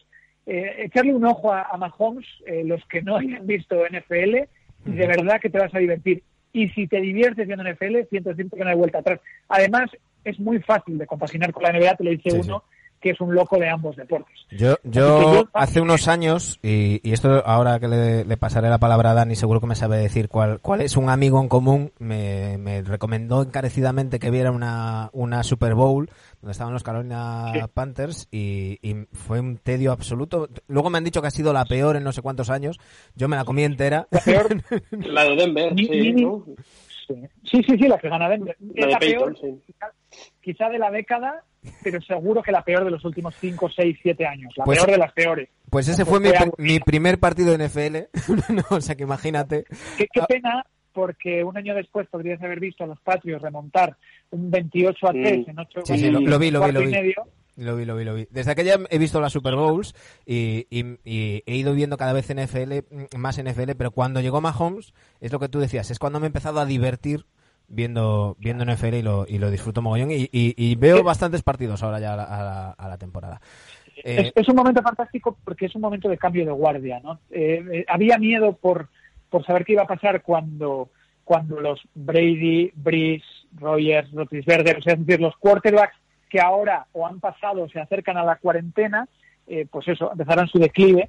[0.46, 4.36] eh, echarle un ojo a, Mahomes, eh, los que no hayan visto NFL,
[4.86, 6.22] y de verdad que te vas a divertir.
[6.52, 9.20] Y si te diviertes viendo NFL, siento, siento que no hay vuelta atrás.
[9.48, 9.90] Además,
[10.24, 12.62] es muy fácil de compaginar con la NBA, te lo dice uno
[13.06, 14.34] que es un loco de ambos deportes.
[14.50, 19.36] Yo, yo, hace unos años, y, esto ahora que le, pasaré la palabra a Dani,
[19.36, 24.18] seguro que me sabe decir cuál, cuál es un amigo en común, me, recomendó encarecidamente
[24.18, 26.10] que viera una, una Super Bowl
[26.40, 28.76] donde estaban los Carolina Panthers y,
[29.12, 30.48] fue un tedio absoluto.
[30.66, 32.76] Luego me han dicho que ha sido la peor en no sé cuántos años.
[33.14, 34.08] Yo me la comí entera.
[34.10, 34.48] La peor,
[34.90, 35.72] la de Denver,
[37.44, 38.56] sí, sí, sí, la que gana Denver.
[38.74, 39.36] La, peor,
[40.40, 41.44] quizá de la década
[41.82, 44.52] pero seguro que la peor de los últimos 5, 6, 7 años.
[44.56, 45.48] La pues peor de las peores.
[45.70, 47.96] Pues ese fue mi, mi, primer partido de NFL.
[48.70, 49.64] o sea que imagínate.
[49.96, 53.96] Qué, qué, pena, porque un año después podrías haber visto a los Patriots remontar
[54.30, 55.50] un 28 a 3 mm.
[55.50, 57.14] en 8 sí, sí, lo, vi, lo vi, lo vi.
[57.56, 58.28] Lo vi, lo vi, lo vi.
[58.30, 59.94] Desde aquella he visto las Super Bowls
[60.26, 65.32] y, he ido viendo cada vez NFL, mm, más NFL, pero cuando llegó Mahomes, es
[65.32, 67.24] lo que tú decías, es cuando me he empezado a divertir
[67.68, 72.14] viendo viendo NFL y lo, y lo disfruto mogollón y, veo bastantes partidos ahora ya
[72.14, 73.40] a la, temporada.
[74.04, 77.20] Eh, es, un momento fantástico porque es un momento de cambio de guardia, ¿no?
[77.30, 78.88] Eh, eh, había miedo por,
[79.30, 80.90] por saber qué iba a pasar cuando,
[81.24, 83.24] cuando los Brady, Breeze,
[83.58, 85.96] Rogers, Rotisberger, es decir, los quarterbacks
[86.28, 89.08] que ahora o han pasado o se acercan a la cuarentena,
[89.70, 91.08] pues eso, empezarán su declive,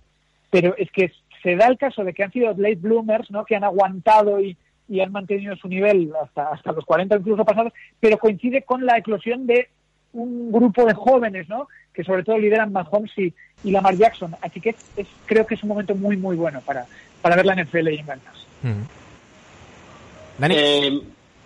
[0.51, 1.11] pero es que
[1.41, 3.45] se da el caso de que han sido late bloomers, ¿no?
[3.45, 4.55] Que han aguantado y,
[4.89, 8.97] y han mantenido su nivel hasta, hasta los 40 incluso pasados, pero coincide con la
[8.97, 9.69] eclosión de
[10.13, 11.67] un grupo de jóvenes, ¿no?
[11.93, 13.33] Que sobre todo lideran Mahomes y,
[13.63, 14.35] y Lamar Jackson.
[14.41, 16.85] Así que es, creo que es un momento muy, muy bueno para,
[17.21, 18.47] para ver la NFL y engañarse.
[20.49, 21.01] Eh,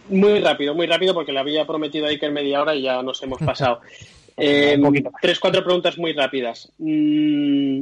[0.09, 3.21] muy rápido, muy rápido, porque le había prometido a Iker media hora y ya nos
[3.23, 3.81] hemos pasado.
[4.37, 4.79] eh,
[5.21, 6.71] tres, cuatro preguntas muy rápidas.
[6.77, 7.81] Mm,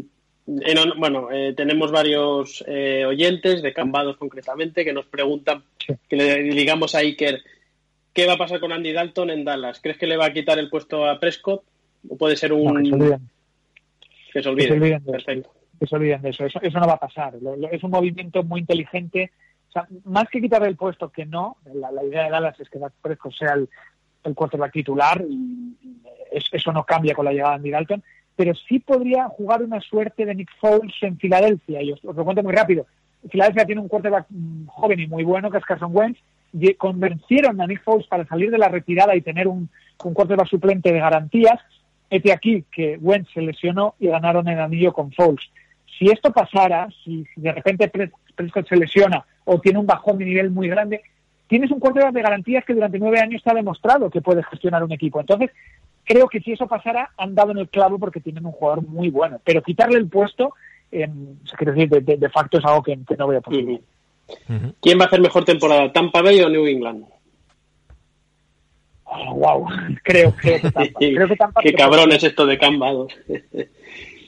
[0.97, 6.95] bueno, eh, tenemos varios eh, oyentes de Cambados concretamente que nos preguntan, que le digamos
[6.95, 7.41] a Iker,
[8.13, 9.79] ¿qué va a pasar con Andy Dalton en Dallas?
[9.81, 11.63] ¿Crees que le va a quitar el puesto a Prescott?
[12.07, 12.75] ¿O puede ser un...
[14.33, 15.45] que se olviden.
[15.79, 16.45] Que se olviden, de eso.
[16.45, 16.79] eso.
[16.79, 17.35] no va a pasar.
[17.71, 19.31] es un movimiento muy inteligente.
[19.69, 22.79] O sea, más que quitarle el puesto que no, la, idea de Dallas es que
[23.01, 23.69] Prescott sea el,
[24.23, 25.75] el quarterback titular y
[26.31, 28.03] eso no cambia con la llegada de Andy Dalton
[28.39, 31.81] pero sí podría jugar una suerte de Nick Foles en Filadelfia.
[31.81, 32.85] Y os, lo cuento muy rápido.
[33.29, 36.21] Filadelfia tiene un quarterback mm, joven y muy bueno, que es Carson Wentz,
[36.53, 39.67] y convencieron a Nick Foles para salir de la retirada y tener un,
[40.05, 41.59] un quarterback suplente de garantías.
[42.09, 45.43] Este aquí que Wentz se lesionó y ganaron el anillo con Foles.
[45.97, 47.91] Si esto pasara, si, de repente
[48.35, 51.01] Prescott se lesiona o tiene un bajón de nivel muy grande,
[51.49, 54.93] tienes un quarterback de garantías que durante nueve años está demostrado que puede gestionar un
[54.93, 55.19] equipo.
[55.19, 55.51] Entonces,
[56.03, 59.09] creo que si eso pasara, han dado en el clavo porque tienen un jugador muy
[59.09, 59.39] bueno.
[59.43, 60.53] Pero quitarle el puesto,
[60.91, 61.07] eh,
[61.59, 63.81] decir, de, facto es algo que, no veo posible.
[64.81, 67.05] ¿Quién va a hacer mejor temporada, Tampa Bay o New England?
[69.33, 69.67] wow,
[70.03, 70.89] creo, creo que Tampa.
[70.99, 73.13] creo que Tampa Qué cabrón es esto de Cambados.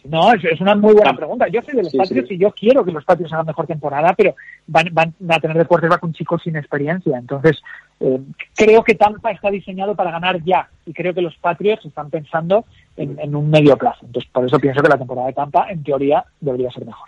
[0.03, 1.47] No, es, una muy buena pregunta.
[1.47, 4.35] Yo soy de los Patriots y yo quiero que los Patriots hagan mejor temporada, pero
[4.67, 7.17] van, van a tener de quarterback un chico sin experiencia.
[7.17, 7.61] Entonces,
[7.99, 8.19] eh,
[8.55, 12.65] creo que Tampa está diseñado para ganar ya y creo que los Patriots están pensando
[12.97, 14.05] en, un medio plazo.
[14.05, 17.07] Entonces, por eso pienso que la temporada de Tampa, en teoría, debería ser mejor.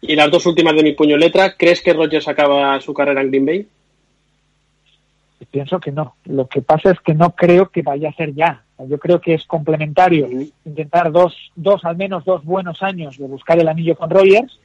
[0.00, 3.28] Y las dos últimas de mi puño letra, ¿crees que Rodgers acaba su carrera en
[3.28, 3.66] Green Bay?
[5.50, 6.16] Pienso que no.
[6.24, 8.64] Lo que pasa es que no creo que vaya a ser ya.
[8.86, 10.28] Yo creo que es complementario
[10.64, 14.60] intentar dos, dos, al menos dos buenos años de buscar el anillo con Rogers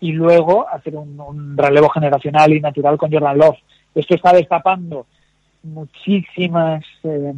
[0.00, 3.56] y luego hacer un, relevo generacional y natural con Jordan Love.
[3.94, 5.06] Esto está destapando
[5.62, 7.32] muchísimas eh,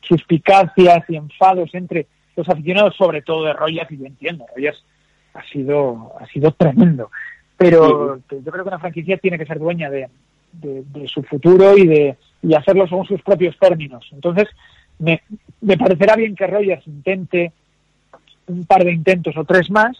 [0.00, 4.82] suspicacias y enfados entre los aficionados, sobre todo de Rogers, y yo entiendo, Rogers
[5.34, 7.10] ha sido, ha sido tremendo.
[7.56, 10.08] Pero yo creo que una franquicia tiene que ser dueña de,
[10.52, 14.06] de, su futuro y de y hacerlo según sus propios términos.
[14.12, 14.48] Entonces,
[14.98, 15.22] me,
[15.60, 17.52] me parecerá bien que Rogers intente
[18.46, 19.96] un par de intentos o tres más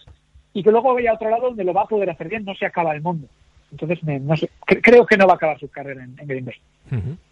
[0.53, 2.55] y que luego vaya a otro lado donde lo va a poder hacer bien, no
[2.55, 3.27] se acaba el mundo.
[3.71, 6.55] Entonces, no sé, creo que no va a acabar su carrera en, Green Bay.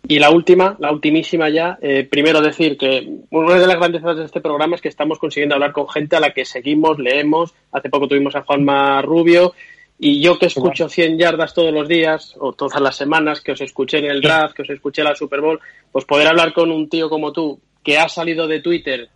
[0.07, 4.25] Y la última, la ultimísima ya, eh, primero decir que una de las grandezas de
[4.25, 7.55] este programa es que estamos consiguiendo hablar con gente a la que seguimos, leemos.
[7.71, 9.53] Hace poco tuvimos a Juanma Rubio
[9.99, 13.61] y yo que escucho 100 yardas todos los días o todas las semanas, que os
[13.61, 15.59] escuché en el draft, que os escuché en la Super Bowl,
[15.91, 19.09] pues poder hablar con un tío como tú que ha salido de Twitter,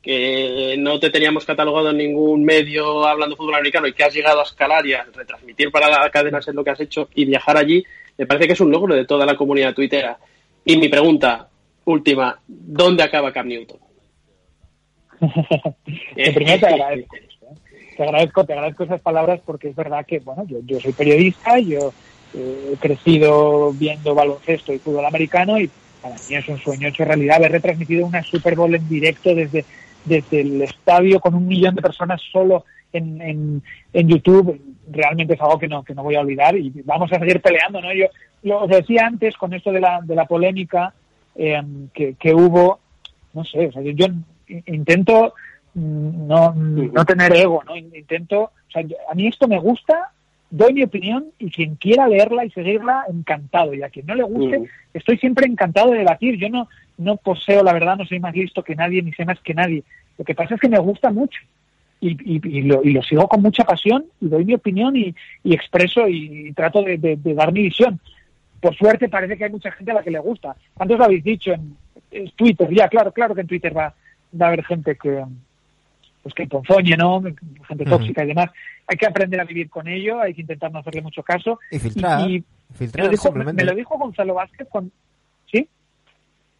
[0.00, 4.40] que no te teníamos catalogado en ningún medio hablando fútbol americano y que has llegado
[4.40, 7.56] a escalar y a retransmitir para la cadena en lo que has hecho y viajar
[7.56, 7.82] allí,
[8.16, 10.18] me parece que es un logro de toda la comunidad tuitera.
[10.64, 11.48] Y mi pregunta
[11.84, 13.80] última, ¿dónde acaba Cam Newton?
[16.14, 17.16] primero te agradezco
[17.98, 21.58] te agradezco, te agradezco esas palabras porque es verdad que, bueno, yo, yo soy periodista,
[21.58, 21.92] yo
[22.32, 25.68] eh, he crecido viendo baloncesto y fútbol americano y
[26.00, 29.64] para mí es un sueño hecho realidad haber retransmitido una Super Bowl en directo desde,
[30.04, 33.60] desde el estadio con un millón de personas solo en,
[33.92, 37.18] en, YouTube realmente es algo que no, que no voy a olvidar y vamos a
[37.18, 37.92] seguir peleando, ¿no?
[37.92, 38.06] Yo
[38.44, 40.94] lo decía antes con esto de la, de la polémica
[41.34, 41.60] eh,
[41.92, 42.78] que, que hubo,
[43.34, 44.06] no sé, o sea, yo
[44.66, 45.34] intento
[45.78, 47.76] no, no tener ego, ¿no?
[47.76, 50.12] Intento, o sea, a mí esto me gusta,
[50.50, 53.74] doy mi opinión y quien quiera leerla y seguirla, encantado.
[53.74, 56.36] Y a quien no le guste, estoy siempre encantado de debatir.
[56.36, 59.40] Yo no, no poseo, la verdad, no soy más listo que nadie, ni sé más
[59.40, 59.84] que nadie.
[60.16, 61.40] Lo que pasa es que me gusta mucho.
[62.00, 65.14] Y, y, lo, y lo, sigo con mucha pasión y doy mi opinión y,
[65.44, 67.98] expreso y, trato de, dar mi visión.
[68.60, 70.54] por suerte parece que hay mucha gente a la que le gusta.
[70.74, 71.76] ¿Cuántos lo habéis dicho en,
[72.36, 72.72] Twitter?
[72.72, 73.92] Ya, claro, claro que en Twitter va,
[74.40, 75.24] va a haber gente que
[76.22, 77.22] pues que ponzoñe, ¿no?
[77.66, 78.50] Gente tóxica y demás.
[78.86, 81.58] Hay que aprender a vivir con ello, hay que intentar no hacerle mucho caso.
[81.70, 82.28] Y filtrar.
[82.28, 84.90] Y, filtrar me, lo dijo, me, lo dijo, Gonzalo Vázquez con...
[85.50, 85.68] ¿Sí?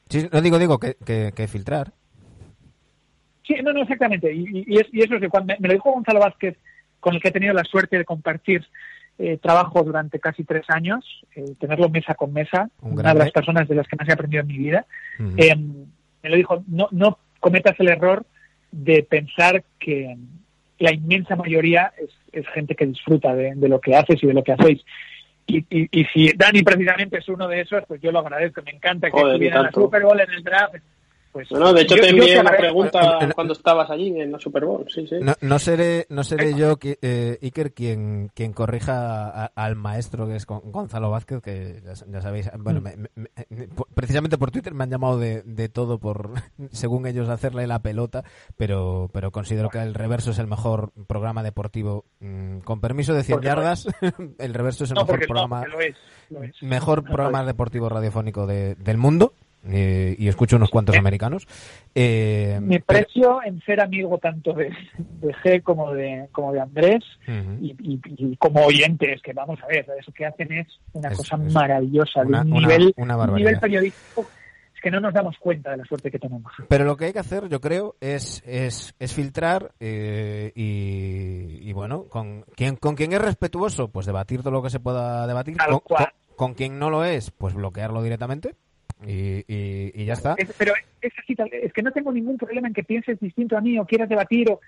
[0.08, 1.92] Sí, no digo, digo, que, que, filtrar.
[3.46, 4.32] Sí, no, no, exactamente.
[4.32, 6.56] Y, y, eso es que cuando me, lo dijo Gonzalo Vázquez,
[7.00, 8.66] con el que he tenido la suerte de compartir
[9.18, 11.04] eh, trabajo durante casi tres años,
[11.34, 14.42] eh, tenerlo mesa con mesa, una de las personas de las que más he aprendido
[14.42, 14.86] en mi vida,
[15.36, 18.26] eh, me lo dijo, no, no cometas el error
[18.70, 20.16] de pensar que
[20.78, 24.44] la inmensa mayoría es, es gente que disfruta de, lo que haces y de lo
[24.44, 24.84] que hacéis.
[25.46, 29.10] Y, y, si Dani precisamente es uno de esos, pues yo lo agradezco, me encanta
[29.10, 30.74] que estuviera en la Super Bowl en el draft,
[31.32, 34.86] pues, bueno, de hecho te envié una pregunta cuando estabas allí en la Super Bowl.
[34.92, 35.16] Sí, sí.
[35.40, 41.10] No, seré, no seré yo, eh, Iker, quien, quien corrija al maestro que es Gonzalo
[41.10, 42.82] Vázquez, que ya, sabéis, bueno,
[43.94, 46.32] precisamente por Twitter me han llamado de, de, todo por,
[46.72, 48.24] según ellos, hacerle la pelota,
[48.56, 52.04] pero, pero considero que el reverso es el mejor programa deportivo.
[52.20, 53.88] Mm, con permiso de 100 yardas,
[54.38, 55.64] el reverso es el mejor programa,
[56.62, 59.32] mejor programa deportivo radiofónico del mundo.
[59.66, 61.46] Eh, y escucho unos cuantos eh, americanos.
[61.94, 64.70] Eh, me precio en ser amigo tanto de,
[65.44, 67.04] G como de, como de Andrés
[67.60, 72.34] y, como oyentes, que vamos a ver, eso que hacen es una cosa maravillosa, de
[72.34, 72.94] un nivel,
[73.34, 74.26] nivel periodístico
[74.74, 76.52] es que no nos damos cuenta de la suerte que tenemos.
[76.68, 82.42] Pero lo que hay que hacer, yo creo, es, es, es filtrar y, bueno, con
[82.54, 85.56] quien, con quien es respetuoso, pues debatir todo lo que se pueda debatir.
[86.36, 88.54] con quien no lo es, pues bloquearlo directamente
[89.06, 90.34] y, y, ya está.
[90.56, 93.78] pero es así, es que no tengo ningún problema en que pienses distinto a mí
[93.78, 94.60] o quieras debatir o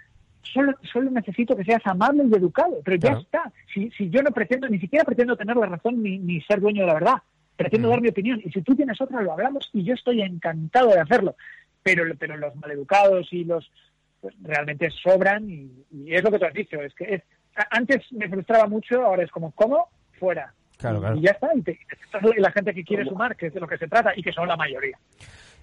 [0.42, 3.52] solo, solo necesito que seas amable y educado, pero ya está.
[3.72, 6.82] Si, si yo no pretendo, ni siquiera pretendo tener la razón ni, ni ser dueño
[6.82, 7.16] de la verdad,
[7.56, 10.90] pretendo dar mi opinión y si tú tienes otra lo hablamos y yo estoy encantado
[10.90, 11.36] de hacerlo.
[11.82, 13.70] Pero, pero los maleducados y los
[14.20, 17.22] pues, realmente sobran y, y, es lo que tú has dicho, es que es,
[17.70, 19.88] antes me frustraba mucho, ahora es como, ¿cómo?
[20.18, 20.54] Fuera.
[21.16, 21.50] Y ya está.
[21.54, 24.32] Y, la gente que quiere sumar, que es de lo que se trata y que
[24.32, 24.98] son la mayoría.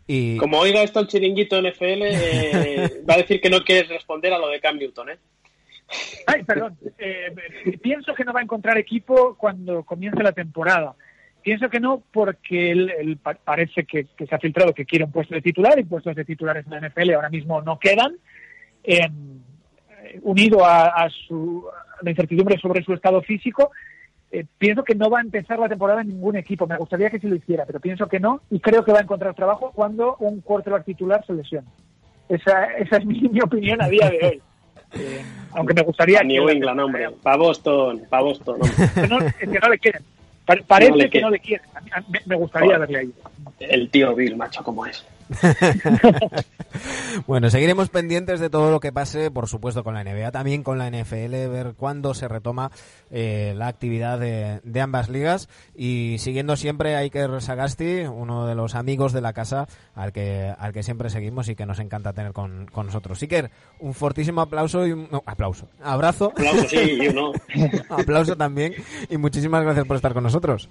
[0.05, 0.37] Y...
[0.37, 4.39] Como oiga esto el chiringuito NFL, eh, va a decir que no quiere responder a
[4.39, 5.17] lo de Cam Newton, ¿eh?
[6.25, 6.77] Ay, perdón.
[6.97, 7.33] Eh,
[7.81, 10.95] pienso que no va a encontrar equipo cuando comience la temporada.
[11.41, 15.41] Pienso que no porque él, parece que, se ha filtrado que quiere un puesto de
[15.41, 18.17] titular y puestos de titulares en la NFL ahora mismo no quedan.
[18.83, 19.09] Eh,
[20.21, 23.71] unido a, su, a la incertidumbre sobre su estado físico,
[24.31, 26.67] eh, pienso que no va a empezar la temporada en ningún equipo.
[26.67, 29.03] Me gustaría que sí lo hiciera, pero pienso que no y creo que va a
[29.03, 31.67] encontrar trabajo cuando un quarterback titular se lesione.
[32.27, 34.41] Esa, esa es mi, opinión a día de hoy.
[34.93, 35.21] Eh,
[35.51, 36.23] aunque me gustaría...
[36.23, 37.09] New England, hombre.
[37.21, 38.59] Para Boston, para Boston.
[39.09, 40.03] No, es que no le quieren.
[40.65, 41.65] Parece que no le quieren.
[42.25, 43.13] me, gustaría verle ahí.
[43.59, 45.05] El tío Bill, macho, como es.
[47.27, 50.77] bueno, seguiremos pendientes de todo lo que pase, por supuesto, con la NBA, también con
[50.77, 52.71] la NFL, ver cuándo se retoma
[53.11, 58.75] eh, la actividad de, ambas ligas y siguiendo siempre a Iker Sagasti, uno de los
[58.75, 62.33] amigos de la casa al que, al que siempre seguimos y que nos encanta tener
[62.33, 63.21] con, nosotros.
[63.21, 66.31] Iker, un fortísimo aplauso y un aplauso, abrazo.
[66.31, 66.99] Aplauso, sí,
[67.89, 68.75] aplauso también
[69.09, 70.69] y muchísimas gracias por estar con nosotros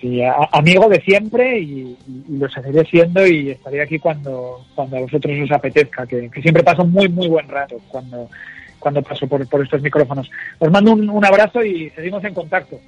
[0.00, 0.20] sí,
[0.52, 1.96] amigo de siempre y,
[2.28, 6.84] lo seguiré siendo y estaré aquí cuando, cuando a vosotros os apetezca, que, siempre paso
[6.84, 8.28] muy, muy buen rato cuando,
[8.78, 10.30] cuando paso por, por estos micrófonos.
[10.58, 12.78] Os mando un, abrazo y seguimos en contacto.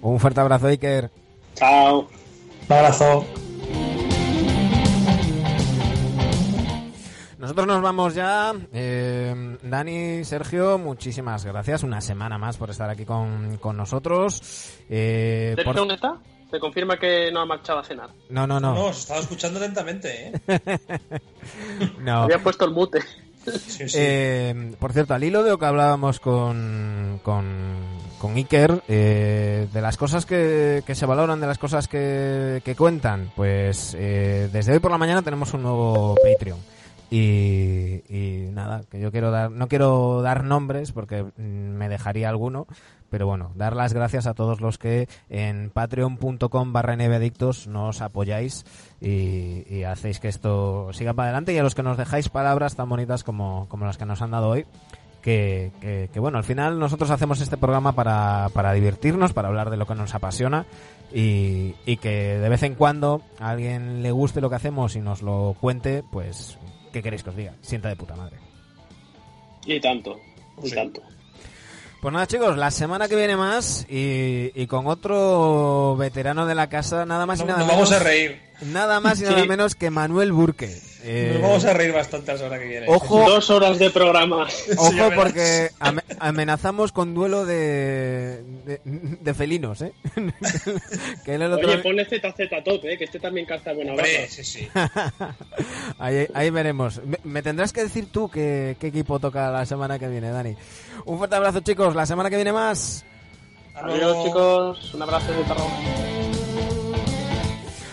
[0.00, 1.10] Un fuerte abrazo, Iker.
[1.54, 2.08] Chao.
[2.68, 3.24] Un abrazo.
[7.38, 8.52] Nosotros nos vamos ya.
[8.72, 11.82] Eh, Dani, Sergio, muchísimas gracias.
[11.82, 14.78] Una semana más por estar aquí con, nosotros.
[14.90, 16.18] Eh, ¿Sergio dónde está?
[16.50, 18.10] Se confirma que no ha marchado a cenar.
[18.30, 18.74] No, no, no.
[18.74, 20.78] No, os estaba escuchando lentamente, ¿eh?
[22.00, 22.22] no.
[22.22, 23.00] Había puesto el mute.
[23.94, 27.76] Eh, por cierto, al hilo de lo que hablábamos con, con,
[28.18, 32.74] con Iker, eh, de las cosas que, que, se valoran, de las cosas que, que
[32.74, 36.58] cuentan, pues eh, desde hoy por la mañana tenemos un nuevo Patreon.
[37.10, 42.28] Y, y, nada, que yo quiero dar, no quiero dar nombres porque mm, me dejaría
[42.28, 42.66] alguno,
[43.10, 48.64] pero bueno, dar las gracias a todos los que en patreon.com barra nvadictos nos apoyáis
[49.00, 52.88] y, hacéis que esto siga para adelante y a los que nos dejáis palabras tan
[52.88, 54.66] bonitas como, como las que nos han dado hoy.
[55.22, 55.72] Que,
[56.10, 59.86] que, bueno, al final nosotros hacemos este programa para, para divertirnos, para hablar de lo
[59.86, 60.64] que nos apasiona
[61.12, 65.00] y, y que de vez en cuando a alguien le guste lo que hacemos y
[65.00, 66.56] nos lo cuente, pues,
[66.92, 67.54] ¿qué queréis que os diga?
[67.60, 68.36] Sienta de puta madre.
[69.66, 70.18] Y tanto,
[70.62, 71.02] y tanto.
[72.00, 77.04] Pues nada, chicos, la semana que viene más y, con otro veterano de la casa,
[77.04, 77.90] nada más y nada nos menos.
[77.90, 78.40] vamos a reír.
[78.60, 80.80] Nada más y nada menos que Manuel Burque.
[81.04, 82.86] Eh, nos vamos a reír bastante la semana que viene.
[82.88, 84.46] Ojo, dos horas de programa.
[84.76, 85.70] Ojo, porque
[86.18, 88.42] amenazamos con duelo de,
[89.20, 89.92] de, felinos, ¿eh?
[91.24, 91.68] que el otro...
[91.68, 92.98] Oye, ponle ZZ top, ¿eh?
[92.98, 94.68] Que este también calza buena Hombre, sí, sí.
[95.98, 97.00] ahí, ahí, veremos.
[97.22, 100.56] Me, tendrás que decir tú qué, qué equipo toca la semana que viene, Dani.
[101.04, 101.94] Un fuerte abrazo, chicos.
[101.94, 103.04] La semana que viene más.
[103.74, 104.94] Adiós, chicos.
[104.94, 106.47] Un abrazo de.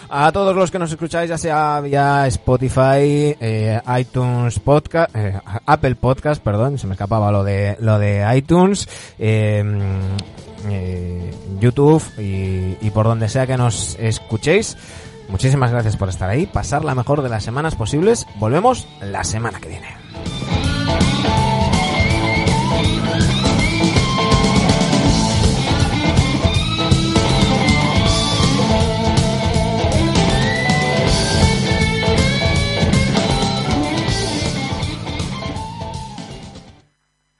[0.09, 5.95] A todos los que nos escucháis, ya sea vía Spotify, eh, iTunes Podcast, eh, Apple
[5.95, 8.87] Podcast, perdón, se me escapaba lo de lo de iTunes,
[9.17, 9.79] em,
[10.69, 14.77] eh, YouTube y, y por donde sea que nos escuchéis.
[15.27, 18.27] Muchísimas gracias por estar ahí, pasar la mejor de las semanas posibles.
[18.35, 20.64] Volvemos la semana que viene.